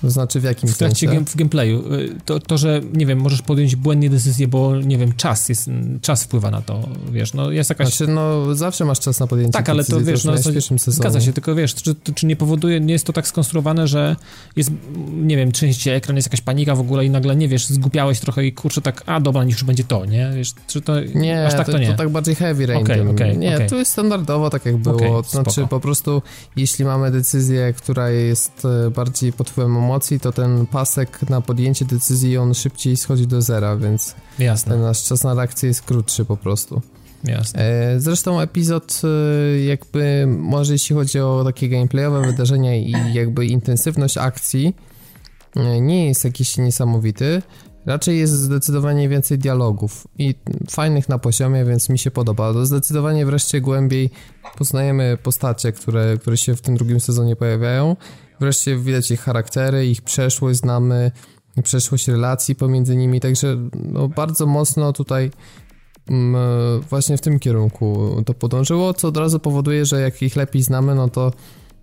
[0.00, 1.24] To znaczy w jakim w trakcie sensie?
[1.24, 1.94] w gameplayu.
[1.94, 5.70] Y, to, to, że, nie wiem, możesz podjąć błędnie decyzję, bo, nie wiem, czas jest,
[6.02, 7.88] czas wpływa na to, wiesz, no jest jakaś...
[7.88, 10.96] Znaczy, no zawsze masz czas na podjęcie Tak, ale to, wiesz, no, w pierwszym sezonie.
[10.96, 14.16] zgadza się, tylko wiesz, czy, czy nie powoduje, nie jest to tak skonstruowane, że
[14.56, 14.70] jest,
[15.10, 18.46] nie wiem, część ekran, jest jakaś panika w ogóle i nagle, nie wiesz, zgupiałeś trochę
[18.46, 20.30] i kurczę tak, a dobra, niech już będzie to, nie?
[20.34, 21.00] Wiesz, czy to...
[21.00, 21.86] Nie, aż tak to, to nie?
[21.86, 22.82] to tak bardziej heavy rain.
[22.82, 23.68] Okay, okay, nie, okay.
[23.68, 25.68] to jest standardowo tak jak było, okay, to znaczy spoko.
[25.68, 26.22] po prostu,
[26.56, 29.89] jeśli mamy decyzję, która jest e, bardziej pod wpływem
[30.20, 34.72] to ten pasek na podjęcie decyzji, on szybciej schodzi do zera, więc Jasne.
[34.72, 36.82] ten nasz czas na reakcję jest krótszy po prostu.
[37.24, 37.60] Jasne.
[37.60, 44.18] E, zresztą epizod e, jakby, może jeśli chodzi o takie gameplayowe wydarzenia i jakby intensywność
[44.18, 44.76] akcji,
[45.56, 47.42] e, nie jest jakiś niesamowity,
[47.86, 50.34] Raczej jest zdecydowanie więcej dialogów i
[50.70, 52.64] fajnych na poziomie, więc mi się podoba.
[52.64, 54.10] Zdecydowanie wreszcie głębiej
[54.58, 57.96] poznajemy postacie, które, które się w tym drugim sezonie pojawiają
[58.40, 61.10] Wreszcie widać ich charaktery, ich przeszłość, znamy
[61.62, 65.30] przeszłość relacji pomiędzy nimi, także no, bardzo mocno tutaj
[66.10, 70.62] mm, właśnie w tym kierunku to podążyło, co od razu powoduje, że jak ich lepiej
[70.62, 71.32] znamy, no to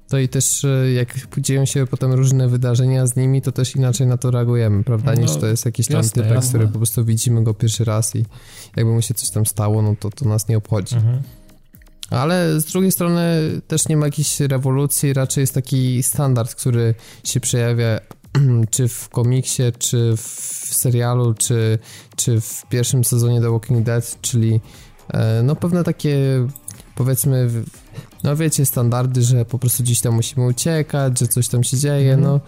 [0.10, 4.08] to i też e, jak dzieją się potem różne wydarzenia z nimi, to też inaczej
[4.08, 6.50] na to reagujemy, prawda, no, niż to jest jakiś tam jasne, typek, jasne.
[6.50, 8.26] który po prostu widzimy go pierwszy raz i
[8.76, 10.96] jakby mu się coś tam stało, no to to nas nie obchodzi.
[10.96, 11.22] Mhm.
[12.10, 13.22] Ale z drugiej strony
[13.68, 18.00] też nie ma jakiejś rewolucji, raczej jest taki standard, który się przejawia
[18.72, 21.80] czy w komiksie, czy w serialu, czy,
[22.16, 24.62] czy w pierwszym sezonie The Walking Dead, czyli
[25.14, 26.18] e, no pewne takie
[26.96, 27.50] powiedzmy
[28.24, 32.14] no wiecie, standardy, że po prostu gdzieś tam musimy uciekać, że coś tam się dzieje,
[32.14, 32.26] mm.
[32.26, 32.40] no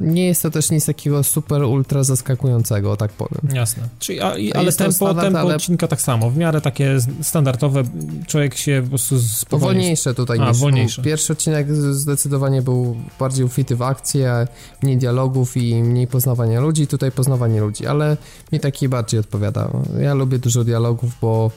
[0.00, 3.56] nie jest to też nic takiego super, ultra zaskakującego, tak powiem.
[3.56, 3.88] Jasne.
[3.98, 5.54] Czyli, a, i, ale tempo, standard, tempo ale...
[5.56, 7.82] odcinka tak samo, w miarę takie standardowe,
[8.26, 9.78] człowiek się po prostu spowolni.
[9.78, 11.02] Wolniejsze tutaj a, niż wolniejsze.
[11.02, 14.46] Pierwszy odcinek zdecydowanie był bardziej ufity w akcję,
[14.82, 18.16] mniej dialogów i mniej poznawania ludzi, tutaj poznawanie ludzi, ale
[18.52, 19.70] mi taki bardziej odpowiada.
[20.00, 21.50] Ja lubię dużo dialogów, bo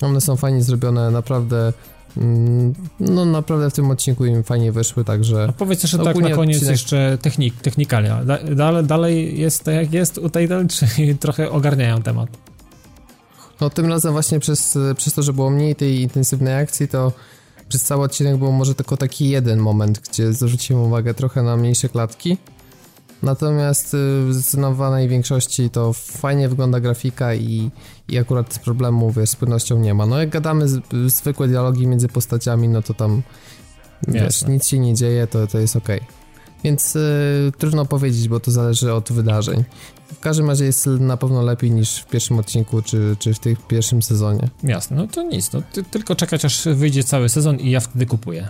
[0.00, 1.72] one są fajnie zrobione, naprawdę
[3.00, 5.46] no naprawdę w tym odcinku im fajnie wyszły, także...
[5.48, 6.70] A powiedz jeszcze tak na koniec odcinek...
[6.70, 8.20] jeszcze technik, technikalia.
[8.56, 10.86] Dalej, dalej jest tak jak jest tutaj, czy
[11.20, 12.28] trochę ogarniają temat?
[13.60, 17.12] No tym razem właśnie przez, przez to, że było mniej tej intensywnej akcji, to
[17.68, 21.88] przez cały odcinek był może tylko taki jeden moment, gdzie zwróciłem uwagę trochę na mniejsze
[21.88, 22.36] klatki,
[23.22, 23.96] Natomiast y,
[24.26, 27.70] w zdecydowanej większości to fajnie wygląda grafika i,
[28.08, 30.06] i akurat problemu wiesz, z płynnością nie ma.
[30.06, 33.22] No jak gadamy z, zwykłe dialogi między postaciami, no to tam
[34.08, 35.88] wiesz, nic się nie dzieje, to, to jest ok.
[36.64, 39.64] Więc y, trudno powiedzieć, bo to zależy od wydarzeń.
[40.14, 43.56] W każdym razie jest na pewno lepiej niż w pierwszym odcinku, czy, czy w tym
[43.68, 44.48] pierwszym sezonie.
[44.62, 48.06] Jasne, no to nic, no, ty, tylko czekać aż wyjdzie cały sezon i ja wtedy
[48.06, 48.48] kupuję.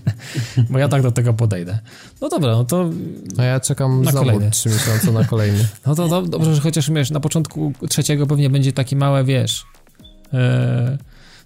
[0.70, 1.78] bo ja tak do tego podejdę.
[2.20, 2.90] No dobra, no to...
[3.38, 4.50] A ja czekam na znowu kolejny.
[4.50, 5.68] 3 miesiące na kolejny.
[5.86, 9.64] no to, to dobrze, że chociaż wiesz, na początku trzeciego pewnie będzie taki małe, wiesz...
[10.32, 10.38] Yy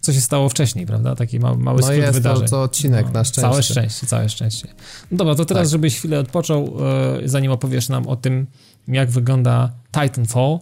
[0.01, 1.15] co się stało wcześniej, prawda?
[1.15, 2.45] Taki mały, mały no skrót jest wydarzeń.
[2.45, 3.51] To, to odcinek, no, na szczęście.
[3.51, 4.69] Całe szczęście, całe szczęście.
[5.11, 5.71] No dobra, to teraz, tak.
[5.71, 6.77] żebyś chwilę odpoczął,
[7.25, 8.47] e, zanim opowiesz nam o tym,
[8.89, 10.59] jak wygląda Titanfall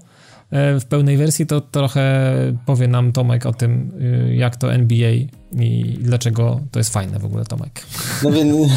[0.50, 2.32] e, w pełnej wersji, to trochę
[2.66, 3.92] powie nam Tomek o tym,
[4.30, 5.10] e, jak to NBA
[5.52, 7.86] i dlaczego to jest fajne w ogóle, Tomek.
[8.22, 8.70] No więc,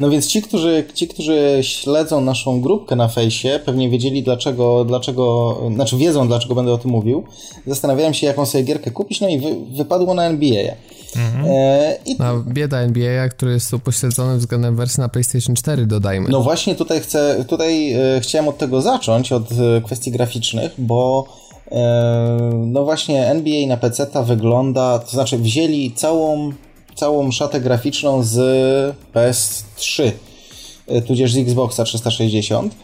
[0.00, 5.56] no więc ci, którzy, ci, którzy śledzą naszą grupkę na fejsie, pewnie wiedzieli dlaczego, dlaczego,
[5.74, 7.24] znaczy wiedzą dlaczego będę o tym mówił.
[7.66, 10.74] Zastanawiałem się, jaką sobie gierkę kupić, no i wy, wypadło na NBA.
[11.16, 11.44] Mhm.
[11.48, 12.16] E, i...
[12.18, 16.28] No, bieda NBA, który jest upośledzony względem wersji na PlayStation 4, dodajmy.
[16.28, 21.26] No właśnie tutaj chcę, tutaj e, chciałem od tego zacząć, od e, kwestii graficznych, bo
[21.70, 26.52] e, no właśnie NBA na PC ta wygląda, to znaczy wzięli całą,
[26.94, 28.36] całą szatę graficzną z
[29.14, 30.10] PS3
[30.86, 32.74] e, tudzież z Xboxa 360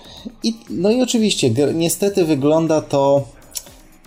[0.42, 3.24] i no i oczywiście niestety wygląda to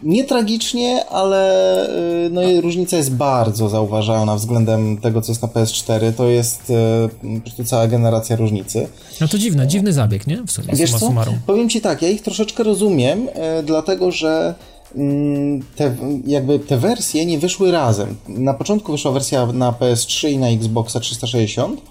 [0.03, 1.85] nie tragicznie, ale
[2.25, 6.13] y, no, różnica jest bardzo zauważalna względem tego, co jest na PS4.
[6.13, 8.87] To jest y, po prostu cała generacja różnicy.
[9.21, 10.43] No to dziwne, dziwny zabieg, nie?
[10.47, 10.99] W sumie, Wiesz co?
[10.99, 11.35] Summarum.
[11.45, 14.55] Powiem ci tak, ja ich troszeczkę rozumiem, y, dlatego że
[14.95, 18.15] mm, te, jakby te wersje nie wyszły razem.
[18.27, 21.81] Na początku wyszła wersja na PS3 i na Xboxa 360,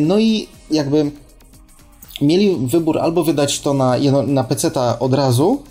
[0.00, 1.10] no i jakby
[2.20, 3.94] mieli wybór albo wydać to na,
[4.26, 5.62] na PC-ta od razu,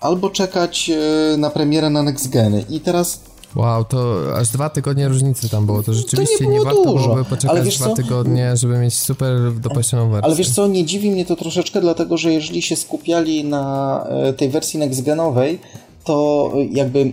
[0.00, 2.64] albo czekać e, na premierę na Next Geny.
[2.70, 3.20] I teraz
[3.56, 5.82] Wow, to aż dwa tygodnie różnicy tam było.
[5.82, 7.04] To rzeczywiście to nie, nie warto dużo.
[7.04, 7.94] byłoby poczekać dwa co?
[7.94, 10.24] tygodnie, żeby mieć super dopasioną wersję.
[10.24, 14.32] Ale wiesz co, nie dziwi mnie to troszeczkę, dlatego że jeżeli się skupiali na e,
[14.32, 15.58] tej wersji next genowej,
[16.04, 17.12] to jakby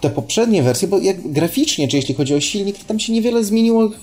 [0.00, 3.44] te poprzednie wersje, bo jak graficznie, czy jeśli chodzi o silnik, to tam się niewiele
[3.44, 3.94] zmieniło w,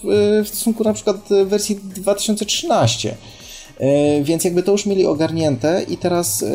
[0.43, 3.15] w stosunku na przykład wersji 2013.
[3.79, 6.47] E, więc jakby to już mieli ogarnięte i teraz e,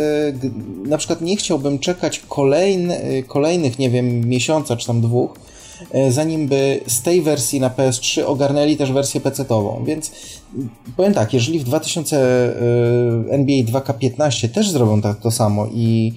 [0.88, 5.30] na przykład nie chciałbym czekać kolejny, e, kolejnych, nie wiem, miesiąca czy tam dwóch,
[6.10, 9.84] zanim by z tej wersji na PS3 ogarnęli też wersję PC-tową.
[9.84, 10.10] Więc
[10.96, 12.18] powiem tak, jeżeli w 2000
[13.30, 16.12] NBA 2K15 też zrobią tak to samo i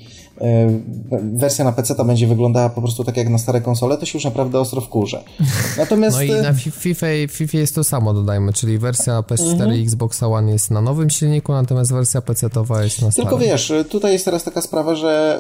[1.34, 4.26] wersja na PC będzie wyglądała po prostu tak jak na stare konsole, to się już
[4.26, 5.24] naprawdę ostro wkurzę.
[5.78, 6.18] Natomiast...
[6.18, 9.74] No i na FIFA, FIFA jest to samo, dodajmy, czyli wersja na PS4 mhm.
[9.74, 13.30] i Xbox One jest na nowym silniku, natomiast wersja PC-towa jest na starym.
[13.30, 15.40] Tylko wiesz, tutaj jest teraz taka sprawa, że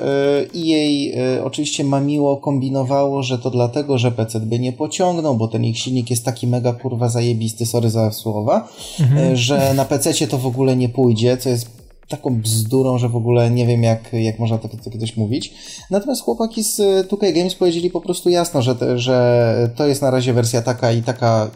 [0.56, 5.66] EA e oczywiście mamiło kombinowało, że to dlatego, że PC by nie pociągnął, bo ten
[5.66, 8.68] ich silnik jest taki mega kurwa zajebisty, sorry za słowa,
[9.00, 9.36] mhm.
[9.36, 11.81] że na PC to w ogóle nie pójdzie, co jest
[12.12, 15.54] taką bzdurą, że w ogóle nie wiem, jak, jak można to, to kiedyś mówić.
[15.92, 16.78] Natomiast chłopaki z
[17.08, 20.92] 2K Games powiedzieli po prostu jasno, że, te, że to jest na razie wersja taka
[20.92, 21.52] i taka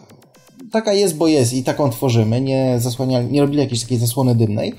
[0.71, 2.79] taka jest, bo jest i taką tworzymy, nie
[3.29, 4.73] nie robili jakiejś takiej zasłony dymnej.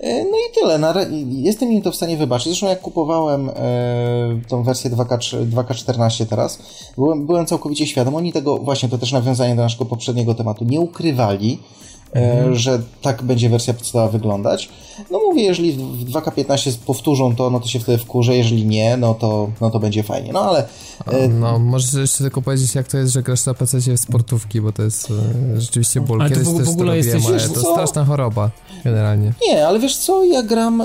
[0.00, 1.06] E, no i tyle.
[1.30, 2.46] Jestem im to w stanie wybaczyć.
[2.46, 3.54] Zresztą jak kupowałem e,
[4.48, 5.18] tą wersję 2K,
[5.50, 6.58] 2K14 teraz,
[6.96, 8.14] byłem, byłem całkowicie świadom.
[8.14, 11.58] Oni tego, właśnie to też nawiązanie do naszego poprzedniego tematu, nie ukrywali.
[12.14, 12.54] Mhm.
[12.54, 14.68] że tak będzie wersja podstawowa wyglądać.
[15.10, 19.14] No mówię, jeżeli w 2K15 powtórzą to, no to się wtedy wkurzę, jeżeli nie, no
[19.14, 20.32] to, no to będzie fajnie.
[20.32, 20.68] No ale...
[21.06, 24.60] E, no, możesz jeszcze tylko powiedzieć, jak to jest, że grasz na PC w sportówki,
[24.60, 26.20] bo to jest e, rzeczywiście ból.
[26.20, 27.72] Ale Kiedyś w, w ogóle to robiłem, jesteś, to co?
[27.72, 28.50] straszna choroba,
[28.84, 29.32] generalnie.
[29.48, 30.82] Nie, ale wiesz co, ja gram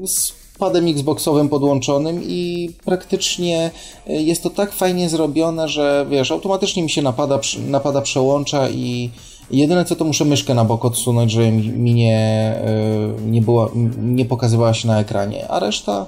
[0.00, 3.70] yy, z padem Xboxowym podłączonym i praktycznie
[4.06, 9.10] jest to tak fajnie zrobione, że wiesz, automatycznie mi się napada, napada przełącza i
[9.50, 13.70] Jedyne co to muszę myszkę na bok odsunąć, żeby mi nie, e, nie, była,
[14.02, 16.06] nie pokazywała się na ekranie, a reszta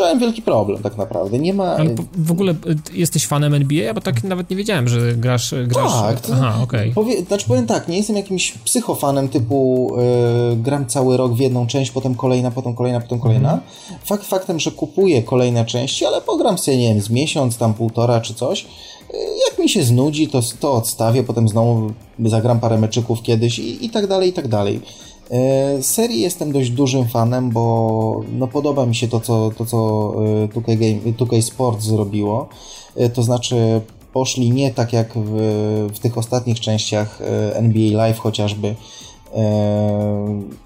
[0.00, 1.38] miałem wielki problem tak naprawdę.
[1.38, 1.64] Nie ma...
[1.64, 2.56] Ale w ogóle e,
[2.92, 3.94] jesteś fanem NBA?
[3.94, 5.54] Bo tak nawet nie wiedziałem, że grasz...
[5.66, 5.92] grasz...
[5.92, 6.18] Tak.
[6.32, 6.80] Aha, okej.
[6.80, 6.92] Okay.
[6.92, 7.22] Powie...
[7.22, 9.90] Znaczy powiem tak, nie jestem jakimś psychofanem typu
[10.50, 13.52] yy, gram cały rok w jedną część, potem kolejna, potem kolejna, potem kolejna.
[13.52, 13.70] Mhm.
[14.04, 18.20] Fakt faktem, że kupuję kolejne części, ale pogram sobie, nie wiem, z miesiąc, tam półtora
[18.20, 18.66] czy coś
[19.48, 23.90] jak mi się znudzi, to, to odstawię, potem znowu zagram parę meczyków kiedyś i, i
[23.90, 24.80] tak dalej, i tak dalej.
[25.30, 29.76] E, serii jestem dość dużym fanem, bo no, podoba mi się to, co, to, co
[30.54, 32.48] 2K, e, Game, 2K Sports zrobiło.
[32.96, 33.80] E, to znaczy
[34.12, 35.36] poszli nie tak jak w,
[35.94, 37.20] w tych ostatnich częściach
[37.52, 38.74] NBA Live chociażby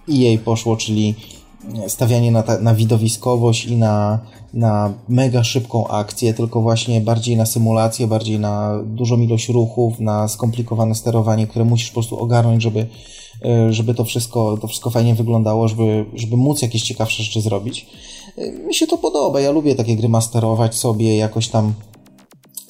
[0.09, 1.15] EA poszło, czyli
[1.89, 4.21] stawianie na, ta, na widowiskowość i na
[4.55, 10.29] na mega szybką akcję, tylko właśnie bardziej na symulację, bardziej na dużą ilość ruchów, na
[10.29, 12.87] skomplikowane sterowanie, które musisz po prostu ogarnąć, żeby,
[13.71, 17.87] żeby to wszystko, to wszystko fajnie wyglądało, żeby, żeby móc jakieś ciekawsze rzeczy zrobić.
[18.67, 21.75] Mi się to podoba, ja lubię takie gry masterować sobie, jakoś tam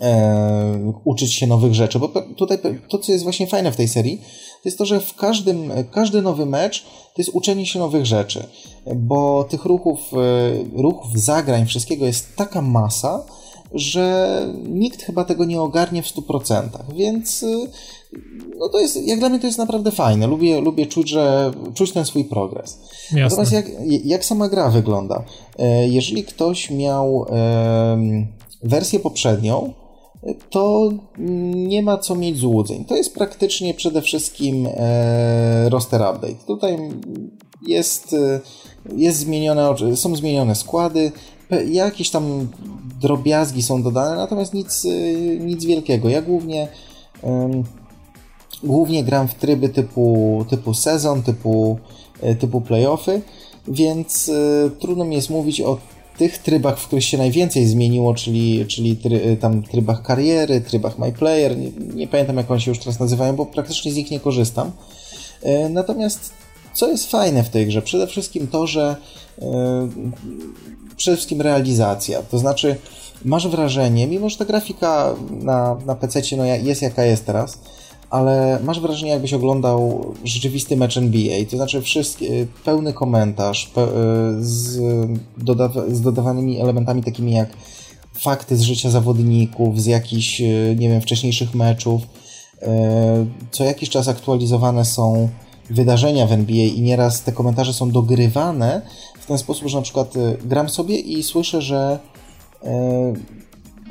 [0.03, 2.59] e, uczyć się nowych rzeczy, bo tutaj
[2.89, 4.21] to, co jest właśnie fajne w tej serii,
[4.63, 8.47] to jest to, że w każdym, każdy nowy mecz to jest uczenie się nowych rzeczy,
[8.97, 13.25] bo tych ruchów, e, ruchów, zagrań, wszystkiego jest taka masa,
[13.73, 17.47] że nikt chyba tego nie ogarnie w 100%, więc e,
[18.59, 20.27] no to jest, jak dla mnie to jest naprawdę fajne.
[20.27, 22.79] Lubię, lubię czuć, że czuć ten swój progres.
[23.03, 23.23] Jasne.
[23.23, 23.67] Natomiast jak,
[24.05, 25.25] jak sama gra wygląda?
[25.59, 27.27] E, jeżeli ktoś miał
[28.63, 29.73] wersję poprzednią,
[30.51, 30.91] to
[31.55, 32.85] nie ma co mieć złudzeń.
[32.85, 36.45] To jest praktycznie przede wszystkim e, roster update.
[36.47, 36.79] Tutaj
[37.67, 38.41] jest, e,
[38.97, 41.13] jest zmienione, są zmienione składy,
[41.67, 42.49] jakieś tam
[43.01, 44.89] drobiazgi są dodane, natomiast nic, e,
[45.41, 46.09] nic wielkiego.
[46.09, 46.69] Ja głównie
[48.63, 51.79] głównie gram w tryby typu, typu sezon, typu,
[52.39, 53.23] typu playoffy,
[53.69, 54.31] więc
[54.79, 55.79] trudno mi jest mówić o
[56.19, 61.13] tych trybach, w których się najwięcej zmieniło, czyli, czyli try, tam trybach kariery, trybach My
[61.13, 64.21] Player, nie, nie, pamiętam jak one się już teraz nazywają, bo praktycznie z nich nie
[64.21, 64.73] korzystam.
[65.43, 66.33] E, natomiast
[66.73, 67.83] co jest fajne w tej grze?
[67.83, 68.97] Przede wszystkim to, że
[69.43, 69.89] e,
[70.97, 72.77] przede wszystkim realizacja, to znaczy
[73.25, 77.59] masz wrażenie, mimo że ta grafika na, na PC no jest jaka jest teraz,
[78.11, 83.89] ale masz wrażenie, jakbyś oglądał rzeczywisty mecz NBA, to znaczy wszystkie, pełny komentarz pe,
[84.41, 84.81] z,
[85.39, 87.49] dodaw, z dodawanymi elementami takimi jak
[88.13, 90.41] fakty z życia zawodników, z jakichś,
[90.77, 92.03] nie wiem, wcześniejszych meczów.
[92.63, 95.29] E, co jakiś czas aktualizowane są
[95.71, 98.83] wydarzenia w NBA i nieraz te komentarze są dogrywane
[99.21, 101.99] w ten sposób, że na przykład e, gram sobie i słyszę, że
[102.65, 103.13] e,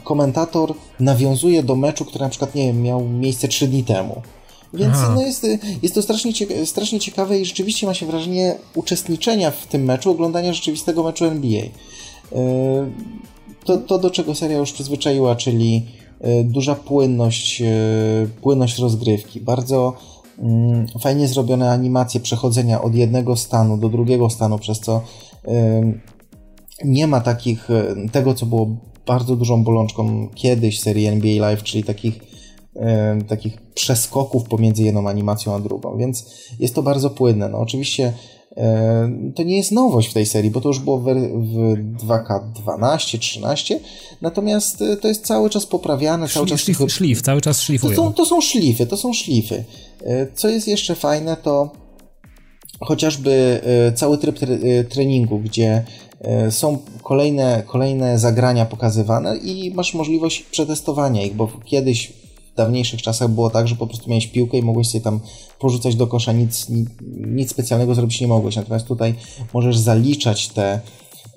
[0.04, 4.22] komentator nawiązuje do meczu, który na przykład, nie wiem, miał miejsce 3 dni temu.
[4.74, 5.48] Więc no jest,
[5.84, 10.12] jest to strasznie, cieka strasznie ciekawe i rzeczywiście ma się wrażenie uczestniczenia w tym meczu,
[10.12, 11.62] oglądania rzeczywistego meczu NBA.
[11.62, 11.72] Yy,
[13.66, 15.86] to, to do czego seria już przyzwyczaiła, czyli
[16.22, 17.68] yy, duża płynność, yy,
[18.42, 19.94] płynność rozgrywki, bardzo
[20.40, 25.02] mm, fajnie zrobione animacje przechodzenia od jednego stanu do drugiego stanu, przez co
[26.86, 27.68] nie ma takich,
[28.12, 28.68] tego co było
[29.08, 32.20] bardzo dużą bolączką kiedyś serii NBA Live, czyli takich,
[32.76, 36.26] e, takich przeskoków pomiędzy jedną animacją a drugą, więc
[36.60, 37.50] jest to bardzo płynne.
[37.50, 38.14] No oczywiście
[38.58, 43.20] e, to nie jest nowość w tej serii, bo to już było w, w 2K12,
[43.20, 43.80] 13,
[44.22, 46.62] natomiast e, to jest cały czas poprawiane, cały czas...
[46.62, 47.96] Szlif, szlif, cały czas szlifują.
[47.96, 49.64] To są, to są szlify, to są szlify.
[50.04, 51.72] E, co jest jeszcze fajne, to
[52.80, 54.40] chociażby e, cały tryb
[54.90, 56.07] treningu, gdzie E,
[56.50, 62.14] są kolejne, kolejne zagrania pokazywane i masz możliwość przetestowania ich, bo kiedyś
[62.54, 65.20] w dawniejszych czasach było tak, że po prostu miałeś piłkę i mogłeś sobie tam
[65.60, 66.68] porzucać do kosza, nic,
[67.28, 68.56] nic, specjalnego zrobić nie mogłeś.
[68.56, 69.16] Natomiast tutaj
[69.54, 70.80] możesz zaliczać te,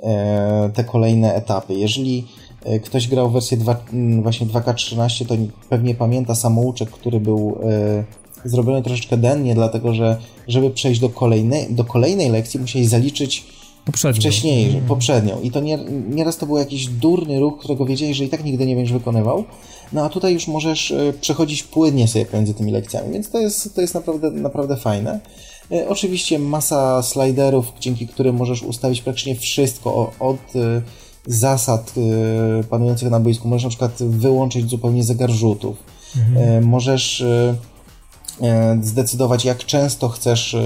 [0.02, 1.74] e, te kolejne etapy.
[1.74, 2.27] Jeżeli
[2.65, 3.85] e, ktoś grał wersję 2,
[4.23, 5.35] właśnie 2K13, to
[5.69, 7.59] pewnie pamięta samouczek, który był
[8.44, 10.16] zrobiony troszeczkę dennie, dlatego że
[10.48, 14.20] żeby przejść do kolejnej, do kolejnej lekcji musiałeś zaliczyć Poprzednią.
[14.20, 14.86] Wcześniej, mm.
[14.86, 15.40] poprzednią.
[15.40, 15.78] I to nie,
[16.09, 19.44] nieraz to był jakiś durny ruch, którego wiedziałeś, że i tak nigdy nie będziesz wykonywał.
[19.93, 23.74] No a tutaj już możesz e, przechodzić płynnie sobie pomiędzy tymi lekcjami, więc to jest,
[23.74, 25.20] to jest naprawdę, naprawdę fajne.
[25.73, 30.82] E, oczywiście masa sliderów, dzięki którym możesz ustawić praktycznie wszystko od e,
[31.27, 31.94] zasad
[32.70, 33.48] panujących na boisku.
[33.48, 35.77] Możesz na przykład wyłączyć zupełnie zegar rzutów.
[36.16, 36.65] Mhm.
[36.65, 37.24] Możesz
[38.82, 40.57] zdecydować, jak często chcesz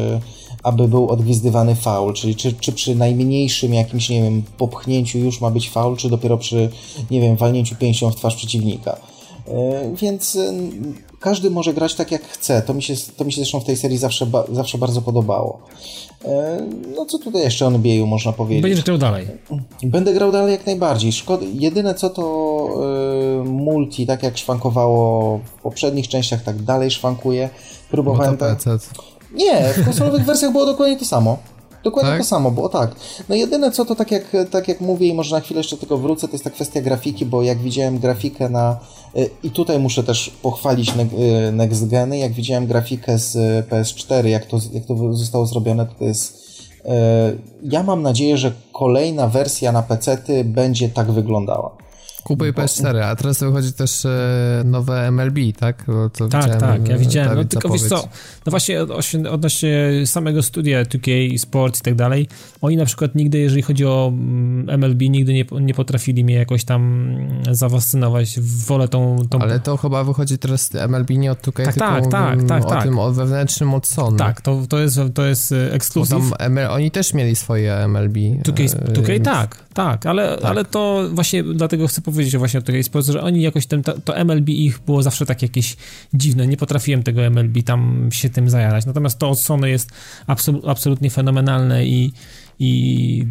[0.65, 5.51] aby był odgwizdywany faul, czyli czy, czy przy najmniejszym jakimś, nie wiem, popchnięciu już ma
[5.51, 6.71] być faul, czy dopiero przy,
[7.11, 8.97] nie wiem, walnięciu pięścią w twarz przeciwnika.
[9.49, 10.53] E, więc e,
[11.21, 12.63] każdy może grać tak jak chce.
[12.63, 15.59] To mi się, to mi się zresztą w tej serii zawsze, zawsze bardzo podobało.
[16.25, 16.67] E,
[16.97, 18.63] no co tutaj jeszcze o NBA można powiedzieć?
[18.63, 19.27] Będziesz grał dalej.
[19.83, 21.13] Będę grał dalej jak najbardziej.
[21.13, 22.25] Szkoda, jedyne co to
[23.45, 27.51] multi, tak jak szwankowało w poprzednich częściach, tak dalej szwankuje.
[27.91, 28.37] Próbowałem...
[28.41, 28.79] No to
[29.35, 31.39] nie, w konsolowych wersjach było dokładnie to samo.
[31.85, 32.21] Dokładnie tak?
[32.21, 32.91] to samo było, tak.
[33.29, 35.99] No jedyne co to tak jak, tak jak mówię i może na chwilę jeszcze tylko
[35.99, 38.79] wrócę, to jest ta kwestia grafiki, bo jak widziałem grafikę na...
[39.17, 43.37] Y, I tutaj muszę też pochwalić y, Next Geny, jak widziałem grafikę z
[43.69, 46.45] PS4, jak to, jak to zostało zrobione, to jest...
[46.79, 46.89] Y,
[47.63, 51.77] ja mam nadzieję, że kolejna wersja na PC będzie tak wyglądała.
[52.25, 55.85] Kupuj PS4, a teraz wychodzi też e, nowe MLB, tak?
[56.13, 57.39] To tak, tak, ja widziałem.
[57.39, 58.09] No, tylko wiesz co,
[58.47, 58.83] no właśnie
[59.31, 62.29] odnośnie samego studia 2K Sports i tak dalej,
[62.61, 64.13] oni na przykład nigdy, jeżeli chodzi o
[64.67, 68.41] MLB, mm, nigdy nie, nie potrafili mnie jakoś tam mm, zafascynować.
[68.41, 69.39] Wolę tą, tą...
[69.39, 72.69] Ale to chyba wychodzi teraz MLB nie od 2K, tak, tylko tak, tak, tak, o
[72.69, 72.83] tak.
[72.83, 74.19] tym o wewnętrznym od Sony.
[74.19, 76.23] Tak, to, to jest, to jest ekskluzyw.
[76.71, 78.17] Oni też mieli swoje MLB.
[78.17, 80.45] 2K, 2K tak, tak, ale, tak.
[80.45, 84.01] ale to właśnie dlatego chcę powiedzieć właśnie o tej sposób, że oni jakoś ten, to,
[84.01, 85.77] to MLB ich było zawsze tak jakieś
[86.15, 89.91] dziwne, nie potrafiłem tego MLB tam się tym zajarać, natomiast to od Sony jest
[90.27, 92.13] absol, absolutnie fenomenalne i
[92.59, 93.27] i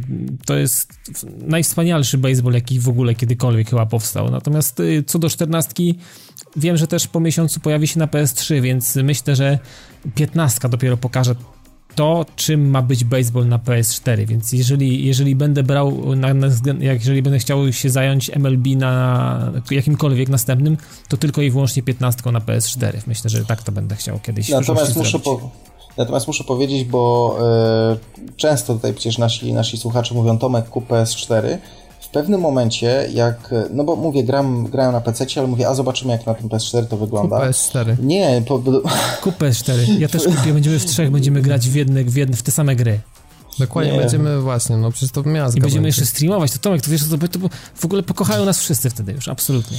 [0.45, 0.93] to jest
[1.41, 4.31] najwspanialszy baseball, jaki w ogóle kiedykolwiek chyba powstał.
[4.31, 5.95] Natomiast y, co do czternastki,
[6.55, 9.59] wiem, że też po miesiącu pojawi się na PS3, więc myślę, że
[10.15, 11.35] piętnastka dopiero pokaże
[11.95, 16.47] to, czym ma być baseball na PS4, więc jeżeli, jeżeli będę brał, na, na,
[16.79, 22.39] jeżeli będę chciał się zająć MLB na jakimkolwiek następnym, to tylko i wyłącznie 15 na
[22.39, 23.01] PS4.
[23.07, 25.49] Myślę, że tak to będę chciał kiedyś Natomiast muszę, po,
[25.97, 27.35] natomiast muszę powiedzieć, bo
[28.27, 31.57] y, często tutaj przecież nasi, nasi słuchacze mówią Tomek kup PS4,
[32.13, 36.25] pewnym momencie, jak, no bo mówię, gram, grałem na PC, ale mówię, a zobaczymy jak
[36.25, 37.37] na tym PS4 to wygląda.
[37.37, 38.03] Kup PS4.
[38.03, 38.59] Nie, po...
[39.23, 39.99] Kup PS4.
[39.99, 42.75] Ja też kupię, będziemy w trzech, będziemy grać w jedne, w, jedne, w te same
[42.75, 42.99] gry.
[43.59, 43.99] Dokładnie, nie.
[43.99, 45.57] będziemy właśnie, no przecież to miasto.
[45.57, 47.39] I będziemy jeszcze streamować, to Tomek, to wiesz, to, to
[47.75, 49.77] w ogóle pokochają nas wszyscy wtedy już, absolutnie.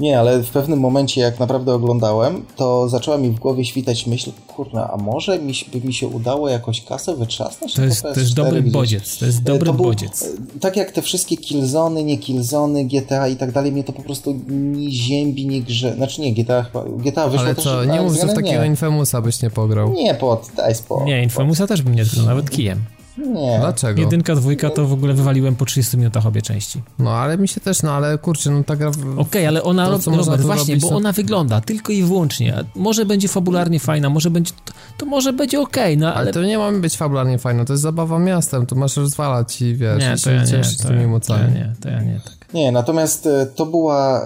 [0.00, 4.30] Nie, ale w pewnym momencie, jak naprawdę oglądałem, to zaczęła mi w głowie świtać myśl,
[4.46, 7.74] kurna, a może mi, by mi się udało jakoś kasę wytrzasnąć?
[7.74, 10.22] To jest, to jest dobry bodziec, to jest dobry to był, bodziec.
[10.22, 14.02] E, tak jak te wszystkie killzony, nie killzony, GTA i tak dalej, mnie to po
[14.02, 15.94] prostu ni ziębi, ni grze.
[15.94, 19.42] Znaczy nie, GTA chyba, GTA wyszło Ale co, nie mów, że w takiego Infamusa byś
[19.42, 19.92] nie pograł.
[19.92, 21.06] Nie, pod, daj spokój.
[21.06, 22.84] Nie, Infamusa też bym nie tknął, nawet kijem.
[23.18, 23.58] Nie.
[23.60, 24.00] Dlaczego?
[24.00, 26.82] Jedynka, dwójka to w ogóle wywaliłem po 30 minutach obie części.
[26.98, 28.88] No, ale mi się też, no ale kurczę, no ta gra...
[28.88, 32.64] Okej, okay, ale ona, to, Robert, właśnie, robić, bo ona wygląda tylko i wyłącznie.
[32.74, 36.16] Może będzie fabularnie fajna, może będzie, to, to może będzie okej, okay, no ale...
[36.16, 39.74] Ale to nie ma być fabularnie fajna, to jest zabawa miastem, to masz rozwalać i
[39.74, 40.92] wiesz, nie, to ja nie, to, ja, to
[41.34, 42.41] ja nie, to ja nie, tak.
[42.54, 44.22] Nie, natomiast e, to była...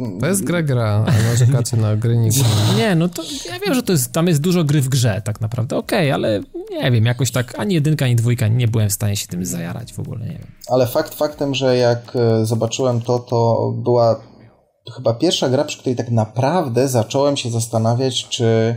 [0.00, 0.20] Yy...
[0.20, 2.40] To jest gra gra, a narzekacie na gry nigdy.
[2.78, 5.40] Nie, no to ja wiem, że to jest, tam jest dużo gry w grze tak
[5.40, 6.40] naprawdę, okej, okay, ale
[6.70, 9.92] nie wiem, jakoś tak ani jedynka, ani dwójka nie byłem w stanie się tym zajarać
[9.92, 10.52] w ogóle, nie wiem.
[10.68, 14.20] Ale fakt faktem, że jak e, zobaczyłem to, to była
[14.94, 18.76] chyba pierwsza gra, przy której tak naprawdę zacząłem się zastanawiać, czy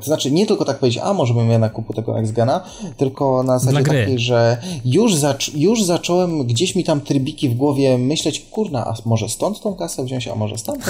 [0.00, 2.60] to znaczy, nie tylko tak powiedzieć, a może bym ja na kupu tego Nextgena,
[2.96, 7.98] tylko na zasadzie takiej, że już, zac już zacząłem gdzieś mi tam trybiki w głowie
[7.98, 10.84] myśleć, kurna, a może stąd tą kasę wziąć, a może stąd?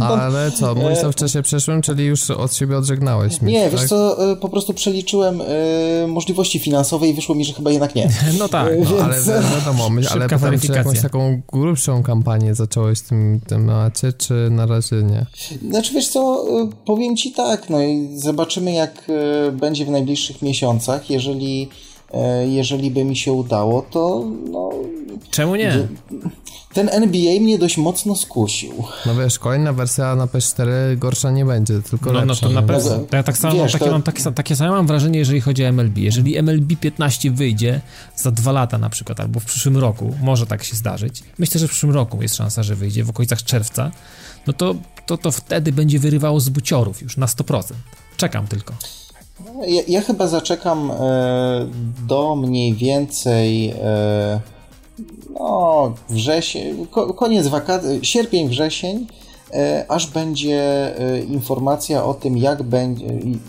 [0.00, 3.72] Ale co, mówisz to w czasie przeszłym, czyli już od siebie odżegnałeś mi, Nie, tak?
[3.72, 5.44] wiesz co, e, po prostu przeliczyłem y,
[6.08, 8.08] możliwości finansowe i wyszło mi, że chyba jednak nie.
[8.38, 9.28] No tak, no, Więc...
[9.28, 14.48] ale wiadomo, my, ale potem czy jakąś taką grubszą kampanię zacząłeś w tym temacie, czy
[14.50, 15.26] na razie nie?
[15.70, 16.44] Znaczy, wiesz co,
[16.84, 21.10] powiem ci tak, no i Zobaczymy, jak e, będzie w najbliższych miesiącach.
[21.10, 21.68] Jeżeli,
[22.14, 24.24] e, jeżeli by mi się udało, to.
[24.50, 24.70] No,
[25.30, 25.88] Czemu nie?
[26.74, 28.72] Ten NBA mnie dość mocno skusił.
[29.06, 32.46] No wiesz, kolejna wersja na PS4 gorsza nie będzie, tylko no, lepsza.
[32.46, 32.90] No to na pewno.
[33.12, 33.90] Ja tak samo wiesz, takie, to...
[33.90, 35.98] mam, takie, takie same mam wrażenie, jeżeli chodzi o MLB.
[35.98, 37.80] Jeżeli MLB 15 wyjdzie
[38.16, 41.22] za dwa lata na przykład, albo w przyszłym roku, może tak się zdarzyć.
[41.38, 43.90] Myślę, że w przyszłym roku jest szansa, że wyjdzie w okolicach czerwca,
[44.46, 44.74] no to,
[45.06, 47.72] to, to wtedy będzie wyrywało z buciorów już na 100%.
[48.16, 48.74] Czekam tylko.
[49.66, 50.94] Ja, ja chyba zaczekam e,
[52.08, 54.40] do mniej więcej e,
[55.40, 59.06] no, wrzesień, ko, koniec wakacji, sierpień, wrzesień,
[59.52, 60.62] e, aż będzie
[60.98, 63.06] e, informacja o tym, jak będzie,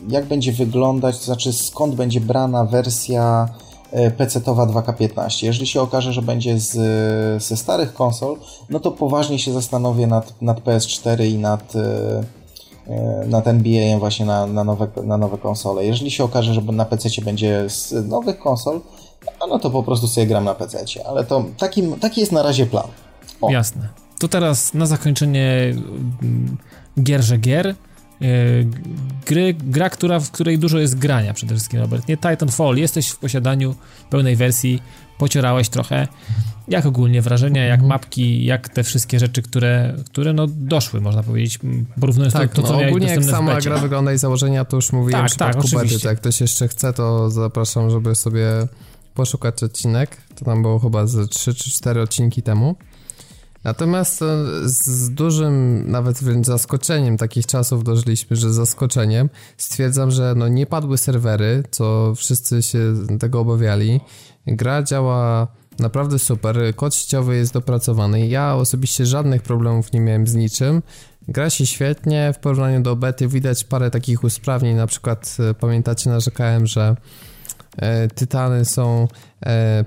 [0.09, 3.49] jak będzie wyglądać, to znaczy skąd będzie brana wersja
[3.93, 5.45] PC-towa 2K15.
[5.45, 6.73] Jeżeli się okaże, że będzie z,
[7.43, 8.37] ze starych konsol,
[8.69, 12.23] no to poważnie się zastanowię nad, nad PS4 i nad e,
[12.87, 15.85] E, nad NBA właśnie na, na, nowe, na nowe konsole.
[15.85, 18.81] Jeżeli się okaże, że na PC będzie z nowych konsol,
[19.49, 22.65] no to po prostu sobie gram na PC, ale to taki, taki jest na razie
[22.65, 22.87] plan.
[23.41, 23.51] O.
[23.51, 23.89] Jasne.
[24.19, 25.73] To teraz na zakończenie
[26.21, 26.57] mm,
[27.01, 27.75] gierże gier.
[28.21, 28.25] E,
[29.25, 32.07] gry, gra, która, w której dużo jest grania przede wszystkim, Robert.
[32.07, 33.75] Nie Titanfall, jesteś w posiadaniu
[34.09, 34.81] pełnej wersji,
[35.17, 36.07] pocierałeś trochę.
[36.67, 37.89] Jak ogólnie wrażenia, jak mhm.
[37.89, 41.59] mapki, jak te wszystkie rzeczy, które, które no doszły, można powiedzieć,
[41.99, 44.91] porównując tak, to, to co no, ogólnie jak sama gra wygląda i założenia, to już
[44.91, 48.47] mówiłem tak, tak, bety, to jak ktoś jeszcze chce, to zapraszam, żeby sobie
[49.13, 52.75] poszukać odcinek, to tam było chyba ze 3 czy 4 odcinki temu.
[53.65, 54.25] Natomiast e,
[54.63, 60.97] z dużym, nawet wręcz zaskoczeniem takich czasów dożyliśmy, że zaskoczeniem stwierdzam, że no nie padły
[60.97, 62.79] serwery, co wszyscy się
[63.19, 64.01] tego obawiali.
[64.47, 65.47] Gra działa
[65.79, 66.57] Naprawdę super.
[66.75, 68.27] Kod sieciowy jest dopracowany.
[68.27, 70.81] Ja osobiście żadnych problemów nie miałem z niczym.
[71.27, 76.09] Gra się świetnie, w porównaniu do bety widać parę takich usprawnień, na przykład e, pamiętacie
[76.09, 76.95] narzekałem, że
[77.77, 79.07] e, tytany są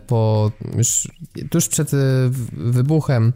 [0.07, 1.09] po już
[1.51, 1.91] tuż przed
[2.53, 3.33] wybuchem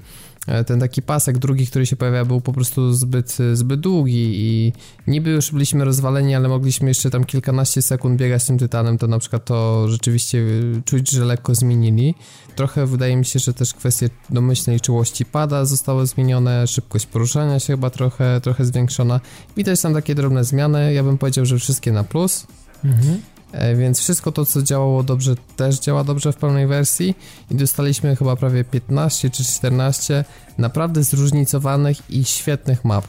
[0.67, 4.73] ten taki pasek drugi, który się pojawia, był po prostu zbyt, zbyt długi i
[5.07, 9.19] niby już byliśmy rozwaleni, ale mogliśmy jeszcze tam kilkanaście sekund biegać tym tytanem, to na
[9.19, 10.45] przykład to rzeczywiście
[10.85, 12.15] czuć, że lekko zmienili.
[12.57, 17.73] Trochę wydaje mi się, że też kwestie domyślnej czułości pada zostały zmienione, szybkość poruszania się
[17.73, 19.21] chyba trochę, trochę zwiększona.
[19.57, 22.47] Widać tam takie drobne zmiany, ja bym powiedział, że wszystkie na plus.
[22.85, 23.21] Mhm.
[23.53, 27.15] E, więc wszystko to, co działało dobrze, też działa dobrze w pełnej wersji
[27.51, 30.25] i dostaliśmy chyba prawie 15 czy 14
[30.59, 33.07] naprawdę zróżnicowanych i świetnych map.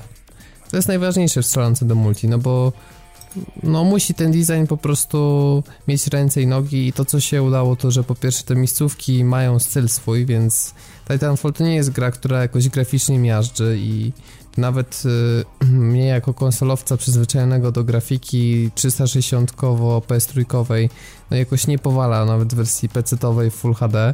[0.71, 2.73] To jest najważniejsze w strzelance do multi, no bo
[3.63, 7.75] no musi ten design po prostu mieć ręce i nogi i to, co się udało,
[7.75, 10.73] to, że po pierwsze te miejscówki mają styl swój, więc
[11.07, 14.11] Titanfall to nie jest gra, która jakoś graficznie miażdży i
[14.57, 15.03] nawet
[15.61, 20.89] y, mnie jako konsolowca przyzwyczajonego do grafiki 360-kowo PS3,
[21.31, 24.13] no jakoś nie powala nawet w wersji PC-owej Full HD.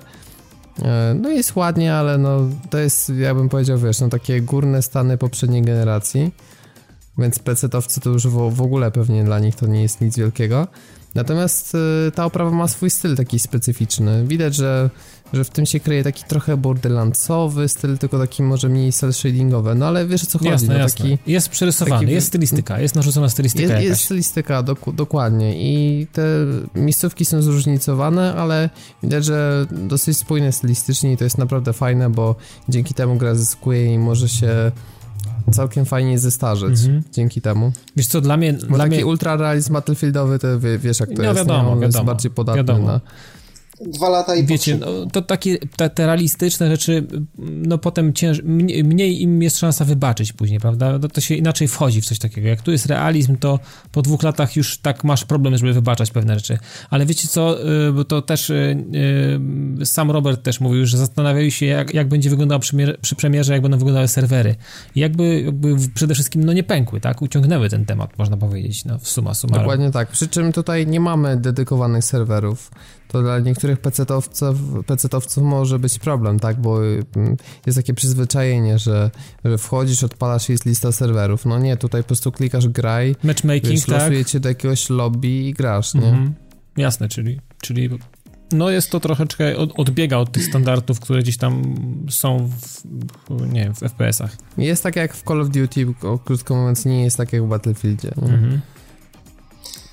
[0.82, 2.40] E, no jest ładnie, ale no
[2.70, 6.32] to jest, ja bym powiedział, wiesz, no takie górne stany poprzedniej generacji,
[7.18, 10.68] więc PC-owcy to już w, w ogóle pewnie dla nich to nie jest nic wielkiego.
[11.16, 11.76] Natomiast
[12.08, 14.28] y, ta oprawa ma swój styl taki specyficzny.
[14.28, 14.90] Widać, że
[15.34, 19.76] że w tym się kryje taki trochę borderlandsowy styl, tylko taki może mniej cel shadingowy,
[19.76, 20.52] no ale wiesz o co chodzi.
[20.52, 21.10] Jasne, no, jasne.
[21.10, 23.90] Taki, jest przerysowany, taki, jest stylistyka, jest narzucona stylistyka Jest, jakaś.
[23.90, 26.24] jest stylistyka, dok dokładnie i te
[26.76, 28.70] miejscówki są zróżnicowane, ale
[29.04, 32.36] widać, że dosyć spójne stylistycznie i to jest naprawdę fajne, bo
[32.70, 34.72] dzięki temu gra zyskuje i może się
[35.52, 37.04] całkiem fajnie zestarzeć mhm.
[37.12, 37.72] dzięki temu.
[37.96, 38.54] Wiesz co, dla mnie...
[38.54, 39.06] Bo dla taki mnie...
[39.06, 40.48] ultra realizm battlefieldowy, to
[40.80, 41.70] wiesz jak to no, jest, wiadomo, nie?
[41.70, 42.88] On wiadomo, jest bardziej podatny wiadomo.
[42.88, 43.02] na
[43.82, 47.08] dwa lata i Wiecie, no, to takie te, te, realistyczne rzeczy,
[47.38, 51.00] no potem cięż, mniej, mniej, im jest szansa wybaczyć później, prawda?
[51.00, 52.48] No, to się inaczej wchodzi w coś takiego.
[52.48, 53.60] Jak tu jest realizm, to
[53.92, 56.58] po dwóch latach już tak masz problem, żeby wybaczać pewne rzeczy.
[56.90, 58.86] Ale wiecie co, y, bo to też y,
[59.82, 63.54] y, sam Robert też mówił, że zastanawiali się, jak, jak będzie wyglądał przy, przy premierze,
[63.54, 64.56] jak będą wyglądały serwery.
[64.96, 67.22] I jakby, jakby przede wszystkim no nie pękły, tak?
[67.22, 69.64] Uciągnęły ten temat, można powiedzieć, no w suma summarum.
[69.64, 70.10] Dokładnie tak.
[70.10, 72.72] Przy czym tutaj nie mamy dedykowanych serwerów
[73.12, 79.12] to dla niektórych pecetowców, pecetowców może być problem, tak, bo mm, jest takie przyzwyczajenie, że,
[79.46, 81.46] że wchodzisz, odpalasz i jest lista serwerów.
[81.46, 84.02] No nie, tutaj po prostu klikasz graj, matchmaking, wiesz, tak?
[84.02, 86.10] losuje cię do jakiegoś lobby i grasz, nie?
[86.10, 86.34] Mhm.
[86.78, 87.90] Jasne, czyli, czyli
[88.52, 91.76] no jest to troszeczkę odbiega od tych standardów, które gdzieś tam
[92.10, 92.84] są w,
[93.54, 94.38] nie wiem, w FPS-ach.
[94.58, 95.88] Jest tak jak w Call of Duty,
[96.26, 98.12] krótko mówiąc, nie jest tak jak w Battlefieldzie.
[98.16, 98.62] Mhm.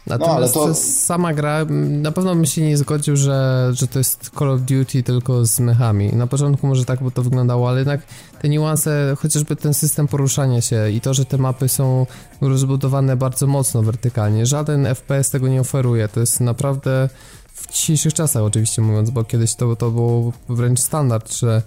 [0.06, 0.74] Natomiast no, to...
[0.74, 5.02] sama gra, na pewno bym się nie zgodził, że, że to jest Call of Duty
[5.02, 6.12] tylko z mechami.
[6.12, 8.00] Na początku może tak by to wyglądało, ale jednak
[8.42, 12.06] te niuanse, chociażby ten system poruszania się i to, że te mapy są
[12.40, 14.46] rozbudowane bardzo mocno wertykalnie.
[14.46, 16.08] Żaden FPS tego nie oferuje.
[16.08, 17.08] To jest naprawdę
[17.54, 21.62] w dzisiejszych czasach oczywiście mówiąc, bo kiedyś to, to było wręcz standard, że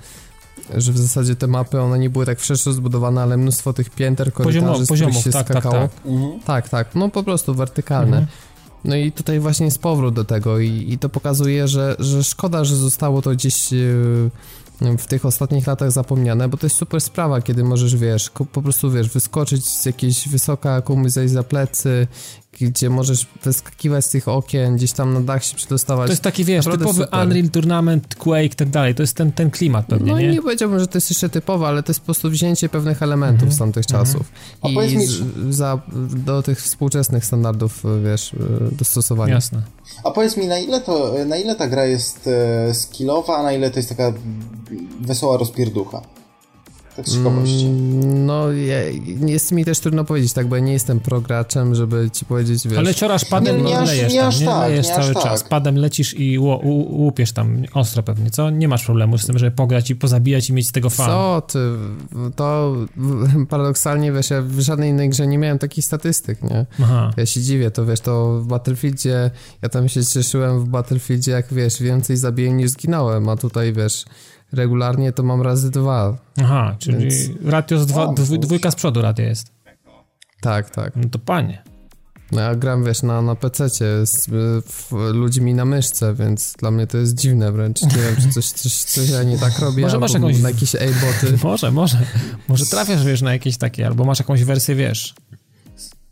[0.78, 4.34] że w zasadzie te mapy, one nie były tak wszerzej zbudowane, ale mnóstwo tych pięter,
[4.34, 5.88] korytarzy, Poziomo, z się tak, tak, skakało.
[5.88, 6.06] Tak tak.
[6.06, 6.40] Mhm.
[6.40, 8.18] tak, tak, no po prostu wertykalne.
[8.18, 8.28] Mhm.
[8.84, 12.64] No i tutaj właśnie jest powrót do tego i, i to pokazuje, że, że szkoda,
[12.64, 14.30] że zostało to gdzieś yy,
[14.98, 18.92] w tych ostatnich latach zapomniane, bo to jest super sprawa, kiedy możesz, wiesz, po prostu,
[18.92, 22.08] wiesz, wyskoczyć z jakiejś wysoka, komuś zejść za plecy,
[22.62, 26.08] gdzie możesz wyskakiwać z tych okien, gdzieś tam na dach się przedostawać.
[26.08, 27.20] To jest taki, wiesz, Naprawdę typowy super.
[27.28, 30.32] Unreal Tournament, Quake, tak dalej, to jest ten, ten klimat pewnie, No nie?
[30.32, 33.42] nie powiedziałbym, że to jest jeszcze typowe, ale to jest po prostu wzięcie pewnych elementów
[33.42, 33.56] mm -hmm.
[33.56, 34.06] z tamtych mm -hmm.
[34.06, 34.32] czasów
[34.98, 35.24] i z,
[35.56, 35.80] za,
[36.26, 38.36] do tych współczesnych standardów, wiesz,
[38.72, 39.34] dostosowania.
[39.34, 39.62] Jasne.
[40.04, 43.54] A powiedz mi, na ile, to, na ile ta gra jest e, skillowa, a na
[43.54, 44.14] ile to jest taka
[45.02, 46.02] wesoła rozpierducha?
[47.06, 47.66] Z ciekawości.
[47.66, 48.52] Mm, no,
[49.26, 52.78] jest mi też trudno powiedzieć, tak, bo ja nie jestem prograczem, żeby ci powiedzieć, wiesz...
[52.78, 54.46] Ale ciorasz padem, nie, nie, no, lejesz nie tam, aż nie?
[54.46, 55.24] Tak, lejesz nie cały tak.
[55.24, 55.44] czas.
[55.44, 58.50] Padem lecisz i łupiesz tam ostro pewnie, co?
[58.50, 61.08] Nie masz problemu z tym, żeby pograć i pozabijać i mieć z tego fan.
[61.08, 61.60] Co ty?
[62.36, 62.76] To
[63.50, 66.66] paradoksalnie, wiesz, ja w żadnej innej grze nie miałem takich statystyk, nie?
[66.82, 67.12] Aha.
[67.18, 69.32] Ja się dziwię, to wiesz, to w Battlefieldzie,
[69.62, 74.06] ja tam się cieszyłem w Battlefieldzie, jak wiesz, więcej zabiłem niż zginąłem, a tutaj, wiesz
[74.52, 76.18] regularnie to mam razy dwa.
[76.42, 77.14] Aha, czyli więc...
[77.46, 79.52] ratio z dwa, o, dwójka z przodu ratio jest.
[80.42, 80.96] Tak, tak.
[80.96, 81.64] No to panie.
[82.32, 84.28] No ja gram, wiesz, na, na PC-cie z
[84.66, 87.82] w, ludźmi na myszce, więc dla mnie to jest dziwne wręcz.
[87.82, 90.40] Nie wiem, czy coś, coś, coś ja nie tak robię, może masz jakąś...
[90.40, 91.38] na jakieś A-boty.
[91.44, 91.98] może, może.
[92.48, 95.16] Może trafiasz, wiesz, na jakieś takie, albo masz jakąś wersję, wiesz,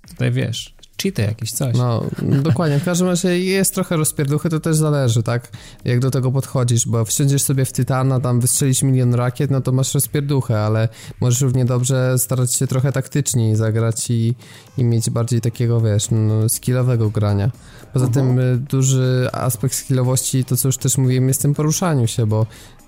[0.08, 1.78] tutaj wiesz, cheaty jakieś, coś.
[1.78, 2.04] No,
[2.42, 2.80] dokładnie.
[2.80, 5.50] W każdym razie jest trochę rozpierduchy, to też zależy, tak?
[5.86, 9.72] Jak do tego podchodzisz, bo wsiądziesz sobie w Tytana, tam wystrzelić milion rakiet, no to
[9.72, 10.90] masz rozpierduchę, ale
[11.22, 14.36] możesz równie dobrze starać się trochę taktycznie zagrać i,
[14.78, 17.52] i mieć bardziej takiego, wiesz, no, skillowego grania.
[17.94, 18.14] Poza uh -huh.
[18.14, 22.26] tym y, duży aspekt skillowości, to co już też mówiłem, jest w tym poruszaniu się,
[22.26, 22.46] bo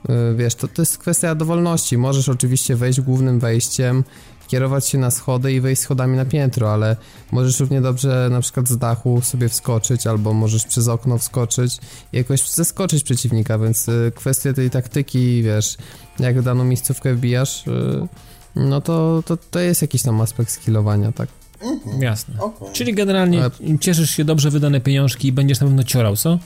[0.10, 1.98] y, wiesz, to, to jest kwestia dowolności.
[1.98, 4.04] Możesz oczywiście wejść głównym wejściem,
[4.50, 6.96] kierować się na schody i wejść schodami na piętro, ale
[7.32, 11.78] możesz równie dobrze na przykład z dachu sobie wskoczyć, albo możesz przez okno wskoczyć
[12.14, 15.78] i jakoś zeskoczyć przeciwnika, więc y, kwestia tej taktyki, wiesz,
[16.20, 18.08] jak daną miejscówkę wbijasz, y,
[18.56, 21.30] no to, to, to jest jakiś tam aspekt skillowania, tak?
[21.62, 22.02] Mhm.
[22.02, 22.34] Jasne.
[22.40, 22.74] Okay.
[22.74, 23.80] Czyli generalnie ale...
[23.80, 26.40] cieszysz się dobrze wydane pieniążki i będziesz na pewno ciorał, co?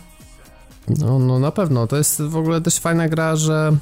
[0.88, 1.88] No, no na pewno.
[1.88, 3.78] To jest w ogóle też fajna gra, że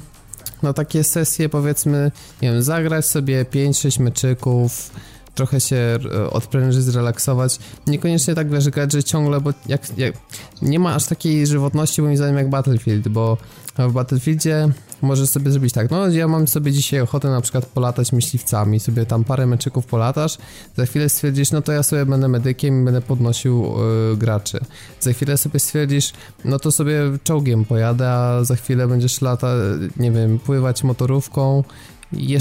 [0.62, 2.10] no takie sesje powiedzmy,
[2.42, 4.90] nie wiem, zagrać sobie 5-6 meczyków,
[5.34, 7.58] trochę się e, odprężyć, zrelaksować.
[7.86, 10.14] Niekoniecznie tak wiesz, że ciągle, bo jak, jak,
[10.62, 13.38] nie ma aż takiej żywotności moim zdaniem jak Battlefield, bo
[13.78, 14.68] w Battlefieldzie
[15.02, 19.06] możesz sobie zrobić tak, no ja mam sobie dzisiaj ochotę na przykład polatać myśliwcami, sobie
[19.06, 20.38] tam parę meczyków polatasz,
[20.76, 23.74] za chwilę stwierdzisz, no to ja sobie będę medykiem i będę podnosił
[24.10, 24.60] yy, graczy.
[25.00, 26.12] Za chwilę sobie stwierdzisz,
[26.44, 29.54] no to sobie czołgiem pojadę, a za chwilę będziesz lata,
[29.96, 31.64] nie wiem, pływać motorówką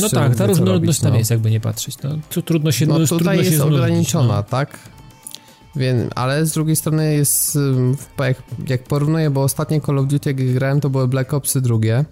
[0.02, 1.18] no tak, ta różnorodność tam no.
[1.18, 1.96] jest, jakby nie patrzeć.
[2.04, 4.44] No, tu trudno się No tutaj trudno jest się ograniczona, no.
[4.44, 4.80] tak?
[5.76, 7.58] Więc, ale z drugiej strony jest,
[8.20, 12.06] jak, jak porównuję, bo ostatnie Call of Duty jak grałem to były Black Opsy drugie,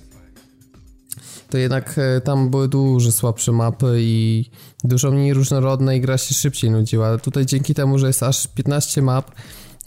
[1.49, 4.45] to jednak e, tam były dużo słabsze mapy i
[4.83, 7.17] dużo mniej różnorodne i gra się szybciej nudziła.
[7.17, 9.31] Tutaj dzięki temu, że jest aż 15 map,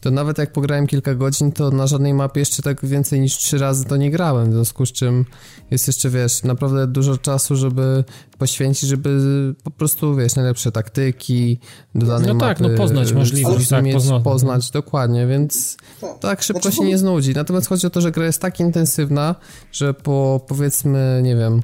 [0.03, 3.59] to nawet jak pograłem kilka godzin, to na żadnej mapie jeszcze tak więcej niż trzy
[3.59, 5.25] razy to nie grałem, w związku z czym
[5.71, 8.05] jest jeszcze, wiesz, naprawdę dużo czasu, żeby
[8.39, 9.21] poświęcić, żeby
[9.65, 11.59] po prostu, wiesz, najlepsze taktyki
[11.95, 12.73] do danej no tak, mapy.
[12.73, 14.23] no poznać możliwość, tak, poznać.
[14.23, 17.33] poznać, dokładnie, więc tak, tak szybko znaczy, się nie znudzi.
[17.35, 19.35] Natomiast chodzi o to, że gra jest tak intensywna,
[19.73, 21.63] że po powiedzmy, nie wiem,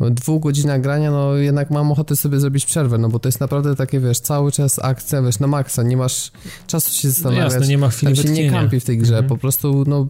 [0.00, 3.76] dwóch godzinach grania, no jednak mam ochotę sobie zrobić przerwę, no bo to jest naprawdę
[3.76, 6.30] takie, wiesz, cały czas akcja, wiesz, na maksa, nie masz
[6.66, 7.48] czasu się zastanawiać.
[7.48, 9.28] No jasne, nie ma chwili się nie kampi w tej grze, mhm.
[9.28, 10.06] po prostu, no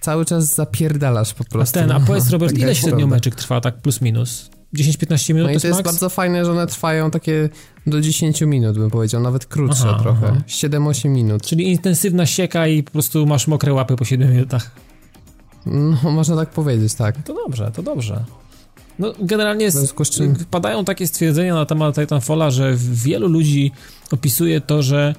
[0.00, 1.78] cały czas zapierdalasz po prostu.
[1.78, 4.50] A ten, a powiedz Robert, ile średnio meczek trwa, tak plus minus?
[4.74, 7.48] 10-15 minut No i to jest, bardzo fajne, że one trwają takie
[7.86, 11.42] do 10 minut, bym powiedział, nawet krótsze aha, trochę, 7-8 minut.
[11.42, 14.70] Czyli intensywna sieka i po prostu masz mokre łapy po 7 minutach.
[15.66, 17.22] No, można tak powiedzieć, tak.
[17.22, 18.24] To dobrze, to dobrze.
[19.00, 19.70] No, generalnie
[20.10, 20.36] czym...
[20.50, 23.72] padają takie stwierdzenia na temat Titanfalla, że wielu ludzi
[24.12, 25.14] opisuje to, że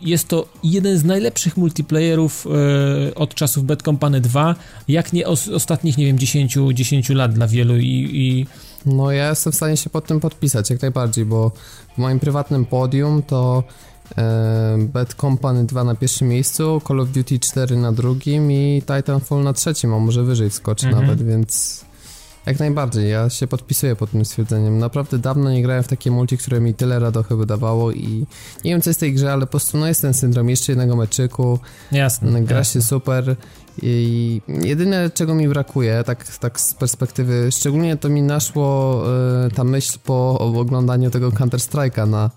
[0.00, 4.54] jest to jeden z najlepszych multiplayerów e, od czasów Bad Company 2,
[4.88, 8.46] jak nie os ostatnich, nie wiem, 10, 10 lat dla wielu i, i...
[8.86, 11.52] No ja jestem w stanie się pod tym podpisać, jak najbardziej, bo
[11.94, 13.64] w moim prywatnym podium to
[14.18, 19.42] e, Bad Company 2 na pierwszym miejscu, Call of Duty 4 na drugim i Titanfall
[19.42, 21.06] na trzecim, a może wyżej wskoczy mhm.
[21.06, 21.84] nawet, więc
[22.48, 24.78] jak najbardziej, ja się podpisuję pod tym stwierdzeniem.
[24.78, 28.26] Naprawdę dawno nie grałem w takie multi, które mi tyle radochy wydawało i
[28.64, 30.72] nie wiem co jest w tej grze, ale po prostu no jest ten syndrom jeszcze
[30.72, 31.58] jednego meczyku.
[31.92, 32.42] Jasne.
[32.42, 32.80] Gra jasne.
[32.80, 33.36] się super
[33.82, 39.02] i jedyne czego mi brakuje, tak, tak z perspektywy, szczególnie to mi naszło
[39.46, 42.30] y, ta myśl po oglądaniu tego Counter Strike'a na,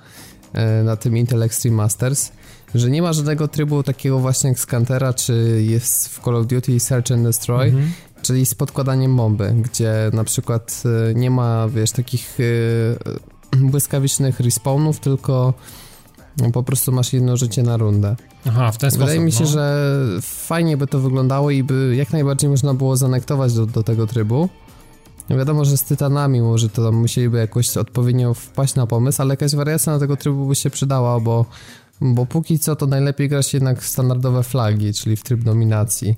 [0.81, 2.31] y, na tym Intel Extreme Masters,
[2.75, 6.47] że nie ma żadnego trybu takiego właśnie jak z Cantera, czy jest w Call of
[6.47, 7.91] Duty Search and Destroy, mhm
[8.31, 12.97] czyli z podkładaniem bomby, gdzie na przykład y, nie ma, wiesz, takich y,
[13.71, 15.53] błyskawicznych respawnów, tylko
[16.37, 18.15] no, po prostu masz jedno życie na rundę.
[18.47, 19.07] Aha, w ten sposób.
[19.07, 19.49] Wydaje mi się, no.
[19.49, 24.07] że fajnie by to wyglądało i by jak najbardziej można było zanektować do, do tego
[24.07, 24.49] trybu.
[25.29, 29.93] Wiadomo, że z tytanami może to musieliby jakoś odpowiednio wpaść na pomysł, ale jakaś wariacja
[29.93, 31.45] na tego trybu by się przydała, bo,
[32.01, 36.15] bo póki co to najlepiej grać jednak w standardowe flagi, czyli w tryb dominacji.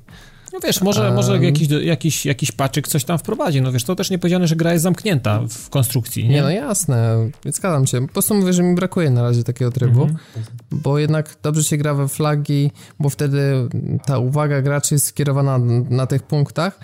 [0.54, 3.96] No wiesz, może, um, może jakiś, jakiś, jakiś paczyk coś tam wprowadzi, no wiesz, to
[3.96, 6.30] też nie powiedziane, że gra jest zamknięta w konstrukcji, nie?
[6.30, 8.08] Nie, no jasne, zgadzam się.
[8.08, 10.20] Po prostu mówię, że mi brakuje na razie takiego trybu, mhm.
[10.72, 13.70] bo jednak dobrze się gra we flagi, bo wtedy
[14.06, 15.58] ta uwaga graczy jest skierowana
[15.90, 16.80] na tych punktach,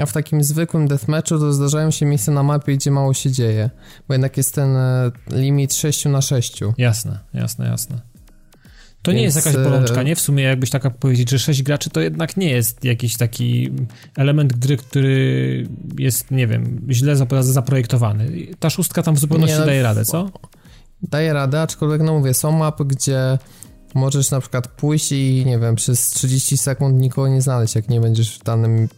[0.00, 3.70] a w takim zwykłym deathmatchu to zdarzają się miejsca na mapie, gdzie mało się dzieje,
[4.08, 6.60] bo jednak jest ten e, limit 6 na 6.
[6.78, 8.00] Jasne, jasne, jasne.
[9.08, 9.18] To Więc...
[9.18, 10.16] nie jest jakaś bolączka, nie?
[10.16, 13.70] W sumie jakbyś taka powiedzieć, że 6 graczy to jednak nie jest jakiś taki
[14.16, 15.68] element gry, który
[15.98, 18.46] jest, nie wiem, źle zaprojektowany.
[18.58, 20.30] Ta szóstka tam w zupełności nie, no, daje radę, co?
[21.02, 23.38] Daje radę, aczkolwiek no mówię, są mapy, gdzie
[23.94, 28.00] możesz na przykład pójść i nie wiem, przez 30 sekund nikogo nie znaleźć, jak nie
[28.00, 28.88] będziesz w danym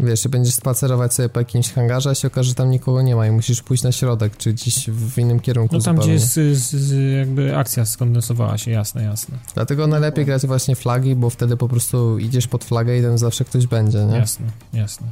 [0.00, 3.26] Wiesz, będziesz spacerować sobie po jakimś hangarze, a się okaże, że tam nikogo nie ma
[3.26, 6.18] i musisz pójść na środek, czy gdzieś w innym kierunku No tam, zupełnie.
[6.18, 6.76] gdzie jest,
[7.18, 9.38] jakby akcja skondensowała się, jasne, jasne.
[9.54, 13.44] Dlatego najlepiej grać właśnie flagi, bo wtedy po prostu idziesz pod flagę i tam zawsze
[13.44, 14.16] ktoś będzie, nie?
[14.16, 15.06] Jasne, jasne.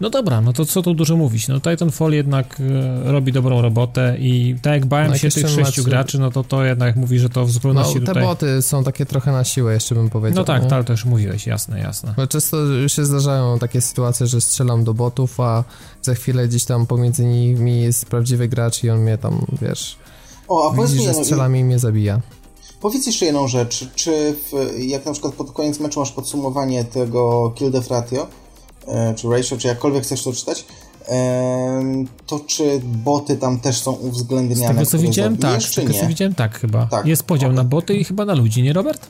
[0.00, 1.48] No dobra, no to co tu dużo mówić?
[1.48, 2.60] No Titanfall jednak
[3.06, 6.30] e, robi dobrą robotę i tak jak bałem No, się tych sześciu macie- graczy, no
[6.30, 8.22] to to jednak mówi, że to w No, zupełności te tutaj...
[8.22, 10.36] boty są takie trochę na siłę, jeszcze bym powiedział.
[10.40, 10.68] No tak, nie?
[10.68, 12.14] tak, to już mówiłeś, jasne, jasne.
[12.16, 15.64] Bo często już się zdarzają takie sytuacje, że strzelam do botów, a
[16.02, 19.96] za chwilę gdzieś tam pomiędzy nimi jest prawdziwy gracz i on mnie tam, wiesz,
[20.48, 22.20] O, a powiedz widzi, mi, że jedno- strzelam i mnie zabija.
[22.80, 23.88] powiedz jeszcze jedną rzecz.
[23.94, 28.26] Czy w, jak na przykład pod koniec meczu masz podsumowanie tego kill death ratio, e,
[29.16, 30.64] czy ratio, czy jakkolwiek chcesz to czytać,
[31.08, 34.74] em, to czy boty tam też są Z uwzględniane?
[34.74, 36.00] tego co widziałem, tak, zabijesz, z czy tego nie?
[36.00, 36.86] co widziałem, tak chyba.
[36.86, 37.56] Tak, Jest podział okej.
[37.56, 39.06] na boty i chyba na ludzi, nie Robert?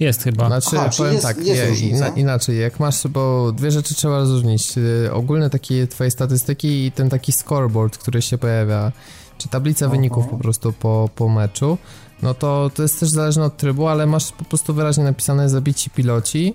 [0.00, 0.46] Jest chyba.
[0.46, 4.78] Znaczy, Aha, powiem jest- tak, jest je- inaczej, jak masz, bo dwie rzeczy trzeba rozróżnić.
[4.78, 8.92] Y, Ogólne takie twoje statystyki i ten taki scoreboard, który się pojawia,
[9.38, 11.78] czy tablica wyników po prostu po, po meczu,
[12.22, 15.90] no to to jest też zależne od trybu, ale masz po prostu wyraźnie napisane zabici
[15.90, 16.54] piloci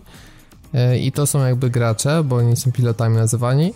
[0.99, 3.73] i to są jakby gracze, bo oni są pilotami nazywani.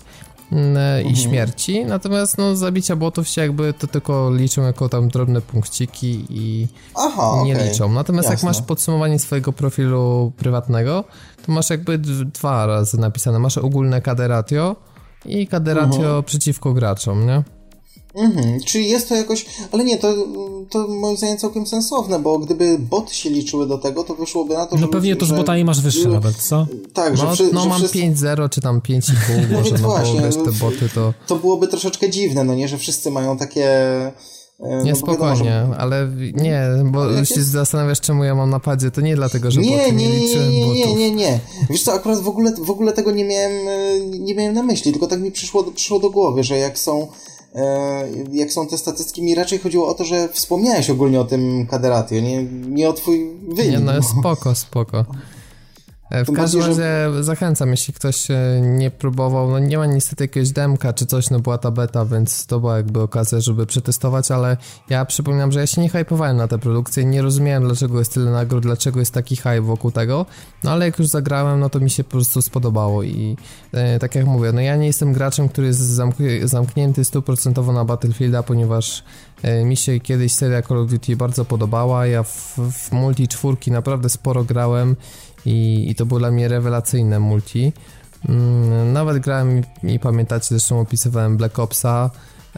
[0.52, 5.42] y, I śmierci, natomiast no zabicia botów się jakby to tylko liczą jako tam drobne
[5.42, 7.70] punkciki i, Aha, nie okej.
[7.70, 7.90] liczą.
[7.92, 8.50] Natomiast jak Jasne.
[8.50, 11.04] masz podsumowanie swojego profilu prywatnego,
[11.46, 13.40] to masz jakby dwa razy napisane.
[13.40, 14.76] Masz ogólne KD ratio
[15.26, 17.44] i KD ratio przeciwko graczom, nie?
[18.16, 20.14] Mhm, czyli jest to jakoś, ale nie, to,
[20.70, 24.66] to moim zdaniem całkiem sensowne, bo gdyby boty się liczyły do tego, to wyszłoby na
[24.66, 24.82] to, że...
[24.82, 26.68] No pewnie to z że- botami masz wyższe, Robert, co?
[26.94, 29.12] Tak, że, No, wszy, no że mam wszyscy, 5-0 czy tam 5,5
[29.52, 31.14] No może, no bo właśnie, wiesz, te no, boty to...
[31.28, 33.66] to byłoby troszeczkę dziwne, no nie, że wszyscy mają takie...
[33.70, 34.12] e,
[34.60, 38.36] Nie, no bo wiadomo, spokojnie, że- ale nie, bo Ale się jest- zastanawiasz, czemu ja
[38.36, 40.98] mam napadzie, to nie dlatego, że Nie, boty nie, nie nie, liczyłem nie, nie, botów.
[41.00, 41.40] nie, nie.
[41.70, 44.92] Wiesz co, akurat w ogóle, w ogóle tego nie miałem, e, nie miałem na myśli,
[44.92, 47.08] tylko tak mi przyszło, przyszło do głowy, że jak są,
[48.32, 52.20] jak są te statystyki, mi raczej chodziło o to, że wspomniałeś ogólnie o tym kaderatio,
[52.20, 53.72] nie, nie o twój wynik.
[53.72, 55.06] Nie, no spoko, spoko.
[56.12, 60.52] E, W każdym razie zachęcam, jeśli ktoś e, nie próbował, no nie ma niestety jakiegoś
[60.52, 64.58] demka czy coś, no była ta beta, więc to była jakby okazja, żeby przetestować, ale
[64.90, 68.32] ja przypominam, że ja się nie hypowałem na tę produkcję, nie rozumiałem dlaczego jest tyle
[68.32, 70.26] nagród, dlaczego jest taki hype wokół tego,
[70.64, 73.38] no ale jak już zagrałem, no to mi się po prostu spodobało i
[73.74, 77.86] e, tak jak mówię, no ja nie jestem graczem, który jest zamk- zamknięty stuprocentowo na
[77.86, 79.04] Battlefielda, ponieważ
[79.42, 83.72] e, mi się kiedyś seria Call of Duty bardzo podobała, ja w, w multi czwórki
[83.72, 84.96] naprawdę sporo grałem
[85.46, 87.74] i, i to było dla mnie rewelacyjne multi.
[88.30, 92.10] Mm, Nawet grałem i pamiętacie, zresztą opisywałem Black Opsa.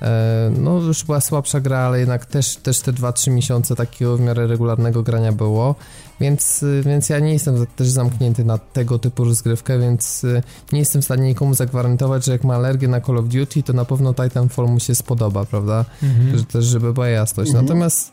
[0.01, 4.21] E, No już była słabsza gra, ale jednak też, też te 2-3 miesiące takiego w
[4.21, 5.75] miarę regularnego grania było,
[6.21, 10.79] więc, y, więc ja nie jestem też zamknięty na tego typu rozgrywkę, więc y, nie
[10.79, 13.85] jestem w stanie nikomu zagwarantować, że jak ma alergię na Call of Duty, to na
[13.85, 15.85] pewno Titanfall mu się spodoba, prawda?
[16.03, 16.37] Mhm.
[16.37, 17.49] Że też, żeby była jasność.
[17.49, 17.65] Mhm.
[17.65, 18.11] Natomiast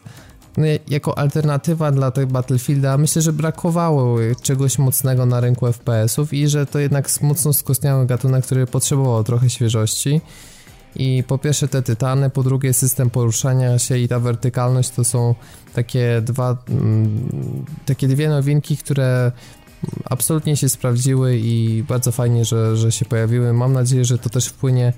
[0.89, 6.67] jako alternatywa dla tego Battlefielda myślę, że brakowało czegoś mocnego na rynku FPS-ów i że
[6.67, 10.21] to jednak mocno skostniały gatunek, który potrzebował trochę świeżości.
[10.97, 15.35] I po pierwsze te tytany, po drugie system poruszania się i ta wertykalność to są
[15.75, 17.27] takie dwa, mm,
[17.87, 19.33] takie dwie nowinki, które
[20.05, 23.53] absolutnie się sprawdziły i bardzo fajnie, że, że się pojawiły.
[23.53, 24.93] Mam nadzieję, że to też wpłynie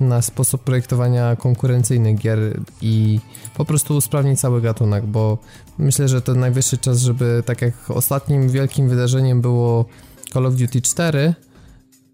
[0.00, 2.38] na sposób projektowania konkurencyjnych gier
[2.82, 3.20] i
[3.56, 5.38] po prostu usprawni cały gatunek, bo
[5.78, 9.84] myślę, że to najwyższy czas, żeby tak jak ostatnim wielkim wydarzeniem było
[10.32, 11.34] Call of Duty 4,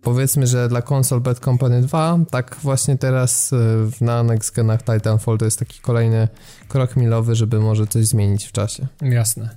[0.03, 3.51] powiedzmy, że dla konsol Bad Company 2, tak właśnie teraz
[3.91, 6.29] w- na next genach Titanfall to jest taki kolejny
[6.69, 8.87] krok milowy, żeby może coś zmienić w czasie.
[9.03, 9.57] Jasne.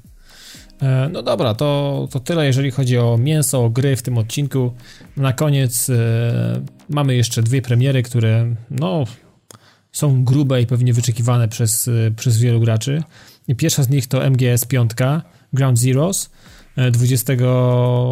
[0.82, 4.74] E, No dobra, to, to tyle, jeżeli chodzi o mięso, o gry w tym odcinku.
[5.18, 5.96] Na koniec e,
[6.90, 9.04] mamy jeszcze dwie premiery, które no,
[9.92, 13.04] są grube i pewnie wyczekiwane przez, e, przez wielu graczy.
[13.48, 14.92] I pierwsza z nich to MGS 5
[15.54, 16.30] Ground Zeroes
[16.76, 17.34] e, 20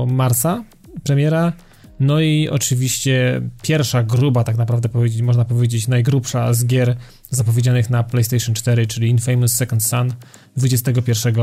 [0.07, 0.63] marca
[1.03, 1.53] premiera.
[1.99, 6.95] No i oczywiście pierwsza gruba, tak naprawdę powiedzieć, można powiedzieć najgrubsza z gier
[7.29, 10.13] zapowiedzianych na PlayStation 4, czyli Infamous Second Son
[10.57, 11.35] 21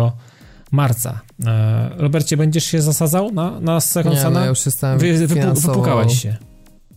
[0.70, 1.20] marca.
[1.46, 5.60] E, Robercie, będziesz się zasadzał na, na Second Nie, no ja już jestem Wy, wypu,
[5.60, 6.36] wypukałeś się.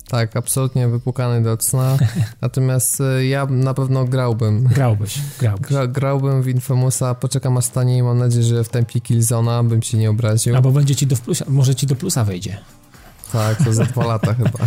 [0.09, 1.97] Tak, absolutnie wypukany do cna,
[2.41, 4.63] natomiast y, ja na pewno grałbym.
[4.63, 5.67] Grałbyś, grałbyś.
[5.67, 9.81] Gra, grałbym w Infamousa, poczekam aż taniej i mam nadzieję, że w tempie Killzona bym
[9.81, 10.55] się nie obraził.
[10.55, 12.57] Albo będzie ci do plusa, może ci do plusa wejdzie.
[13.31, 14.59] Tak, to za dwa lata chyba.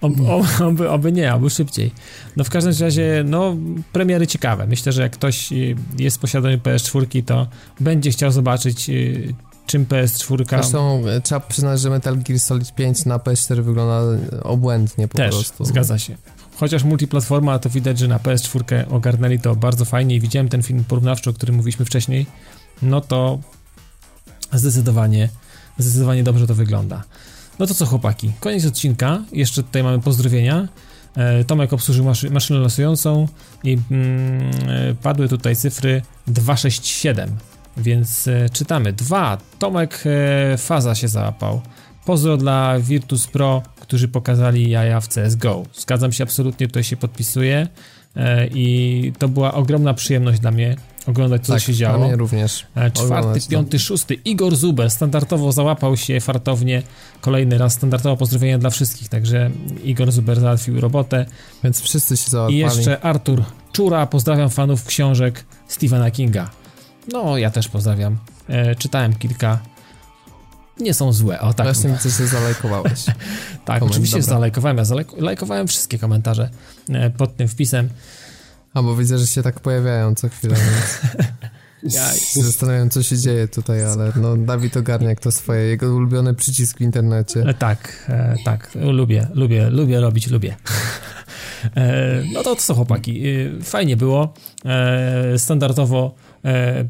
[0.00, 1.92] Ob, ob, oby, oby nie, albo szybciej.
[2.36, 3.56] No w każdym razie, no
[3.92, 4.66] premiery ciekawe.
[4.66, 7.46] Myślę, że jak ktoś y, jest posiadany PS4, to
[7.80, 9.34] będzie chciał zobaczyć, y,
[9.70, 10.44] czym PS4.
[10.48, 14.00] Zresztą e, trzeba przyznać, że Metal Gear Solid 5 na PS4 wygląda
[14.42, 15.64] obłędnie po Też, prostu.
[15.64, 16.16] zgadza się.
[16.56, 20.84] Chociaż multiplatforma, to widać, że na PS4 ogarnęli to bardzo fajnie i widziałem ten film
[20.84, 22.26] porównawczy, o którym mówiliśmy wcześniej,
[22.82, 23.38] no to
[24.52, 25.28] zdecydowanie,
[25.78, 27.04] zdecydowanie dobrze to wygląda.
[27.58, 30.68] No to co chłopaki, koniec odcinka, jeszcze tutaj mamy pozdrowienia.
[31.16, 33.28] E, Tomek obsłużył maszy maszynę losującą
[33.64, 37.30] i mm, e, padły tutaj cyfry 267,
[37.80, 38.92] więc e, czytamy.
[38.92, 39.38] 2.
[39.58, 41.60] Tomek e, Faza się załapał.
[42.04, 45.62] Pozdro dla Virtus Pro, którzy pokazali jaja w CSGO.
[45.74, 47.68] Zgadzam się absolutnie, tutaj się podpisuję
[48.16, 50.76] e, i to była ogromna przyjemność dla mnie
[51.06, 52.06] oglądać, co tak, się działo.
[52.06, 52.66] Mnie również.
[52.74, 53.50] Czwarty, Oglądać to.
[53.50, 54.14] piąty, szósty.
[54.14, 56.82] Igor Zuber standardowo załapał się fartownie.
[57.20, 59.50] Kolejny raz standardowo pozdrowienia dla wszystkich, także
[59.84, 61.26] Igor Zuber załatwił robotę.
[61.64, 62.58] Więc wszyscy się I załapali.
[62.58, 63.42] jeszcze Artur
[63.72, 66.50] Czura, pozdrawiam fanów książek Stephena Kinga.
[67.12, 68.18] No, ja też pozdrawiam.
[68.48, 69.58] E, czytałem kilka.
[70.80, 71.66] Nie są złe, o tak.
[71.66, 73.04] Właśnie że zalajkowałeś.
[73.64, 74.34] Tak, Koment, oczywiście dobra.
[74.34, 74.76] zalajkowałem.
[74.76, 76.50] Ja zalajkowałem wszystkie komentarze
[76.88, 77.88] e, pod tym wpisem.
[78.74, 80.56] A bo widzę, że się tak pojawiają co chwilę,
[81.82, 85.94] więc Ja, się zastanawiam, co się dzieje tutaj, ale no Dawid Ogarniak to swoje, jego
[85.94, 87.40] ulubiony przycisk w internecie.
[87.40, 90.56] E, Tak, e, tak, lubię, lubię, lubię robić, lubię.
[91.76, 94.34] E, no to co chłopaki, e, fajnie było,
[94.64, 96.14] e, standardowo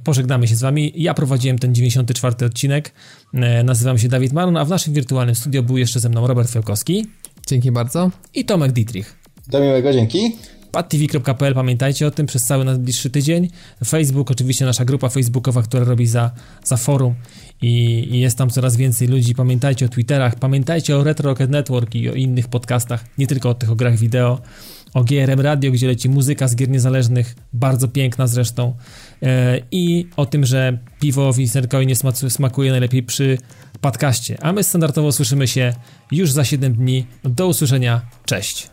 [0.04, 0.92] pożegnamy się z wami.
[0.96, 2.92] Ja prowadziłem ten 94 odcinek,
[3.34, 6.50] e, nazywam się Dawid Maron, a w naszym wirtualnym studio był jeszcze ze mną Robert
[6.50, 7.06] Fiałkowski
[7.46, 8.10] Dzięki bardzo.
[8.34, 9.16] i Tomek Dietrich.
[9.48, 10.36] Do miłego, dzięki.
[10.72, 13.48] padtv.pl, pamiętajcie o tym przez cały najbliższy tydzień.
[13.84, 16.30] Facebook, oczywiście nasza grupa facebookowa, która robi za,
[16.64, 17.14] za forum
[17.62, 17.68] i,
[18.10, 19.34] i jest tam coraz więcej ludzi.
[19.34, 23.54] Pamiętajcie o Twitterach, pamiętajcie o Retro Rocket Network i o innych podcastach, nie tylko o
[23.54, 24.38] tych o grach wideo,
[24.94, 28.74] o GRM Radio, gdzie leci muzyka z gier niezależnych, bardzo piękna zresztą e,
[29.70, 33.38] i o tym, że piwo Winserkowi nie smacu- smakuje najlepiej przy
[33.80, 34.38] podcaście.
[34.42, 35.72] A my standardowo słyszymy się
[36.10, 37.06] już za 7 dni.
[37.24, 38.70] Do usłyszenia, cześć!